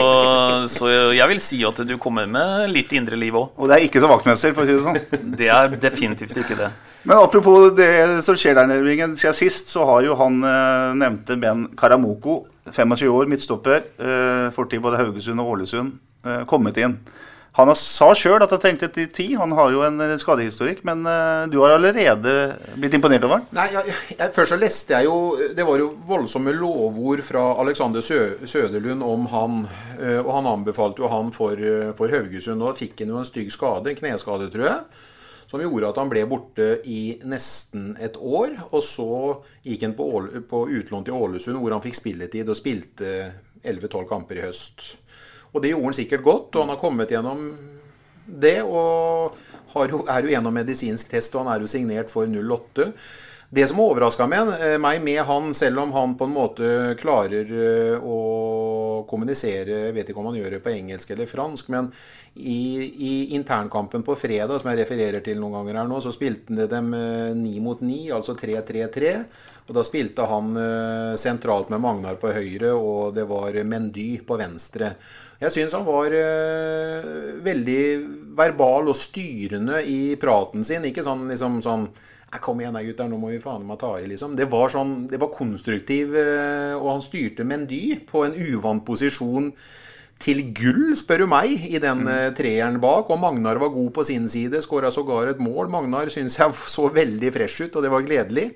så 0.73 0.89
jeg 1.13 1.29
vil 1.35 1.43
si 1.51 1.61
at 1.69 1.85
du 1.85 1.99
kommer 2.01 2.25
med 2.31 2.71
litt 2.73 2.97
indre 2.97 3.19
liv 3.21 3.37
òg. 3.37 3.53
Og 3.61 3.69
det 3.69 3.77
er 3.77 3.87
ikke 3.91 4.01
så 4.01 4.09
vaktmester, 4.09 4.57
for 4.57 4.65
å 4.65 4.71
si 4.73 4.79
det 4.79 4.87
sånn. 4.89 5.35
Det 5.37 5.53
er 5.53 5.77
definitivt 5.77 6.41
ikke 6.47 6.57
det. 6.65 6.71
Men 7.09 7.17
apropos 7.17 7.71
det 7.79 7.87
som 8.27 8.37
skjer 8.37 8.59
der 8.59 8.67
nede. 8.69 8.93
Siden 9.17 9.37
sist 9.37 9.71
så 9.73 9.87
har 9.89 10.05
jo 10.05 10.13
han 10.21 10.35
eh, 10.45 10.91
nevnte 11.01 11.37
Ben 11.41 11.63
Karamoko, 11.91 12.45
25 12.71 13.09
år, 13.09 13.27
midtstopper, 13.27 13.83
eh, 13.99 14.51
fortid 14.55 14.81
både 14.81 15.01
Haugesund 15.01 15.41
og 15.41 15.57
Ålesund, 15.57 15.99
eh, 16.25 16.45
kommet 16.47 16.77
inn. 16.79 16.99
Han 17.53 17.75
sa 17.75 18.13
sjøl 18.15 18.45
at 18.45 18.51
han 18.51 18.61
trengte 18.61 18.87
et 18.87 19.13
tid. 19.13 19.37
Han 19.37 19.51
har 19.51 19.73
jo 19.73 19.83
en 19.83 20.01
eh, 20.01 20.17
skadehistorikk. 20.17 20.85
Men 20.85 21.03
du 21.51 21.59
har 21.59 21.75
allerede 21.75 22.57
blitt 22.77 22.95
imponert 22.95 23.25
over 23.25 23.41
han? 23.41 23.47
Nei, 23.51 23.67
Først 24.31 24.55
så 24.55 24.57
leste 24.57 24.95
jeg 24.95 25.09
jo 25.09 25.37
Det 25.57 25.67
var 25.67 25.79
jo 25.83 25.97
voldsomme 26.07 26.55
lovord 26.55 27.25
fra 27.27 27.59
Alexander 27.59 28.01
Sø, 28.01 28.39
Søderlund 28.47 29.03
om 29.03 29.27
han. 29.27 29.67
Og 30.23 30.31
han 30.37 30.47
anbefalte 30.47 31.03
jo 31.03 31.11
han 31.11 31.33
for, 31.33 31.59
for 31.99 32.07
Haugesund. 32.07 32.63
Og 32.63 32.79
fikk 32.79 33.03
han 33.03 33.11
jo 33.11 33.19
en 33.19 33.27
stygg 33.27 33.51
skade, 33.51 33.91
en 33.91 33.99
kneskade, 33.99 34.47
tror 34.55 34.69
jeg. 34.71 34.81
Som 35.51 35.63
gjorde 35.65 35.89
at 35.91 35.99
han 35.99 36.11
ble 36.13 36.23
borte 36.31 36.67
i 36.87 37.17
nesten 37.27 37.97
et 37.99 38.15
år. 38.17 38.55
Og 38.71 38.85
så 38.87 39.11
gikk 39.67 39.89
han 39.89 39.97
på, 39.99 40.07
på 40.47 40.61
utlån 40.79 41.09
til 41.09 41.17
Ålesund, 41.17 41.59
hvor 41.59 41.75
han 41.75 41.83
fikk 41.83 41.99
spilletid 41.99 42.53
og 42.53 42.59
spilte 42.59 43.15
11-12 43.65 44.05
kamper 44.13 44.39
i 44.39 44.45
høst. 44.47 44.93
Og 45.51 45.59
det 45.65 45.73
gjorde 45.73 45.91
han 45.91 45.99
sikkert 45.99 46.23
godt, 46.23 46.55
og 46.55 46.63
han 46.63 46.71
har 46.77 46.79
kommet 46.79 47.11
gjennom 47.11 47.43
det. 48.31 48.61
Og 48.63 49.35
jo, 49.91 50.05
er 50.07 50.23
jo 50.23 50.33
gjennom 50.37 50.55
medisinsk 50.55 51.11
test, 51.11 51.35
og 51.35 51.43
han 51.43 51.57
er 51.57 51.67
jo 51.67 51.73
signert 51.75 52.13
for 52.13 52.31
08. 52.31 52.93
Det 53.51 53.65
som 53.67 53.81
overraska 53.83 54.29
meg 54.31 55.01
med 55.03 55.25
han, 55.27 55.49
selv 55.59 55.81
om 55.83 55.91
han 55.91 56.13
på 56.15 56.29
en 56.29 56.35
måte 56.37 56.67
klarer 57.01 57.49
eh, 57.51 57.97
å 57.99 59.03
kommunisere 59.11 59.89
vet 59.91 60.13
ikke 60.13 60.21
om 60.23 60.29
han 60.31 60.37
gjør 60.39 60.55
det 60.55 60.61
på 60.63 60.71
engelsk 60.71 61.11
eller 61.11 61.27
fransk, 61.27 61.73
men 61.75 61.89
i, 62.39 62.61
i 62.87 63.15
internkampen 63.35 64.05
på 64.07 64.15
fredag, 64.15 64.61
som 64.61 64.71
jeg 64.71 64.79
refererer 64.85 65.25
til 65.27 65.41
noen 65.43 65.57
ganger 65.57 65.81
her 65.81 65.89
nå, 65.91 65.99
så 65.99 66.13
spilte 66.15 66.55
de 66.61 66.69
dem 66.71 66.93
eh, 66.95 67.33
ni 67.35 67.57
mot 67.65 67.83
ni, 67.83 68.05
altså 68.15 68.37
3-3-3. 68.39 69.17
Og 69.67 69.75
da 69.75 69.85
spilte 69.87 70.29
han 70.31 70.55
eh, 70.55 71.19
sentralt 71.19 71.75
med 71.75 71.83
Magnar 71.83 72.23
på 72.23 72.31
høyre, 72.31 72.71
og 72.79 73.19
det 73.19 73.27
var 73.27 73.59
Mendy 73.67 74.13
på 74.31 74.39
venstre. 74.39 74.93
Jeg 75.43 75.57
syns 75.57 75.75
han 75.75 75.89
var 75.89 76.13
veldig 77.43 77.83
verbal 78.37 78.91
og 78.93 78.99
styrende 78.99 79.81
i 79.89 80.15
praten 80.21 80.63
sin. 80.69 80.85
Ikke 80.85 81.03
sånn 81.03 81.25
liksom 81.33 81.63
sånn 81.65 81.87
Kom 82.39 82.61
igjen 82.63 82.77
da, 82.77 82.83
gutter, 82.87 83.09
nå 83.11 83.19
må 83.19 83.33
vi 83.33 83.41
faen 83.43 83.65
meg 83.67 83.81
ta 83.81 83.97
i, 83.99 84.07
liksom. 84.07 84.37
Det 84.39 84.47
var, 84.53 84.71
sånn, 84.71 85.09
det 85.11 85.19
var 85.19 85.33
konstruktiv, 85.35 86.15
eh, 86.15 86.77
og 86.77 86.87
han 86.93 87.03
styrte 87.03 87.47
Mendy 87.47 87.97
på 88.07 88.23
en 88.23 88.37
uvant 88.39 88.85
posisjon 88.87 89.49
til 90.21 90.45
gull, 90.55 90.93
spør 90.99 91.25
du 91.25 91.31
meg, 91.33 91.65
i 91.67 91.81
den 91.83 92.05
mm. 92.07 92.37
treeren 92.39 92.79
bak. 92.83 93.11
Og 93.11 93.19
Magnar 93.23 93.59
var 93.59 93.73
god 93.75 93.91
på 93.97 94.05
sin 94.07 94.29
side, 94.31 94.63
skåra 94.63 94.93
sågar 94.95 95.33
et 95.33 95.43
mål. 95.43 95.73
Magnar 95.73 96.13
syns 96.13 96.39
jeg 96.39 96.55
så 96.77 96.87
veldig 96.95 97.35
fresh 97.35 97.67
ut, 97.67 97.75
og 97.75 97.85
det 97.87 97.93
var 97.93 98.07
gledelig. 98.07 98.47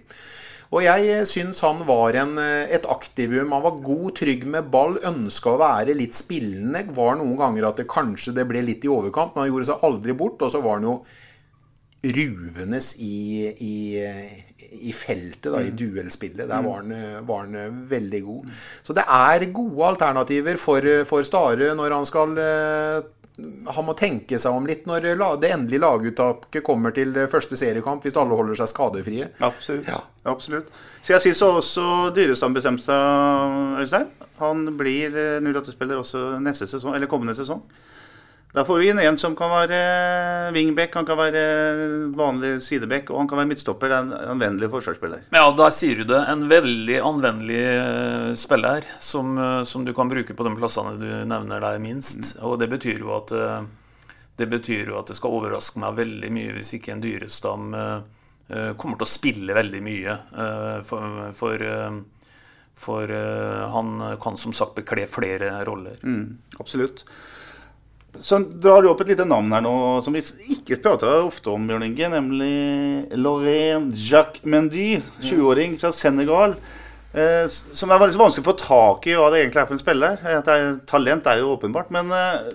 Og 0.75 0.83
jeg 0.83 1.27
syns 1.31 1.61
han 1.63 1.83
var 1.87 2.17
en, 2.19 2.39
eh, 2.41 2.71
et 2.75 2.87
aktivum. 2.91 3.53
Han 3.55 3.67
var 3.67 3.83
god, 3.85 4.09
trygg 4.21 4.47
med 4.55 4.71
ball, 4.71 4.97
ønska 5.07 5.55
å 5.55 5.61
være 5.61 5.99
litt 5.99 6.17
spillende. 6.17 6.87
Var 6.95 7.19
noen 7.21 7.37
ganger 7.43 7.69
at 7.69 7.83
det 7.83 7.91
kanskje 7.91 8.35
det 8.39 8.47
ble 8.51 8.65
litt 8.67 8.87
i 8.87 8.91
overkant, 8.91 9.35
men 9.35 9.45
han 9.45 9.53
gjorde 9.53 9.71
seg 9.73 9.87
aldri 9.87 10.17
bort. 10.19 10.43
Og 10.43 10.55
så 10.55 10.63
var 10.65 10.81
han 10.81 10.89
jo 10.89 10.99
ruvende 12.05 12.81
i, 13.01 13.49
i, 13.65 13.75
i, 14.81 14.93
feltet, 14.93 15.51
da, 15.51 15.63
i 15.63 15.73
mm. 15.73 15.79
duellspillet. 15.81 16.47
Der 16.51 16.63
var 16.67 16.83
han, 16.83 16.95
var 17.27 17.45
han, 17.47 17.59
eh, 17.59 17.83
veldig 17.91 18.23
god. 18.27 18.55
Så 18.83 18.97
det 18.97 19.07
er 19.09 19.49
gode 19.55 19.91
alternativer 19.95 20.61
for, 20.61 20.89
for 21.09 21.27
Stare 21.27 21.73
når 21.77 21.99
han 21.99 22.09
skal 22.09 22.39
eh, 22.41 23.13
han 23.35 23.87
må 23.87 23.97
tenke 23.99 24.39
seg 24.39 24.55
om 24.55 24.67
litt 24.69 24.85
når 24.87 25.09
det 25.43 25.49
endelige 25.51 25.83
laguttaket 25.83 26.63
kommer 26.63 26.95
til 26.95 27.17
første 27.31 27.59
seriekamp, 27.59 28.05
hvis 28.07 28.15
alle 28.21 28.37
holder 28.39 28.61
seg 28.61 28.71
skadefrie. 28.71 29.27
Absolutt. 29.43 29.89
Ja. 29.91 30.05
Absolutt. 30.31 30.69
Så 31.03 31.17
jeg 31.17 31.25
synes 31.25 31.43
også 31.43 31.87
Dyrestam 32.15 32.55
bestemte 32.55 32.87
seg, 32.87 33.81
Øystein. 33.83 34.07
Han 34.39 34.63
blir 34.79 35.19
08-spiller 35.43 35.99
eh, 35.99 36.05
også 36.05 36.23
neste 36.43 36.71
sesong, 36.71 36.95
eller 36.95 37.11
kommende 37.11 37.35
sesong. 37.35 37.65
Da 38.55 38.63
får 38.65 38.79
vi 38.79 38.89
inn 38.89 38.99
en 39.03 39.17
som 39.19 39.33
kan 39.35 39.51
være 39.51 39.79
wingback, 40.55 40.93
han 40.95 41.07
kan 41.09 41.19
være 41.19 41.41
vanlig 42.15 42.53
sideback, 42.63 43.09
og 43.11 43.25
han 43.25 43.31
kan 43.31 43.41
være 43.41 43.51
midtstopper. 43.51 43.91
En 43.97 44.13
anvendelig 44.15 44.69
forsvarsspiller. 44.71 45.25
Ja, 45.35 45.49
da 45.59 45.67
sier 45.75 45.99
du 45.99 46.05
det. 46.13 46.21
En 46.31 46.45
veldig 46.53 47.01
anvendelig 47.03 47.65
eh, 47.65 48.29
spiller 48.39 48.87
som, 49.03 49.35
eh, 49.35 49.65
som, 49.67 49.83
du 49.83 49.91
kan 49.97 50.13
bruke 50.13 50.39
på 50.39 50.47
de 50.47 50.55
plassene 50.55 50.95
du 51.03 51.09
nevner 51.27 51.67
der 51.67 51.83
minst. 51.83 52.37
Mm. 52.37 52.47
Og 52.47 52.61
det 52.63 52.71
betyr 52.77 53.03
jo 53.03 53.11
at 53.19 53.35
eh, 53.35 53.67
det 54.39 54.51
betyr 54.55 54.95
jo 54.95 55.01
at 55.03 55.11
det 55.11 55.19
skal 55.19 55.35
overraske 55.35 55.83
meg 55.83 55.99
veldig 55.99 56.33
mye 56.39 56.55
hvis 56.55 56.77
ikke 56.79 56.95
en 56.95 57.03
dyrestam 57.03 57.75
kommer 58.79 58.99
til 58.99 59.07
å 59.07 59.09
spille 59.09 59.55
veldig 59.57 59.79
mye. 59.83 60.15
For, 60.85 61.21
for, 61.33 61.63
for 62.87 63.13
han 63.73 63.95
kan 64.21 64.37
som 64.39 64.53
sagt 64.55 64.75
bekle 64.79 65.07
flere 65.11 65.55
roller. 65.67 66.03
Mm, 66.03 66.59
absolutt. 66.59 67.07
Så 68.23 68.39
drar 68.63 68.83
du 68.83 68.91
opp 68.91 69.03
et 69.03 69.11
lite 69.11 69.27
navn 69.27 69.51
her 69.55 69.63
nå 69.65 69.75
som 70.05 70.15
vi 70.15 70.23
ikke 70.55 70.79
prater 70.85 71.25
ofte 71.25 71.51
om, 71.51 71.67
Bjørn 71.67 71.89
Inge, 71.89 72.13
nemlig 72.13 73.19
Lorraine 73.19 73.91
Jacques 73.99 74.45
Mendy, 74.47 75.01
20-åring 75.25 75.79
fra 75.81 75.91
Senegal. 75.95 76.55
Eh, 77.15 77.45
som 77.47 77.93
er 77.95 78.01
veldig 78.03 78.19
vanskelig 78.19 78.43
å 78.43 78.49
få 78.49 78.57
tak 78.59 79.05
i 79.07 79.13
hva 79.15 79.29
det 79.31 79.45
egentlig 79.45 79.61
er 79.63 79.67
for 79.69 79.77
en 79.77 79.83
spiller. 79.83 80.17
At 80.19 80.49
det 80.49 80.55
er, 80.59 80.73
talent 80.91 81.29
er 81.31 81.43
jo 81.43 81.53
åpenbart, 81.53 81.93
men 81.95 82.11
eh, 82.11 82.49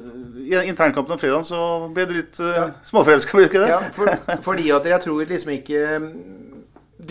i 0.50 0.58
internkampen 0.68 1.16
om 1.16 1.22
fredag 1.22 1.46
så 1.48 1.62
ble 1.96 2.08
du 2.10 2.16
litt 2.18 2.42
eh, 2.44 2.58
ja. 2.58 2.66
småforelska, 2.90 3.38
blir 3.38 3.48
du 3.48 3.54
ikke 3.54 3.64
det? 3.64 3.72
Ja, 3.72 3.80
for, 3.96 4.12
fordi 4.50 4.68
at 4.76 4.90
jeg 4.92 5.04
tror 5.06 5.24
liksom 5.30 5.54
ikke 5.56 5.86
mm, 6.04 6.10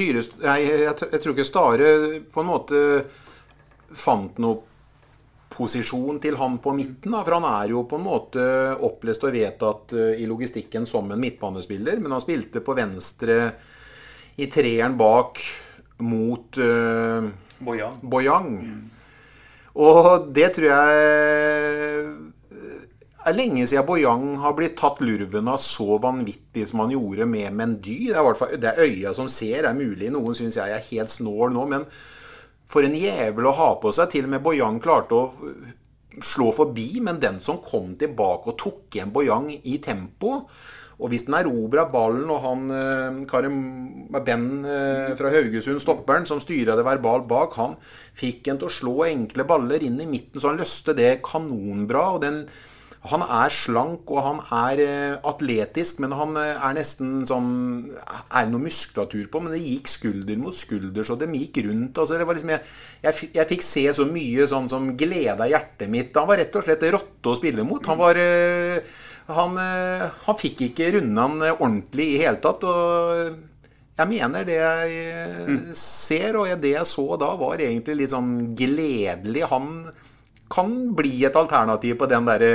dyrest, 0.00 0.36
Nei, 0.44 0.58
jeg, 0.66 0.96
jeg 1.06 1.22
tror 1.24 1.36
ikke 1.36 1.48
Stare 1.48 1.92
på 2.28 2.44
en 2.44 2.50
måte 2.50 2.82
fant 3.96 4.36
noe 4.44 4.60
posisjon 5.52 6.20
til 6.22 6.36
han 6.38 6.58
på 6.62 6.74
midten. 6.76 7.12
Da, 7.14 7.22
for 7.24 7.38
han 7.38 7.48
er 7.48 7.72
jo 7.74 7.84
på 7.88 7.98
en 7.98 8.06
måte 8.06 8.44
opplest 8.84 9.24
og 9.26 9.34
vedtatt 9.34 9.94
uh, 9.96 10.12
i 10.18 10.28
logistikken 10.28 10.86
som 10.88 11.10
en 11.10 11.22
midtbanespiller. 11.22 12.00
Men 12.02 12.16
han 12.16 12.24
spilte 12.24 12.62
på 12.64 12.76
venstre 12.78 13.40
i 14.38 14.46
treeren 14.52 14.98
bak 15.00 15.42
mot 16.04 16.60
uh, 16.62 17.28
Boyang. 17.58 17.98
Boyang. 18.02 18.50
Mm. 18.62 18.82
Og 19.78 20.28
det 20.34 20.52
tror 20.56 20.68
jeg 20.70 22.08
er 23.28 23.36
lenge 23.36 23.66
siden 23.68 23.86
Boyang 23.86 24.38
har 24.42 24.54
blitt 24.56 24.76
tatt 24.78 25.00
lurven 25.04 25.50
av 25.50 25.58
så 25.62 25.98
vanvittig 26.02 26.68
som 26.70 26.82
han 26.84 26.94
gjorde 26.94 27.26
med 27.28 27.54
Mendy. 27.56 27.98
Det 28.10 28.20
er, 28.20 28.54
det 28.62 28.70
er 28.70 28.84
øya 28.86 29.14
som 29.16 29.28
ser, 29.32 29.66
er 29.68 29.76
mulig. 29.76 30.10
Noen 30.14 30.36
syns 30.38 30.58
jeg 30.58 30.74
er 30.74 30.88
helt 30.90 31.12
snål 31.12 31.52
nå. 31.54 31.66
men 31.74 31.86
for 32.68 32.86
en 32.86 32.96
jævel 32.96 33.48
å 33.48 33.56
ha 33.56 33.68
på 33.80 33.92
seg. 33.94 34.10
Til 34.12 34.28
og 34.28 34.34
med 34.34 34.44
Boyang 34.44 34.80
klarte 34.84 35.18
å 35.18 35.52
slå 36.24 36.50
forbi, 36.54 36.90
men 37.04 37.20
den 37.22 37.38
som 37.40 37.62
kom 37.64 37.94
tilbake 38.00 38.52
og 38.52 38.58
tok 38.60 38.98
igjen 38.98 39.14
Boyang 39.14 39.52
i 39.56 39.78
tempo 39.82 40.42
og 40.98 41.12
hvis 41.12 41.28
den 41.28 41.36
erobra 41.38 41.84
ballen, 41.90 42.26
og 42.34 42.40
han 42.42 42.62
eh, 42.74 43.18
Karim 43.30 43.58
Ben 44.26 44.48
eh, 44.66 45.12
fra 45.18 45.30
Haugesund, 45.30 45.78
stopperen, 45.82 46.26
som 46.26 46.40
styra 46.42 46.74
det 46.78 46.86
verbalt 46.86 47.28
bak, 47.30 47.54
han 47.58 47.76
fikk 48.18 48.50
en 48.50 48.58
til 48.58 48.70
å 48.70 48.74
slå 48.74 48.96
enkle 49.06 49.46
baller 49.46 49.84
inn 49.86 50.00
i 50.02 50.08
midten, 50.10 50.42
så 50.42 50.50
han 50.50 50.58
løste 50.58 50.96
det 50.98 51.20
kanonbra. 51.26 52.02
og 52.16 52.24
den 52.26 52.42
han 53.06 53.22
er 53.22 53.52
slank 53.54 54.10
og 54.10 54.18
han 54.24 54.38
er 54.50 54.80
eh, 54.82 55.16
atletisk, 55.30 56.00
men 56.02 56.14
han 56.18 56.34
eh, 56.40 56.56
er 56.66 56.74
nesten 56.74 57.20
sånn 57.28 57.50
Er 57.94 58.48
noe 58.50 58.64
muskulatur 58.64 59.28
på, 59.30 59.42
men 59.44 59.54
det 59.54 59.62
gikk 59.62 59.90
skulder 59.92 60.40
mot 60.40 60.56
skulder, 60.56 61.06
så 61.06 61.14
de 61.18 61.28
gikk 61.30 61.60
rundt. 61.68 62.00
Altså, 62.02 62.18
liksom, 62.18 62.50
jeg, 62.56 62.64
jeg, 63.04 63.30
jeg, 63.36 63.48
fikk 63.52 63.64
se 63.64 63.84
så 64.00 64.08
mye 64.08 64.48
sånn 64.50 64.66
som 64.72 64.90
gleda 64.98 65.46
hjertet 65.46 65.92
mitt. 65.92 66.16
Han 66.18 66.26
var 66.30 66.42
rett 66.42 66.58
og 66.58 66.66
slett 66.66 66.88
rotte 66.90 67.30
å 67.30 67.38
spille 67.38 67.66
mot. 67.66 67.86
Han 67.86 68.02
var 68.02 68.18
eh, 68.18 68.98
han, 69.28 69.58
han 69.60 70.36
fikk 70.40 70.62
ikke 70.70 70.92
runda 70.94 71.26
han 71.26 71.42
ordentlig 71.50 72.14
i 72.14 72.20
hele 72.22 72.40
tatt. 72.42 72.64
og 72.64 73.36
jeg 73.98 74.06
mener 74.12 74.44
det 74.46 74.56
jeg 74.56 75.48
mm. 75.48 75.64
ser, 75.76 76.36
og 76.38 76.50
det 76.62 76.70
jeg 76.70 76.86
så 76.86 77.06
da, 77.18 77.32
var 77.38 77.60
egentlig 77.62 77.98
litt 78.00 78.14
sånn 78.14 78.54
gledelig. 78.58 79.42
Han 79.50 79.72
kan 80.58 80.76
bli 80.98 81.22
et 81.24 81.38
alternativ 81.38 81.96
på 82.02 82.10
den 82.10 82.28
derre 82.28 82.52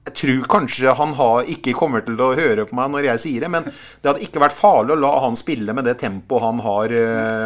jeg 0.00 0.14
tror 0.16 0.46
kanskje 0.48 0.92
han 0.96 1.12
har, 1.18 1.44
ikke 1.52 1.74
kommer 1.76 2.00
til 2.04 2.16
å 2.24 2.30
høre 2.32 2.64
på 2.64 2.76
meg 2.78 2.88
når 2.92 3.06
jeg 3.10 3.20
sier 3.20 3.44
det, 3.44 3.50
men 3.52 3.66
det 3.68 4.08
hadde 4.08 4.22
ikke 4.24 4.40
vært 4.40 4.56
farlig 4.56 4.94
å 4.94 5.00
la 5.02 5.10
han 5.26 5.36
spille 5.36 5.74
med 5.76 5.84
det 5.84 5.98
tempoet 6.00 6.40
han 6.40 6.62
har, 6.64 6.94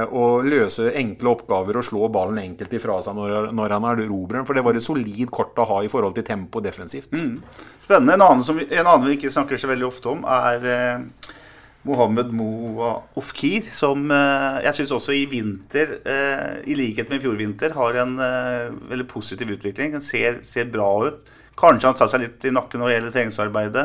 og 0.07 0.45
eh, 0.45 0.51
løse 0.53 0.93
enkle 0.95 1.33
oppgaver 1.35 1.81
og 1.81 1.87
slå 1.89 2.09
ballen 2.15 2.39
enkelt 2.45 2.77
ifra 2.79 3.01
seg 3.03 3.19
når, 3.19 3.51
når 3.59 3.75
han 3.75 3.89
er 3.91 4.05
robreren. 4.07 4.47
For 4.47 4.55
det 4.55 4.63
var 4.67 4.79
et 4.79 4.87
solid 4.87 5.33
kort 5.35 5.59
å 5.59 5.67
ha 5.73 5.81
i 5.83 5.91
forhold 5.91 6.15
til 6.17 6.27
tempo 6.29 6.63
defensivt. 6.63 7.11
Mm. 7.19 7.41
Spennende. 7.83 8.15
En 8.15 8.27
annen, 8.29 8.47
vi, 8.61 8.69
en 8.71 8.87
annen, 8.87 9.09
vi, 9.11 9.19
ikke 9.19 9.35
snakker 9.35 9.59
så 9.61 9.73
veldig 9.73 9.91
ofte 9.91 10.15
om, 10.15 10.23
er 10.23 10.71
eh, 10.71 11.35
Mohammed 11.85 12.33
Moa 12.33 12.95
Ofkir, 13.21 13.69
som 13.77 14.09
eh, 14.13 14.63
jeg 14.65 14.79
syns 14.79 14.95
også 14.97 15.15
i 15.17 15.27
vinter, 15.29 15.99
eh, 16.09 16.63
i 16.65 16.77
likhet 16.79 17.11
med 17.13 17.21
i 17.21 17.25
fjor 17.27 17.37
vinter, 17.37 17.77
har 17.77 18.01
en 18.01 18.17
eh, 18.25 18.73
veldig 18.93 19.07
positiv 19.11 19.53
utvikling. 19.53 19.93
Den 19.93 20.05
ser, 20.05 20.41
ser 20.49 20.71
bra 20.73 20.91
ut 21.09 21.33
Kanskje 21.55 21.87
han 21.87 21.95
tar 21.95 22.09
seg 22.11 22.25
litt 22.25 22.45
i 22.49 22.51
nakken 22.51 22.81
når 22.83 22.89
det 22.89 22.95
gjelder 22.97 23.13
treningsarbeidet. 23.15 23.83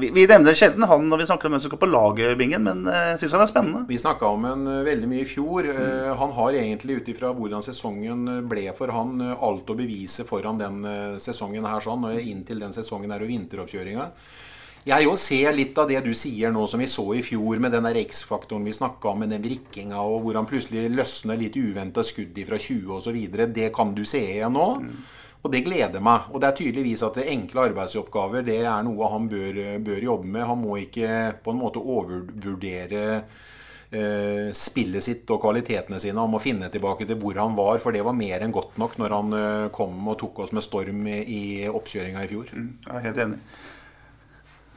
Vi, 0.00 0.08
vi, 0.14 0.22
nevner 0.30 0.54
sjelden 0.56 0.86
han 0.88 1.08
når 1.10 1.18
vi 1.20 1.24
snakker 1.28 1.48
om 1.48 1.52
hvem 1.52 1.60
som 1.60 1.68
skal 1.68 1.80
på 1.82 1.88
laget, 1.90 2.30
Bingen, 2.40 2.62
men 2.64 2.86
jeg 2.88 3.18
syns 3.20 3.34
han 3.36 3.42
er 3.44 3.50
spennende. 3.50 3.82
Vi 3.90 3.98
snakka 4.00 4.30
om 4.32 4.46
en 4.48 4.62
uh, 4.70 4.78
veldig 4.86 5.10
mye 5.10 5.26
i 5.26 5.28
fjor. 5.28 5.66
Mm. 5.66 6.14
han 6.22 6.32
har 6.38 6.56
egentlig 6.62 6.96
ut 7.02 7.10
ifra 7.12 7.34
hvordan 7.36 7.66
sesongen 7.66 8.22
ble 8.48 8.64
for 8.78 8.94
han, 8.96 9.18
alt 9.34 9.74
å 9.74 9.76
bevise 9.76 10.24
foran 10.24 10.62
den 10.62 10.80
sesongen 11.20 11.68
her 11.68 11.84
sånn, 11.84 12.08
og 12.08 12.22
inntil 12.22 12.64
den 12.64 12.72
sesongen 12.72 13.12
er 13.12 13.26
jo 13.26 13.28
vinteroppkjøringa. 13.34 14.08
Jeg 14.82 15.06
òg 15.06 15.14
ser 15.20 15.52
litt 15.54 15.76
av 15.78 15.86
det 15.86 16.00
du 16.02 16.10
sier 16.18 16.50
nå, 16.50 16.64
som 16.66 16.80
vi 16.82 16.88
så 16.90 17.04
i 17.14 17.22
fjor, 17.22 17.60
med 17.62 17.70
den 17.70 17.86
X-faktoren 18.00 18.64
vi 18.66 18.74
snakka 18.74 19.12
om, 19.12 19.20
med 19.22 19.30
den 19.30 19.44
vrikkinga, 19.44 20.00
og 20.02 20.24
hvor 20.24 20.40
han 20.40 20.48
plutselig 20.50 20.88
løsner 20.90 21.38
litt 21.38 21.54
uventa 21.54 22.02
skudd 22.02 22.40
fra 22.48 22.58
20 22.58 22.96
osv. 22.96 23.18
Det 23.54 23.68
kan 23.76 23.92
du 23.94 24.02
se 24.08 24.24
igjen 24.34 24.56
nå. 24.58 24.68
Mm. 24.82 24.96
Og 25.42 25.50
det 25.54 25.62
gleder 25.66 26.02
meg. 26.02 26.28
Og 26.30 26.42
det 26.42 26.50
er 26.50 26.58
tydeligvis 26.58 27.02
at 27.06 27.18
det 27.18 27.30
enkle 27.30 27.68
arbeidsoppgaver 27.70 28.44
det 28.46 28.60
er 28.62 28.84
noe 28.86 29.10
han 29.10 29.30
bør, 29.30 29.58
bør, 29.82 30.04
jobbe 30.10 30.30
med. 30.34 30.46
Han 30.50 30.62
må 30.62 30.76
ikke 30.82 31.16
på 31.42 31.54
en 31.54 31.60
måte 31.62 31.82
overvurdere 31.82 33.02
eh, 33.22 34.48
spillet 34.54 35.06
sitt 35.06 35.30
og 35.34 35.42
kvalitetene 35.42 35.98
sine. 36.02 36.18
Han 36.18 36.34
må 36.34 36.42
finne 36.42 36.70
tilbake 36.74 37.06
til 37.06 37.18
hvor 37.22 37.38
han 37.38 37.54
var, 37.58 37.78
for 37.82 37.94
det 37.94 38.02
var 38.06 38.18
mer 38.18 38.42
enn 38.42 38.54
godt 38.54 38.78
nok 38.82 38.98
når 39.02 39.16
han 39.18 39.38
eh, 39.38 39.68
kom 39.74 39.98
og 40.06 40.18
tok 40.22 40.42
oss 40.46 40.54
med 40.54 40.66
storm 40.66 41.06
i, 41.10 41.68
oppkjøringa 41.70 42.26
i 42.26 42.32
fjor. 42.34 42.50
Jeg 42.54 42.98
er 42.98 43.06
helt 43.06 43.22
enig. 43.26 43.42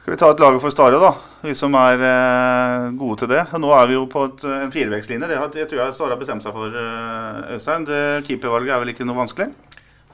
Skal 0.06 0.14
vi 0.14 0.18
ta 0.20 0.26
et 0.30 0.38
lager 0.38 0.60
for 0.62 0.70
Stare, 0.70 0.98
da? 1.02 1.08
Vi 1.42 1.52
som 1.58 1.74
er 1.74 2.02
eh, 2.06 2.84
gode 2.94 3.24
til 3.24 3.30
det. 3.32 3.40
Nå 3.58 3.72
er 3.74 3.88
vi 3.90 3.96
jo 3.96 4.04
på 4.06 4.20
et, 4.28 4.44
en 4.46 4.70
firevekslinje. 4.70 5.26
Det 5.26 5.58
jeg 5.58 5.66
tror 5.72 5.80
jeg 5.80 5.96
Stare 5.96 6.14
har 6.14 6.20
bestemt 6.20 6.46
seg 6.46 6.54
for, 6.54 6.70
eh, 6.78 7.56
Øystein. 7.56 7.88
Keepervalget 8.22 8.76
er 8.76 8.84
vel 8.84 8.92
ikke 8.92 9.08
noe 9.08 9.18
vanskelig? 9.18 9.48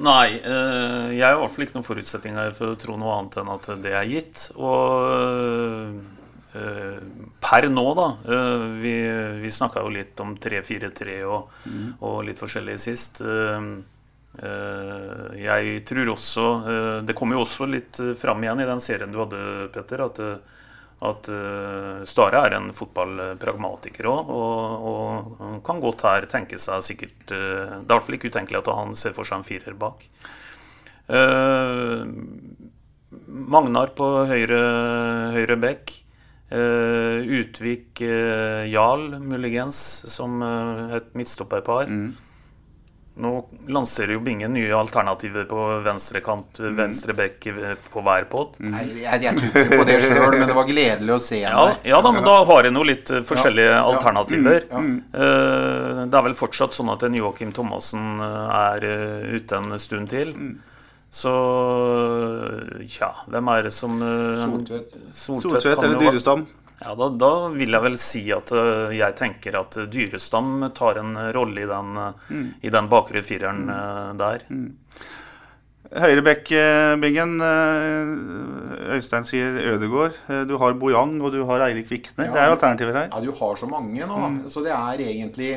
Nei, 0.01 0.40
eh, 0.40 1.12
jeg 1.12 1.26
har 1.26 1.36
i 1.36 1.43
hvert 1.43 1.53
fall 1.53 1.66
ikke 1.66 1.76
noen 1.76 1.88
forutsetninger 1.90 2.57
for 2.57 2.72
å 2.72 2.80
tro 2.80 2.97
noe 2.97 3.18
annet 3.18 3.36
enn 3.43 3.53
at 3.53 3.68
det 3.84 3.93
er 3.93 4.09
gitt. 4.09 4.47
Og 4.57 6.01
eh, 6.57 7.12
per 7.45 7.68
nå, 7.68 7.84
da 8.01 8.09
eh, 8.32 8.68
Vi, 8.80 8.97
vi 9.45 9.53
snakka 9.61 9.84
jo 9.84 9.93
litt 9.93 10.24
om 10.24 10.38
3-4-3 10.40 11.20
og, 11.28 11.53
og 12.01 12.22
litt 12.30 12.40
forskjellig 12.40 12.80
sist. 12.80 13.20
Eh, 13.20 13.61
eh, 13.61 13.91
jeg 14.40 15.82
tror 15.84 16.08
også 16.14 16.44
eh, 16.64 16.98
Det 17.04 17.12
kommer 17.18 17.36
jo 17.36 17.42
også 17.44 17.66
litt 17.68 18.00
eh, 18.00 18.14
fram 18.16 18.40
igjen 18.44 18.62
i 18.64 18.68
den 18.68 18.80
serien 18.80 19.12
du 19.12 19.20
hadde, 19.20 19.40
Petter, 19.74 20.00
at, 20.06 20.20
eh, 20.24 20.62
at 21.04 21.28
eh, 21.28 21.98
Stare 22.08 22.40
er 22.46 22.56
en 22.56 22.70
fotballpragmatiker 22.72 24.08
òg, 24.08 24.32
og, 24.32 24.86
og 24.88 25.58
kan 25.66 25.82
godt 25.84 26.06
her 26.08 26.28
tenke 26.32 26.60
seg 26.60 26.80
sikkert 26.86 27.34
eh, 27.36 27.76
Det 27.84 27.98
er 27.98 28.08
i 28.08 28.18
ikke 28.18 28.32
utenkelig 28.32 28.62
at 28.62 28.72
han 28.72 28.96
ser 28.96 29.12
for 29.16 29.28
seg 29.28 29.42
en 29.42 29.48
firer 29.50 29.76
bak. 29.76 30.06
Eh, 31.12 32.06
Magnar 33.28 33.92
på 33.96 34.06
høyre, 34.30 34.62
høyre 35.36 35.56
bekk. 35.60 35.92
Eh, 36.52 37.28
Utvik 37.40 38.00
eh, 38.04 38.64
Jarl, 38.72 39.18
muligens, 39.20 39.78
som 40.08 40.40
eh, 40.44 40.96
et 40.98 41.14
midtstopperpar. 41.16 41.88
Nå 43.20 43.30
lanserer 43.68 44.14
jo 44.14 44.20
Bingen 44.24 44.54
nye 44.56 44.70
alternativer 44.72 45.44
på 45.44 45.64
venstre 45.84 46.22
kant, 46.24 46.56
venstre 46.78 47.12
bekk 47.12 47.46
eh, 47.50 47.74
på 47.92 48.00
hver 48.06 48.24
pod. 48.32 48.54
Nei, 48.64 48.86
jeg, 49.02 49.20
jeg 49.26 49.36
tror 49.36 49.50
ikke 49.60 49.78
på 49.82 49.84
det 49.90 49.98
sjøl, 50.00 50.36
men 50.38 50.46
det 50.48 50.56
var 50.56 50.64
gledelig 50.70 51.12
å 51.12 51.18
se 51.20 51.42
Ja, 51.42 51.66
ja 51.84 52.00
da, 52.00 52.12
men 52.16 52.24
da 52.24 52.38
har 52.48 52.70
en 52.70 52.80
jo 52.80 52.86
litt 52.88 53.12
eh, 53.12 53.20
forskjellige 53.28 53.68
Ja, 53.68 53.76
ja. 53.82 53.84
alternativer. 53.92 54.64
Mm, 54.72 54.96
Eh, 55.12 56.02
Det 56.08 56.18
er 56.18 56.24
vel 56.30 56.34
fortsatt 56.40 56.72
sånn 56.72 56.88
at 56.92 57.04
en 57.04 57.14
Joakim 57.20 57.52
Thomassen 57.52 58.20
er 58.24 58.86
ute 59.36 59.60
en 59.60 59.76
stund 59.78 60.08
til. 60.10 60.32
Mm. 60.32 60.54
Så 61.12 61.28
ja, 62.98 63.10
hvem 63.28 63.48
er 63.52 63.66
det 63.68 63.72
som 63.76 63.98
eh, 64.02 64.42
Soltvedt. 64.42 64.96
Soltvedt 65.12 65.82
eller 65.84 65.98
Dyrestam? 66.00 66.46
Ja, 66.80 66.94
da, 66.98 67.08
da 67.14 67.30
vil 67.54 67.70
jeg 67.70 67.82
vel 67.84 67.96
si 68.00 68.22
at 68.34 68.50
eh, 68.56 68.94
jeg 68.98 69.14
tenker 69.18 69.54
at 69.60 69.76
Dyrestam 69.92 70.64
tar 70.74 70.98
en 71.02 71.12
rolle 71.36 71.62
i 71.62 71.68
den, 71.70 71.92
Mm. 72.30 72.46
i 72.62 72.70
den 72.74 72.88
bakre 72.90 73.22
fireren 73.22 73.68
eh, 73.70 74.08
der. 74.18 74.46
Høyre 75.92 76.22
bekk, 76.24 76.50
eh, 76.56 76.96
Bingen. 77.02 77.36
Øystein 78.96 79.24
sier 79.28 79.58
Ødegård. 79.74 80.16
Du 80.48 80.56
har 80.58 80.74
Bojang 80.80 81.18
og 81.22 81.32
du 81.34 81.42
har 81.48 81.66
Eirik 81.68 81.90
Vikne. 81.92 82.26
Ja. 82.26 82.32
Det 82.32 82.40
er 82.42 82.52
alternativer 82.56 82.96
her. 82.96 83.08
Ja, 83.12 83.20
du 83.20 83.32
har 83.36 83.56
så 83.60 83.68
mange 83.70 84.06
nå. 84.08 84.20
Så 84.50 84.64
det 84.64 84.72
er 84.74 85.04
egentlig 85.06 85.54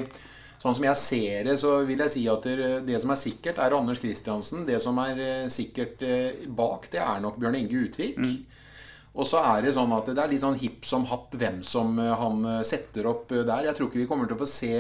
Sånn 0.65 0.73
som 0.73 0.85
jeg 0.87 0.97
ser 0.97 1.43
det, 1.45 1.59
så 1.61 1.71
vil 1.85 1.99
jeg 2.01 2.09
si 2.09 2.21
at 2.31 2.41
det, 2.47 2.69
det 2.87 2.97
som 3.03 3.11
er 3.13 3.19
sikkert, 3.21 3.59
er 3.61 3.73
Anders 3.77 3.99
Kristiansen. 4.01 4.63
Det 4.65 4.79
som 4.81 4.97
er 5.03 5.19
sikkert 5.53 5.99
bak, 6.57 6.87
det 6.89 7.03
er 7.03 7.19
nok 7.21 7.35
Bjørn 7.37 7.57
Inge 7.59 7.83
Utvik. 7.85 8.17
Og 9.15 9.27
så 9.27 9.39
er 9.47 9.63
det 9.63 9.75
sånn 9.75 9.93
at 9.95 10.09
det 10.11 10.19
er 10.19 10.31
litt 10.31 10.43
sånn 10.43 10.57
hipp 10.59 10.87
som 10.87 11.05
happ 11.07 11.35
hvem 11.39 11.61
som 11.65 11.95
eh, 12.01 12.15
han 12.19 12.41
eh, 12.57 12.63
setter 12.67 13.07
opp 13.07 13.31
eh, 13.31 13.45
der. 13.47 13.69
Jeg 13.69 13.77
tror 13.77 13.89
ikke 13.89 14.01
vi 14.01 14.09
kommer 14.09 14.27
til 14.27 14.35
å 14.35 14.43
få 14.43 14.49
se 14.49 14.73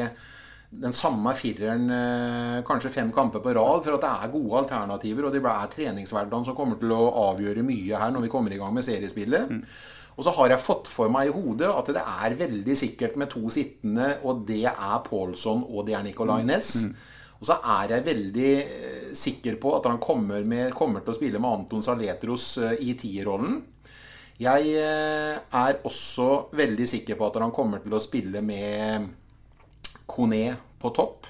den 0.75 0.91
samme 0.91 1.31
fireren 1.37 1.85
kanskje 2.67 2.89
fem 2.91 3.11
kamper 3.15 3.39
på 3.39 3.53
rad, 3.55 3.83
for 3.85 3.95
at 3.95 4.01
det 4.03 4.09
er 4.11 4.31
gode 4.33 4.57
alternativer. 4.59 5.27
Og 5.27 5.31
det 5.31 5.39
er 5.39 5.69
treningshverdagen 5.71 6.47
som 6.49 6.57
kommer 6.57 6.81
til 6.81 6.91
å 6.91 7.13
avgjøre 7.29 7.63
mye 7.63 8.01
her 8.01 8.11
når 8.11 8.25
vi 8.25 8.31
kommer 8.33 8.51
i 8.51 8.57
gang 8.59 8.73
med 8.75 8.83
seriespillet. 8.83 9.53
Og 10.17 10.25
så 10.25 10.33
har 10.35 10.51
jeg 10.51 10.63
fått 10.65 10.89
for 10.91 11.13
meg 11.13 11.29
i 11.29 11.35
hodet 11.35 11.69
at 11.69 11.91
det 11.95 12.01
er 12.01 12.35
veldig 12.41 12.75
sikkert 12.75 13.15
med 13.21 13.31
to 13.31 13.45
sittende, 13.53 14.09
og 14.27 14.43
det 14.49 14.65
er 14.73 14.97
Paulson 15.05 15.63
og 15.69 15.85
det 15.87 15.95
er 15.95 16.03
Nicolay 16.03 16.43
Næss. 16.49 16.73
Og 17.37 17.47
så 17.47 17.59
er 17.77 17.95
jeg 17.95 18.07
veldig 18.09 18.51
sikker 19.15 19.61
på 19.61 19.77
at 19.77 19.87
han 19.87 20.01
kommer, 20.03 20.43
med, 20.43 20.73
kommer 20.75 21.05
til 21.05 21.13
å 21.13 21.19
spille 21.21 21.39
med 21.39 21.61
Anton 21.61 21.87
Saletros 21.87 22.49
i 22.83 22.97
tierrollen. 22.99 23.61
Jeg 24.41 24.73
eh, 24.75 25.37
er 25.39 25.77
også 25.87 26.29
veldig 26.55 26.87
sikker 26.91 27.15
på 27.15 27.29
at 27.29 27.39
han 27.39 27.53
kommer 27.55 27.79
til 27.83 27.95
å 27.95 28.01
spille 28.03 28.41
med 28.43 29.07
Kone 30.11 30.57
på 30.81 30.91
topp. 30.95 31.29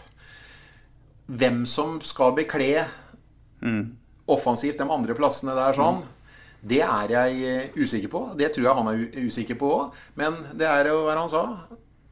Hvem 1.25 1.63
som 1.69 1.99
skal 2.05 2.33
bekle 2.37 2.85
offensivt 4.29 4.81
de 4.81 4.89
andre 4.89 5.15
plassene 5.17 5.53
der 5.57 5.77
sånn, 5.77 6.01
det 6.65 6.81
er 6.81 7.11
jeg 7.13 7.41
eh, 7.45 7.77
usikker 7.77 8.09
på. 8.09 8.21
Det 8.37 8.49
tror 8.53 8.65
jeg 8.65 8.77
han 8.79 8.89
er 8.89 9.27
usikker 9.27 9.57
på 9.59 9.69
òg. 9.69 9.97
Men 10.17 10.37
det 10.57 10.65
er 10.65 10.89
jo 10.89 11.03
hva 11.05 11.17
han 11.19 11.29
sa. 11.29 11.43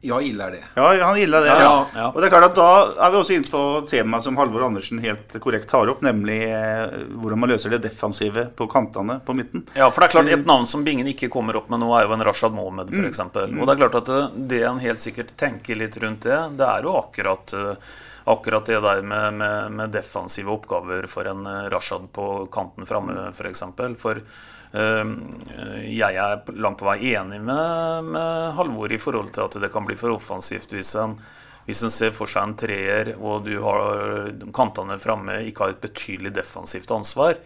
Ja, 0.04 0.18
ille 0.20 0.44
er 0.46 0.54
det. 0.58 0.62
Ja, 0.76 0.90
han 1.06 1.16
gilda 1.18 1.40
det. 1.40 1.48
Ja, 1.48 1.56
Ja, 1.64 1.74
ja. 1.96 2.06
Og 2.12 2.20
det 2.20 2.28
er 2.28 2.34
klart 2.34 2.46
at 2.50 2.54
Da 2.58 3.06
er 3.06 3.10
vi 3.14 3.18
også 3.22 3.34
inne 3.38 3.50
på 3.50 3.62
temaet 3.90 4.24
som 4.26 4.36
Halvor 4.38 4.66
Andersen 4.66 5.00
helt 5.02 5.32
korrekt 5.40 5.68
tar 5.70 5.88
opp, 5.90 6.02
nemlig 6.04 6.38
eh, 6.46 6.94
hvordan 7.18 7.40
man 7.40 7.50
løser 7.54 7.72
det 7.74 7.82
defensive 7.86 8.46
på 8.56 8.66
kantene 8.70 9.18
på 9.24 9.34
midten. 9.36 9.66
Ja, 9.74 9.90
for 9.90 10.04
det 10.04 10.10
er 10.10 10.16
klart 10.18 10.32
Et 10.38 10.46
navn 10.46 10.66
som 10.68 10.84
Bingen 10.84 11.06
ikke 11.10 11.28
kommer 11.32 11.56
opp 11.56 11.68
med 11.72 11.80
nå, 11.80 11.88
er 11.98 12.06
jo 12.08 12.12
en 12.18 12.24
Rashad 12.24 12.52
Mohammed 12.52 12.90
Mm. 12.94 13.04
f.eks. 13.04 13.08
eksempel 13.14 13.58
Og 13.60 13.66
det 13.66 13.72
er 13.74 13.80
klart 13.80 13.94
at 14.02 14.06
det, 14.12 14.48
det 14.54 14.62
en 14.68 14.78
helt 14.82 15.00
sikkert 15.00 15.36
tenker 15.40 15.74
litt 15.76 15.96
rundt 16.02 16.20
det, 16.28 16.40
det 16.58 16.66
er 16.68 16.82
jo 16.82 16.96
akkurat, 17.00 17.54
eh, 17.56 17.76
akkurat 18.26 18.66
det 18.66 18.80
der 18.80 19.02
med, 19.02 19.34
med, 19.40 19.72
med 19.72 19.90
defensive 19.92 20.50
oppgaver 20.52 21.06
for 21.08 21.24
en 21.28 21.46
eh, 21.46 21.68
Rashad 21.72 22.10
på 22.12 22.46
kanten 22.52 22.86
framme, 22.86 23.30
f.eks. 23.30 23.36
For, 23.38 23.48
eksempel. 23.50 23.96
for 23.96 24.20
eh, 24.20 24.24
jeg 24.74 26.16
er 26.18 26.52
langt 26.58 26.80
på 26.80 26.88
vei 26.88 27.12
enig 27.14 27.38
med, 27.38 28.08
med 28.10 28.56
Halvor 28.58 28.90
i 28.90 28.98
forhold 28.98 29.30
til 29.36 29.44
at 29.44 29.54
det 29.62 29.70
kan 29.70 29.86
bli 29.86 29.94
for 29.94 30.16
offensivt 30.16 30.74
hvis 30.74 30.96
en 30.98 31.14
hvis 31.64 31.82
en 31.84 31.92
ser 31.92 32.10
for 32.12 32.28
seg 32.28 32.44
en 32.44 32.56
treer 32.60 33.14
og 33.14 33.46
du 33.46 33.54
har 33.64 34.32
kantene 34.56 34.98
framme, 35.00 35.38
ikke 35.48 35.64
har 35.64 35.72
et 35.72 35.84
betydelig 35.84 36.34
defensivt 36.36 36.90
ansvar. 36.92 37.38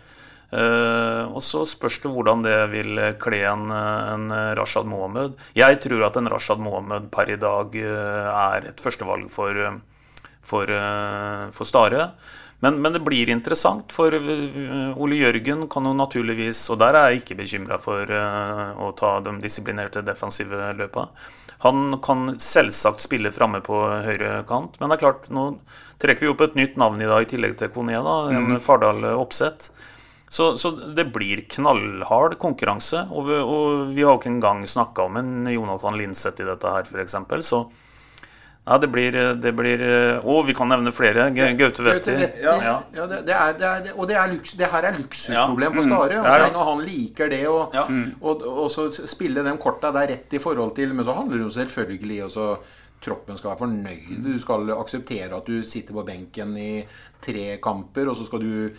Uh, 0.48 1.28
og 1.28 1.42
så 1.44 1.60
spørs 1.68 1.98
det 2.00 2.08
hvordan 2.08 2.40
det 2.46 2.56
vil 2.72 3.02
kle 3.20 3.42
en, 3.50 3.68
en 3.68 4.30
Rashad 4.56 4.88
Mohammed. 4.88 5.36
Jeg 5.58 5.76
tror 5.84 6.06
at 6.06 6.16
en 6.16 6.30
Rashad 6.32 6.62
Mohammed 6.64 7.10
per 7.12 7.28
i 7.28 7.36
dag 7.40 7.76
uh, 7.76 8.28
er 8.32 8.70
et 8.70 8.80
førstevalg 8.80 9.28
for, 9.32 9.52
eh, 9.52 9.76
for, 10.40 10.72
uh, 10.72 11.50
for 11.52 11.68
Stare. 11.68 12.08
Men, 12.60 12.80
men 12.82 12.94
det 12.96 13.04
blir 13.06 13.30
interessant, 13.30 13.92
for 13.94 14.14
Ole 14.18 15.18
Jørgen 15.20 15.68
kan 15.70 15.86
jo 15.86 15.92
naturligvis 15.94 16.64
Og 16.72 16.80
der 16.82 16.96
er 16.98 17.12
jeg 17.12 17.20
ikke 17.20 17.36
bekymra 17.38 17.78
for 17.78 18.10
eh, 18.10 18.80
å 18.82 18.88
ta 18.98 19.12
de 19.22 19.36
disiplinerte 19.44 20.02
defensive 20.02 20.72
løpa. 20.74 21.06
Han 21.62 22.00
kan 22.02 22.34
selvsagt 22.42 23.02
spille 23.02 23.30
framme 23.34 23.60
på 23.66 23.78
høyre 24.06 24.42
kant, 24.46 24.78
men 24.78 24.90
det 24.90 24.98
er 24.98 25.04
klart, 25.04 25.30
nå 25.30 25.46
trekker 26.02 26.26
vi 26.26 26.32
opp 26.32 26.42
et 26.46 26.58
nytt 26.58 26.76
navn 26.78 27.02
i 27.02 27.08
dag 27.10 27.24
i 27.24 27.30
tillegg 27.30 27.56
til 27.58 27.72
Kone, 27.74 27.98
da, 28.02 28.18
en 28.34 28.58
Fardal 28.62 29.06
Oppsett. 29.16 29.70
Så, 30.28 30.52
så 30.60 30.70
det 30.70 31.08
blir 31.14 31.42
knallhard 31.50 32.36
konkurranse. 32.38 33.06
Og 33.10 33.26
vi, 33.26 33.38
og 33.40 33.92
vi 33.96 34.04
har 34.04 34.12
jo 34.12 34.20
ikke 34.20 34.34
engang 34.34 34.62
snakka 34.68 35.08
om 35.08 35.18
en 35.18 35.50
Jonathan 35.50 35.96
Linseth 35.98 36.44
i 36.44 36.46
dette 36.46 36.74
her, 36.74 36.86
f.eks. 36.86 37.16
Så 37.48 37.64
ja, 38.68 38.78
det 38.78 38.88
blir, 38.92 39.12
det 39.40 39.52
blir 39.56 39.82
Og 40.24 40.46
vi 40.46 40.52
kan 40.54 40.68
nevne 40.68 40.92
flere. 40.92 41.30
Gaute 41.56 41.82
Wetti. 41.86 42.16
Ja. 42.42 42.56
Ja, 42.94 43.06
det, 43.08 43.22
det, 43.26 43.34
er, 43.34 43.52
det, 43.58 43.68
er, 43.68 43.92
og 43.96 44.08
det, 44.08 44.16
er 44.20 44.28
luks, 44.34 44.52
det 44.60 44.68
her 44.68 44.82
er 44.90 44.98
luksusproblem 44.98 45.72
Ja. 45.72 45.76
for 45.78 45.88
Stare. 45.88 46.18
Mm. 46.18 46.20
Og 46.20 46.26
Ja, 46.26 46.32
så 46.32 46.38
ja. 46.38 46.44
lenge 46.48 46.66
han 46.68 46.82
liker 46.84 47.28
det, 47.32 47.40
og, 47.48 47.74
Ja. 47.74 47.86
og, 48.20 48.42
og 48.64 48.70
så 48.70 48.88
spille 49.08 49.44
de 49.46 49.56
korta 49.58 49.90
der 49.92 50.06
rett 50.12 50.32
i 50.36 50.38
forhold 50.38 50.74
til 50.76 50.92
Men 50.94 51.04
så 51.04 51.14
handler 51.16 51.38
det 51.38 51.44
jo 51.48 51.50
selvfølgelig 51.60 52.24
også 52.24 52.48
Troppen 52.98 53.38
skal 53.38 53.52
være 53.52 53.60
fornøyd. 53.62 54.08
Du 54.24 54.32
skal 54.42 54.72
akseptere 54.74 55.36
at 55.36 55.46
du 55.46 55.62
sitter 55.62 55.94
på 55.94 56.02
benken 56.06 56.56
i 56.58 56.72
tre 57.22 57.58
kamper, 57.62 58.10
og 58.10 58.16
så 58.18 58.26
skal 58.26 58.42
du 58.42 58.70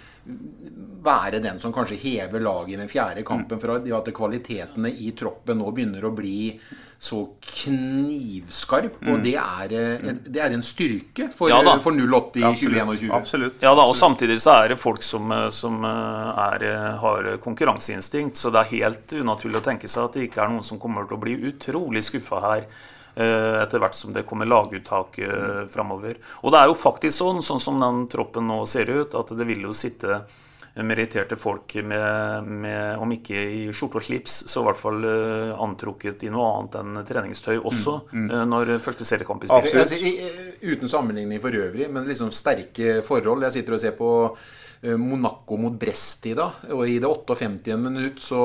være 1.04 1.40
den 1.44 1.60
som 1.60 1.72
kanskje 1.76 2.00
hever 2.02 2.44
laget 2.44 2.74
i 2.76 2.80
den 2.82 2.92
fjerde 2.92 3.24
kampen. 3.28 3.62
For 3.62 3.80
at 3.80 4.12
kvalitetene 4.16 4.92
i 4.92 5.14
troppen 5.18 5.62
nå 5.62 5.72
begynner 5.72 6.08
å 6.08 6.12
bli 6.16 6.60
så 7.00 7.22
knivskarp. 7.48 9.00
Og 9.08 9.24
det 9.24 9.38
er, 9.40 9.74
eh, 9.80 10.12
det 10.28 10.44
er 10.44 10.52
en 10.52 10.66
styrke 10.68 11.30
for, 11.32 11.48
Ja 11.50 11.80
for 11.80 11.96
08 11.96 12.42
i 12.42 12.44
2021. 12.44 13.14
Absolutt. 13.16 13.64
Ja 13.64 13.72
da, 13.74 13.88
og 13.88 13.96
samtidig 13.96 14.42
så 14.44 14.58
er 14.66 14.74
det 14.74 14.82
folk 14.84 15.02
som, 15.02 15.32
eh, 15.32 15.48
som 15.50 15.80
eh, 15.88 16.44
er, 16.50 16.68
har 17.00 17.38
konkurranseinstinkt, 17.40 18.36
så 18.36 18.52
det 18.52 18.66
er 18.66 18.76
helt 18.76 19.16
unaturlig 19.16 19.62
å 19.62 19.68
tenke 19.72 19.88
seg 19.88 20.10
at 20.10 20.20
det 20.20 20.28
ikke 20.28 20.44
er 20.44 20.52
noen 20.52 20.68
som 20.68 20.80
kommer 20.80 21.08
til 21.08 21.16
å 21.16 21.24
bli 21.24 21.40
utrolig 21.54 22.04
skuffa 22.04 22.44
her 22.44 22.68
etter 23.20 23.82
hvert 23.84 23.98
som 23.98 24.14
det 24.16 24.26
kommer 24.28 24.50
laguttak 24.50 25.20
eh, 25.24 25.64
framover. 25.72 26.20
Og 26.44 26.54
det 26.54 26.62
er 26.62 26.70
jo 26.72 26.78
faktisk 26.78 27.18
sånn, 27.18 27.42
sånn 27.46 27.64
som 27.64 27.82
den 27.82 28.06
troppen 28.12 28.48
nå 28.48 28.62
ser 28.70 28.92
ut, 28.92 29.18
at 29.18 29.34
det 29.36 29.48
vil 29.50 29.68
jo 29.68 29.76
sitte 29.76 30.24
meritterte 30.86 31.36
folk 31.36 31.74
med, 31.84 32.46
med, 32.46 32.98
om 33.02 33.12
ikke 33.12 33.36
i 33.36 33.62
skjorte 33.76 34.00
og 34.00 34.06
slips, 34.06 34.36
så 34.48 34.62
i 34.62 34.68
hvert 34.68 34.80
fall 34.80 35.04
uh, 35.04 35.58
antrukket 35.60 36.24
i 36.24 36.32
noe 36.32 36.46
annet 36.54 36.78
enn 36.80 37.02
treningstøy 37.10 37.58
også 37.58 37.96
mm, 38.06 38.22
mm. 38.22 38.30
Uh, 38.30 38.44
når 38.48 38.72
første 38.84 39.08
seriekamp 39.08 39.44
i 39.44 39.50
spill. 39.50 39.82
Altså, 39.82 39.98
uten 40.62 40.92
sammenligning 40.92 41.42
for 41.44 41.58
øvrig, 41.58 41.90
men 41.92 42.08
liksom 42.08 42.32
sterke 42.36 43.00
forhold. 43.04 43.44
Jeg 43.50 43.58
sitter 43.60 43.76
og 43.76 43.84
ser 43.84 43.98
på 43.98 44.14
Monaco 44.82 45.58
mot 45.60 45.74
Brest 45.76 46.30
i 46.30 46.36
dag. 46.38 46.62
Og 46.72 46.86
i 46.88 47.00
det 47.04 47.10
58. 47.10 47.78
minutt 47.82 48.22
så 48.24 48.44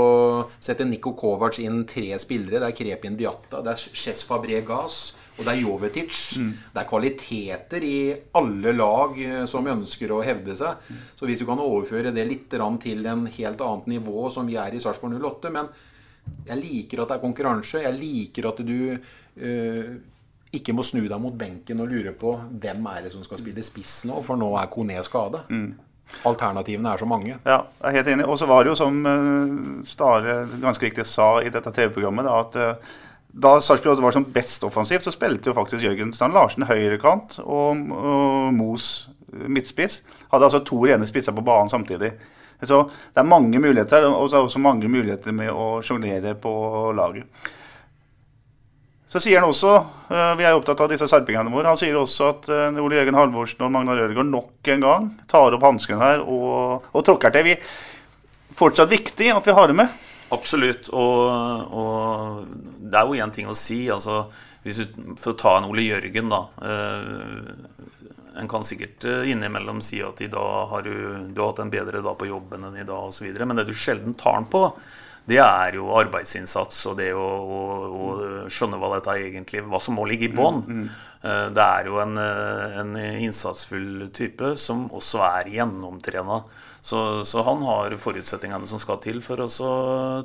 setter 0.58 0.88
Niko 0.88 1.12
Kovac 1.18 1.60
inn 1.62 1.84
tre 1.86 2.08
spillere. 2.18 2.58
Det 2.62 2.70
er 2.70 2.78
Krepin 2.78 3.18
Diatta, 3.18 3.62
det 3.62 3.76
er 3.76 3.84
Chez 3.94 4.24
Fabregas 4.26 5.04
og 5.34 5.42
det 5.42 5.50
er 5.50 5.62
Jovetic. 5.64 6.18
Mm. 6.38 6.50
Det 6.74 6.80
er 6.80 6.88
kvaliteter 6.88 7.86
i 7.86 7.96
alle 8.38 8.72
lag 8.76 9.18
eh, 9.18 9.40
som 9.50 9.66
ønsker 9.70 10.12
å 10.14 10.22
hevde 10.24 10.54
seg. 10.58 10.84
Mm. 10.86 11.00
Så 11.18 11.28
hvis 11.28 11.42
du 11.42 11.46
kan 11.48 11.62
overføre 11.62 12.14
det 12.14 12.26
litt 12.28 12.46
til 12.52 12.62
en 12.62 13.26
helt 13.26 13.64
annet 13.66 13.88
nivå, 13.96 14.28
som 14.30 14.46
vi 14.46 14.58
er 14.60 14.74
i 14.74 14.82
Sarpsborg 14.82 15.18
08 15.18 15.52
Men 15.54 15.70
jeg 16.46 16.60
liker 16.60 17.02
at 17.02 17.10
det 17.10 17.16
er 17.18 17.24
konkurranse. 17.24 17.82
Jeg 17.82 17.98
liker 17.98 18.50
at 18.52 18.62
du 18.62 18.78
øh, 18.94 19.90
ikke 20.54 20.76
må 20.76 20.86
snu 20.86 21.02
deg 21.02 21.18
mot 21.20 21.34
benken 21.34 21.82
og 21.82 21.90
lure 21.90 22.14
på 22.14 22.36
hvem 22.62 22.86
er 22.92 23.06
det 23.06 23.12
som 23.16 23.26
skal 23.26 23.42
spille 23.42 23.66
spiss 23.66 24.04
nå, 24.06 24.22
for 24.22 24.38
nå 24.38 24.52
er 24.60 24.70
Kone 24.70 25.02
skada. 25.02 25.42
Mm. 25.50 25.72
Alternativene 26.28 26.92
er 26.92 27.00
så 27.02 27.08
mange. 27.08 27.34
Ja, 27.44 27.58
jeg 27.80 27.88
er 27.90 27.96
helt 27.98 28.12
enig. 28.14 28.28
Og 28.30 28.38
så 28.40 28.48
var 28.50 28.64
det 28.64 28.72
jo, 28.72 28.76
som 28.78 29.00
uh, 29.06 29.82
Stare 29.88 30.44
ganske 30.62 30.86
riktig 30.86 31.06
sa 31.08 31.36
i 31.42 31.52
dette 31.52 31.72
TV-programmet, 31.74 32.28
at 32.30 32.58
uh, 32.60 32.94
da 33.34 33.56
Sarpsborg 33.58 34.02
var 34.02 34.14
som 34.14 34.28
best 34.30 34.62
offensivt, 34.64 35.02
så 35.02 35.12
spilte 35.14 35.50
jo 35.50 35.56
faktisk 35.56 35.82
Jørgen 35.82 36.12
Strand 36.14 36.36
Larsen 36.36 36.68
høyrekant 36.68 37.40
og, 37.42 37.82
og 37.90 38.54
Mos 38.54 39.08
midtspiss. 39.34 40.02
Hadde 40.30 40.46
altså 40.46 40.62
to 40.66 40.78
rene 40.86 41.08
spisser 41.08 41.34
på 41.34 41.42
banen 41.42 41.72
samtidig. 41.72 42.12
Så 42.62 42.84
det 43.12 43.20
er 43.20 43.28
mange 43.28 43.58
muligheter, 43.60 44.06
og 44.06 44.28
så 44.30 44.36
er 44.36 44.40
det 44.44 44.48
også 44.48 44.62
mange 44.62 44.88
muligheter 44.88 45.34
med 45.36 45.50
å 45.50 45.82
sjonglere 45.84 46.36
på 46.40 46.54
laget. 46.96 47.26
Så 49.14 49.20
sier 49.22 49.38
han 49.38 49.46
også, 49.46 49.72
eh, 50.10 50.32
Vi 50.34 50.42
er 50.42 50.56
opptatt 50.56 50.80
av 50.82 50.88
disse 50.90 51.06
serpingene 51.06 51.52
våre. 51.52 51.70
Han 51.70 51.78
sier 51.78 51.94
også 51.94 52.30
at 52.32 52.48
eh, 52.50 52.80
Ole 52.82 52.96
Jørgen 52.98 53.14
Halvorsen 53.14 53.62
og 53.62 53.70
Magnar 53.70 54.00
Ødegaard 54.02 54.26
nok 54.26 54.70
en 54.74 54.82
gang 54.82 55.06
tar 55.30 55.54
opp 55.54 55.62
hansken 55.62 56.02
her 56.02 56.24
og, 56.24 56.88
og 56.90 57.04
tråkker 57.06 57.30
til. 57.30 57.46
Vi, 57.46 57.54
fortsatt 58.58 58.90
viktig 58.90 59.30
at 59.30 59.46
vi 59.46 59.54
har 59.54 59.70
det 59.70 59.76
med. 59.78 60.02
Absolutt. 60.34 60.90
Og, 60.90 61.30
og, 61.70 62.42
det 62.82 62.98
er 62.98 63.06
jo 63.06 63.22
én 63.22 63.36
ting 63.36 63.46
å 63.46 63.54
si. 63.54 63.84
altså 63.86 64.24
hvis 64.66 64.82
du, 64.82 64.98
For 65.20 65.30
å 65.30 65.38
ta 65.38 65.54
en 65.60 65.70
Ole 65.70 65.86
Jørgen, 65.86 66.34
da. 66.34 66.42
Eh, 66.66 68.12
en 68.42 68.50
kan 68.50 68.66
sikkert 68.66 69.06
innimellom 69.30 69.78
si 69.78 70.02
at 70.02 70.24
i 70.26 70.32
dag 70.32 70.72
har 70.72 70.82
du, 70.82 70.94
du 71.30 71.38
har 71.38 71.52
hatt 71.52 71.62
en 71.62 71.70
bedre 71.70 72.02
dag 72.02 72.18
på 72.18 72.26
jobben 72.26 72.66
enn 72.66 72.82
i 72.82 72.88
dag 72.88 73.12
osv. 73.12 73.30
Men 73.30 73.62
det 73.62 73.68
du 73.70 73.76
sjelden 73.78 74.18
tar 74.18 74.40
den 74.40 74.50
på, 74.50 74.66
det 75.24 75.38
er 75.40 75.78
jo 75.78 75.88
arbeidsinnsats 75.96 76.82
og 76.90 76.98
det 76.98 77.08
å, 77.16 77.24
å, 77.24 77.60
å 77.88 78.08
skjønne 78.52 78.76
hva 78.80 78.90
dette 78.96 79.14
er 79.14 79.28
egentlig 79.30 79.62
hva 79.64 79.80
som 79.80 79.96
må 79.96 80.04
ligge 80.08 80.28
i 80.28 80.34
bånn. 80.34 80.60
Mm, 80.66 80.82
mm. 80.82 80.88
Eh, 81.24 81.46
det 81.56 81.64
er 81.64 81.88
jo 81.88 81.96
en, 82.02 82.18
eh, 82.20 82.76
en, 82.82 82.92
innsatsfull 83.24 84.10
type 84.12 84.52
som 84.60 84.84
også 84.92 85.22
er 85.24 85.48
gjennomtrena. 85.54 86.42
Så, 86.84 87.24
så, 87.24 87.40
han 87.46 87.64
har 87.64 87.96
forutsetningene 87.96 88.68
som 88.68 88.82
skal 88.82 89.00
til 89.00 89.22
for 89.24 89.40
å 89.40 89.48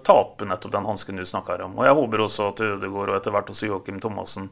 ta 0.04 0.18
opp 0.20 0.43
nettopp 0.43 0.76
den 0.76 0.89
hansken 0.91 1.22
du 1.22 1.24
snakker 1.24 1.64
om. 1.64 1.80
Og 1.80 1.88
jeg 1.88 1.95
håper 2.02 2.26
også 2.26 2.52
at 2.52 2.64
Ødegaard 2.68 3.14
og 3.14 3.20
etter 3.22 3.36
hvert 3.38 3.56
også 3.56 3.70
Joakim 3.72 4.04
Thomassen 4.04 4.50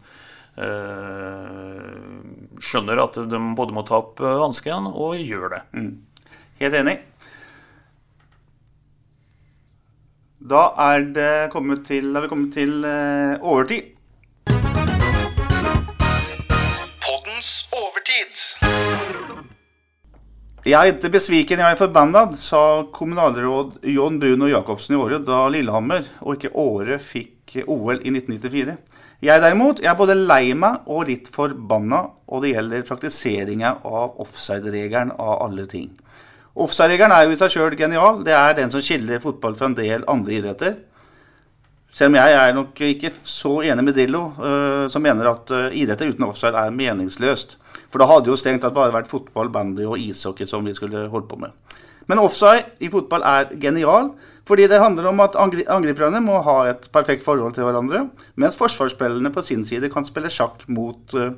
øh, 0.63 1.91
skjønner 2.63 3.03
at 3.03 3.19
de 3.27 3.41
både 3.59 3.75
må 3.75 3.83
ta 3.83 3.99
opp 3.99 4.23
hansken 4.23 4.87
og 4.93 5.19
gjør 5.19 5.57
det. 5.57 5.65
Mm. 5.75 5.91
Helt 6.63 6.79
enig. 6.79 6.95
Da 10.47 10.69
er 10.79 11.01
det 11.11 11.31
kommet 11.51 11.81
til, 11.89 12.13
har 12.15 12.23
vi 12.23 12.27
kommet 12.31 12.53
til 12.55 12.85
uh, 12.87 13.35
overtid. 13.43 13.89
Poddens 17.03 17.49
overtid. 17.75 18.43
Jeg 20.63 20.77
er 20.79 20.93
ikke 20.93 21.11
besviken, 21.17 21.59
jeg 21.59 21.75
er 21.75 21.79
forbanna, 21.79 22.23
sa 22.39 22.61
kommunalråd 22.95 23.83
John 23.91 24.21
Bruno 24.21 24.47
Jacobsen 24.47 24.95
i 24.95 25.01
året 25.01 25.27
da 25.27 25.43
Lillehammer, 25.51 26.07
og 26.23 26.37
ikke 26.37 26.55
Åre, 26.55 26.99
fikk 26.99 27.57
OL 27.67 27.99
i 27.99 28.15
1994. 28.15 28.77
Jeg 29.27 29.43
derimot 29.43 29.83
jeg 29.83 29.91
er 29.91 29.99
både 29.99 30.15
lei 30.15 30.53
meg 30.55 30.87
og 30.87 31.09
litt 31.11 31.27
forbanna, 31.33 32.05
og 32.27 32.43
det 32.45 32.53
gjelder 32.53 32.87
praktiseringa 32.87 33.79
av 33.83 34.15
offside-regelen 34.23 35.11
av 35.17 35.41
alle 35.49 35.67
ting. 35.67 35.91
Offside-regelen 36.57 37.13
er 37.13 37.27
jo 37.27 37.33
i 37.35 37.39
seg 37.39 37.53
sjøl 37.53 37.75
genial. 37.77 38.23
Det 38.25 38.33
er 38.33 38.55
den 38.57 38.71
som 38.73 38.81
skiller 38.81 39.21
fotball 39.21 39.57
fra 39.57 39.69
en 39.69 39.77
del 39.77 40.05
andre 40.09 40.37
idretter. 40.39 40.77
Selv 41.93 42.11
om 42.11 42.17
jeg 42.19 42.33
er 42.37 42.53
nok 42.53 42.81
ikke 42.85 43.11
så 43.25 43.51
enig 43.65 43.85
med 43.85 43.95
Drillo, 43.97 44.23
uh, 44.37 44.85
som 44.91 45.01
mener 45.01 45.29
at 45.31 45.53
uh, 45.53 45.69
idretter 45.73 46.11
uten 46.11 46.27
offside 46.27 46.57
er 46.57 46.73
meningsløst. 46.73 47.55
For 47.87 48.01
da 48.01 48.09
hadde 48.09 48.29
jo 48.29 48.37
strengt 48.37 48.61
tatt 48.65 48.75
bare 48.75 48.93
vært 48.93 49.09
fotball, 49.09 49.49
bandy 49.53 49.85
og 49.87 50.01
ishockey 50.01 50.49
som 50.49 50.65
vi 50.67 50.75
skulle 50.77 51.07
holdt 51.13 51.29
på 51.31 51.39
med. 51.41 51.55
Men 52.07 52.21
offside 52.23 52.77
i 52.79 52.89
fotball 52.91 53.25
er 53.27 53.53
genial, 53.59 54.13
fordi 54.47 54.67
det 54.71 54.79
handler 54.79 55.09
om 55.09 55.19
at 55.25 55.35
angriperne 55.35 56.21
må 56.23 56.39
ha 56.45 56.57
et 56.69 56.87
perfekt 56.93 57.25
forhold 57.25 57.57
til 57.57 57.67
hverandre, 57.67 58.05
mens 58.39 58.55
forsvarsspillerne 58.55 59.31
på 59.35 59.43
sin 59.43 59.65
side 59.67 59.89
kan 59.91 60.07
spille 60.07 60.31
sjakk 60.31 60.63
mot 60.71 61.17
uh, 61.19 61.33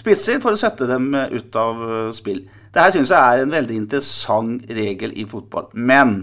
spisser 0.00 0.40
for 0.40 0.56
å 0.56 0.60
sette 0.60 0.88
dem 0.88 1.12
ut 1.12 1.60
av 1.60 1.84
spill. 2.16 2.46
Dette 2.74 2.96
syns 2.96 3.12
jeg 3.12 3.20
er 3.20 3.44
en 3.44 3.52
veldig 3.52 3.76
interessant 3.84 4.64
regel 4.72 5.12
i 5.14 5.26
fotball. 5.28 5.68
Men 5.76 6.16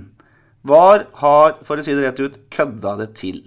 VAR 0.68 1.08
har, 1.22 1.56
for 1.66 1.80
å 1.80 1.86
si 1.86 1.94
det 1.96 2.04
rett 2.04 2.20
ut, 2.22 2.38
kødda 2.54 2.98
det 3.00 3.12
til. 3.22 3.42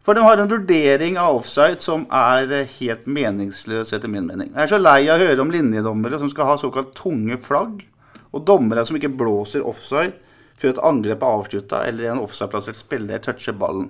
For 0.00 0.16
de 0.16 0.24
har 0.24 0.40
en 0.40 0.48
vurdering 0.48 1.18
av 1.20 1.42
offside 1.42 1.82
som 1.84 2.06
er 2.08 2.48
helt 2.78 3.04
meningsløs, 3.04 3.92
etter 3.92 4.10
min 4.10 4.26
mening. 4.26 4.48
Jeg 4.54 4.64
er 4.64 4.72
så 4.72 4.80
lei 4.80 5.04
av 5.06 5.20
å 5.20 5.26
høre 5.28 5.44
om 5.44 5.52
linjedommere 5.52 6.18
som 6.22 6.30
skal 6.32 6.48
ha 6.48 6.56
såkalt 6.58 6.94
tunge 6.96 7.36
flagg, 7.44 7.84
og 8.32 8.46
dommere 8.46 8.84
som 8.86 8.96
ikke 8.96 9.12
blåser 9.20 9.64
offside 9.66 10.12
før 10.60 10.74
et 10.74 10.82
angrep 10.84 11.22
er 11.22 11.36
avslutta 11.38 11.84
eller 11.88 12.10
en 12.10 12.22
offside-plassert 12.22 12.78
spiller 12.78 13.22
toucher 13.24 13.56
ballen. 13.56 13.88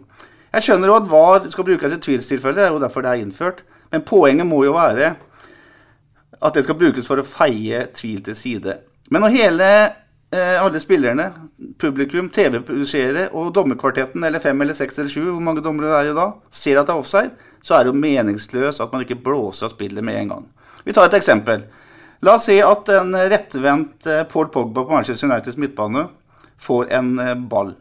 Jeg 0.50 0.66
skjønner 0.66 0.90
jo 0.90 0.98
at 0.98 1.08
VAR 1.10 1.48
skal 1.50 1.66
brukes 1.66 1.94
i 1.94 2.00
tvilstilfeller, 2.02 2.58
det 2.58 2.66
er 2.66 2.74
jo 2.74 2.82
derfor 2.82 3.04
det 3.04 3.10
er 3.10 3.24
innført. 3.24 3.64
Men 3.90 4.06
poenget 4.06 4.46
må 4.46 4.62
jo 4.64 4.76
være 4.76 5.14
at 6.40 6.54
det 6.54 6.64
skal 6.64 6.78
brukes 6.78 7.08
for 7.10 7.20
å 7.20 7.26
feie 7.26 7.84
tvil 7.94 8.22
til 8.26 8.38
side. 8.38 8.76
Men 9.10 9.24
når 9.24 9.34
hele, 9.34 9.68
eh, 10.32 10.56
alle 10.62 10.80
spillerne, 10.80 11.26
publikum, 11.78 12.30
TV-produsere 12.30 13.28
og 13.34 13.52
dommerkvartetten, 13.54 14.24
eller 14.24 14.40
fem 14.40 14.60
eller 14.62 14.74
seks 14.74 14.98
eller 14.98 15.10
sju, 15.10 15.24
hvor 15.32 15.42
mange 15.42 15.62
dommere 15.62 15.90
det 15.90 15.98
er 15.98 16.10
jo 16.10 16.16
da, 16.18 16.26
ser 16.50 16.80
at 16.80 16.86
det 16.86 16.94
er 16.94 17.02
offside, 17.02 17.30
så 17.62 17.74
er 17.74 17.84
det 17.84 17.92
jo 17.92 18.00
meningsløst 18.00 18.80
at 18.80 18.92
man 18.92 19.04
ikke 19.04 19.20
blåser 19.22 19.66
av 19.68 19.74
spillet 19.74 20.04
med 20.04 20.22
en 20.22 20.34
gang. 20.34 20.48
Vi 20.84 20.92
tar 20.96 21.10
et 21.10 21.18
eksempel. 21.18 21.66
La 22.20 22.34
oss 22.36 22.50
si 22.50 22.58
at 22.60 22.88
en 22.92 23.14
rettvendt 23.16 24.04
eh, 24.06 24.26
Paul 24.28 24.50
Pogba 24.52 24.82
på 24.84 24.92
Manchester 24.92 25.30
Uniteds 25.30 25.56
midtbane 25.56 26.02
får 26.60 26.90
en 26.92 27.14
eh, 27.18 27.32
ball, 27.34 27.72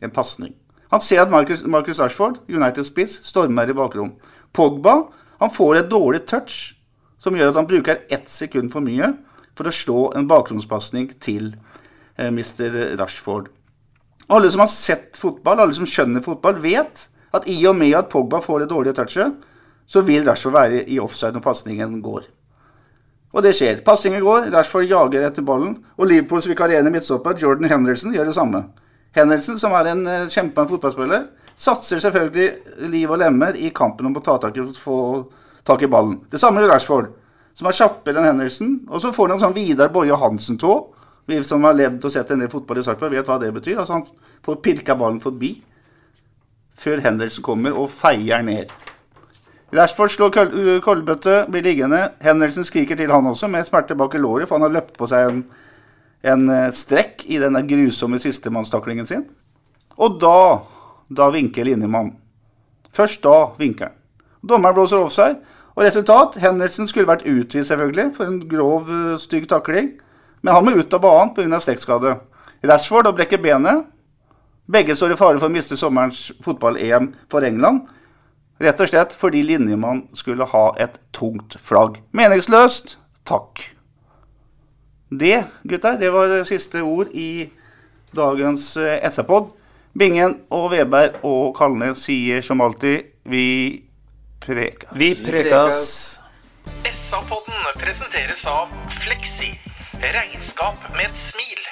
en 0.00 0.14
pasning. 0.14 0.54
Han 0.94 1.02
ser 1.04 1.20
at 1.20 1.32
Marcus, 1.32 1.60
Marcus 1.68 2.00
Ashford, 2.00 2.38
Uniteds 2.48 2.88
spiss, 2.88 3.18
stormer 3.28 3.68
i 3.68 3.76
bakrom. 3.76 4.14
Pogba 4.56 4.96
han 5.42 5.52
får 5.52 5.82
et 5.82 5.92
dårlig 5.92 6.22
touch 6.24 6.72
som 7.20 7.36
gjør 7.36 7.52
at 7.52 7.60
han 7.60 7.68
bruker 7.68 8.02
ett 8.08 8.32
sekund 8.32 8.72
for 8.72 8.84
mye 8.84 9.12
for 9.58 9.68
å 9.68 9.76
slå 9.76 10.08
en 10.16 10.28
bakromspasning 10.30 11.12
til 11.20 11.52
eh, 12.16 12.32
Mr. 12.32 12.96
Rashford. 12.96 13.52
Alle 14.32 14.48
som 14.54 14.64
har 14.64 14.72
sett 14.72 15.20
fotball, 15.20 15.60
alle 15.60 15.76
som 15.76 15.84
skjønner 15.88 16.24
fotball, 16.24 16.56
vet 16.64 17.10
at 17.36 17.44
i 17.44 17.60
og 17.68 17.76
med 17.76 17.92
at 17.98 18.08
Pogba 18.08 18.40
får 18.40 18.64
det 18.64 18.72
dårlige 18.72 18.96
touchet, 18.96 19.36
så 19.84 20.00
vil 20.06 20.24
Rashford 20.24 20.56
være 20.56 20.86
i 20.88 20.96
offside 21.02 21.36
når 21.36 21.44
pasningen 21.44 22.00
går. 22.00 22.32
Og 23.32 23.44
det 23.44 23.54
skjer. 23.56 23.80
Passingen 23.84 24.22
går, 24.24 24.50
Rashford 24.52 24.88
jager 24.90 25.24
etter 25.24 25.44
ballen, 25.46 25.78
og 25.96 26.08
Liverpools 26.08 26.48
vikarierende 26.50 26.92
midtstopper 26.92 27.38
Jordan 27.40 27.70
Henderson 27.70 28.12
gjør 28.12 28.28
det 28.28 28.36
samme. 28.36 28.66
Henderson, 29.16 29.58
som 29.60 29.72
er 29.76 29.88
en 29.92 30.04
uh, 30.08 30.28
kjempende 30.32 30.68
fotballspiller, 30.68 31.24
satser 31.56 32.00
selvfølgelig 32.00 32.90
liv 32.92 33.10
og 33.10 33.20
lemmer 33.20 33.56
i 33.56 33.72
kampen 33.74 34.08
om 34.08 34.16
å 34.16 34.24
ta 34.24 34.38
tak 34.40 34.56
i, 34.60 34.64
få 34.76 34.96
tak 35.68 35.84
i 35.84 35.90
ballen. 35.90 36.18
Det 36.32 36.40
samme 36.40 36.60
gjør 36.62 36.74
Rashford, 36.74 37.10
som 37.56 37.68
er 37.68 37.76
kjappere 37.76 38.20
enn 38.20 38.30
Henderson. 38.32 38.76
Og 38.88 39.02
så 39.04 39.12
får 39.16 39.30
han 39.30 39.38
en 39.38 39.44
sånn 39.46 39.56
Vidar 39.56 39.92
Boje 39.92 40.16
Hansen-tå. 40.16 40.76
Vi 41.28 41.38
som 41.46 41.64
har 41.64 41.76
levd 41.78 42.04
og 42.04 42.12
sett 42.12 42.32
en 42.34 42.40
del 42.42 42.50
fotball 42.52 42.80
i 42.80 42.84
Sarpsborg, 42.84 43.14
vet 43.14 43.28
hva 43.28 43.38
det 43.40 43.52
betyr. 43.54 43.78
Altså 43.78 44.00
Han 44.00 44.06
får 44.44 44.62
pirka 44.64 44.96
ballen 44.98 45.20
forbi 45.22 45.54
før 46.82 47.02
Henderson 47.04 47.44
kommer 47.46 47.76
og 47.78 47.90
feier 47.92 48.42
ned. 48.44 48.72
Rashford 49.72 50.12
slår 50.12 50.32
koldbøtte, 50.84 51.46
blir 51.48 51.64
liggende. 51.64 52.10
Henderson 52.20 52.66
skriker 52.66 52.98
til 52.98 53.12
han 53.12 53.26
også, 53.30 53.48
med 53.48 53.64
smerte 53.64 53.96
bak 53.96 54.12
i 54.14 54.20
låret, 54.20 54.48
for 54.48 54.58
han 54.58 54.66
har 54.66 54.74
løpt 54.74 54.98
på 55.00 55.08
seg 55.08 55.30
en, 55.30 55.38
en 56.28 56.42
eh, 56.52 56.68
strekk 56.76 57.24
i 57.32 57.38
denne 57.40 57.62
grusomme 57.64 58.20
sistemannstaklingen 58.20 59.08
sin. 59.08 59.24
Og 59.96 60.18
da, 60.20 60.60
da 61.08 61.30
vinker 61.32 61.64
linjemannen. 61.64 62.18
Først 62.92 63.22
da 63.24 63.54
vinker 63.56 63.88
han. 63.88 63.96
Dommeren 64.44 64.76
blåser 64.76 65.00
offside. 65.00 65.40
Og 65.72 65.86
resultat 65.86 66.36
Henderson 66.42 66.88
skulle 66.90 67.08
vært 67.08 67.24
utvist, 67.24 67.70
selvfølgelig, 67.70 68.10
for 68.18 68.28
en 68.28 68.42
grov, 68.48 68.92
eh, 68.92 69.16
stygg 69.16 69.48
takling. 69.48 69.94
men 70.42 70.54
han 70.54 70.64
må 70.64 70.72
ut 70.74 70.94
av 70.94 71.00
banen 71.00 71.34
pga. 71.34 71.60
strekkskade. 71.60 72.18
Rashford 72.64 73.06
og 73.06 73.16
brekker 73.16 73.38
benet. 73.38 73.86
Begge 74.68 74.96
står 74.96 75.12
i 75.12 75.16
fare 75.16 75.38
for 75.38 75.48
å 75.48 75.52
miste 75.52 75.76
sommerens 75.76 76.32
fotball-EM 76.42 77.14
for 77.30 77.44
England. 77.44 77.86
Rett 78.62 78.80
og 78.80 78.90
slett 78.90 79.14
fordi 79.18 79.42
linjemann 79.42 80.04
skulle 80.14 80.46
ha 80.46 80.66
et 80.82 81.00
tungt 81.16 81.56
flagg. 81.58 81.98
Meningsløst. 82.14 82.96
Takk. 83.26 83.62
Det, 85.12 85.44
gutter, 85.68 85.98
det 86.00 86.12
var 86.14 86.38
siste 86.48 86.82
ord 86.82 87.10
i 87.12 87.50
dagens 88.16 88.76
eh, 88.76 89.02
SR-pod. 89.10 89.50
Bingen 89.98 90.38
og 90.50 90.70
Veberg 90.72 91.18
og 91.26 91.52
Kalnes 91.58 92.06
sier 92.06 92.40
som 92.44 92.62
alltid 92.64 93.10
vi 93.28 93.46
prekas. 94.40 94.94
Vi 94.96 95.12
prekas. 95.26 95.82
SA-podden 96.88 97.82
presenteres 97.82 98.46
av 98.48 98.72
Fleksi. 99.02 99.52
Regnskap 100.02 100.80
med 100.96 101.10
et 101.10 101.18
smil. 101.18 101.71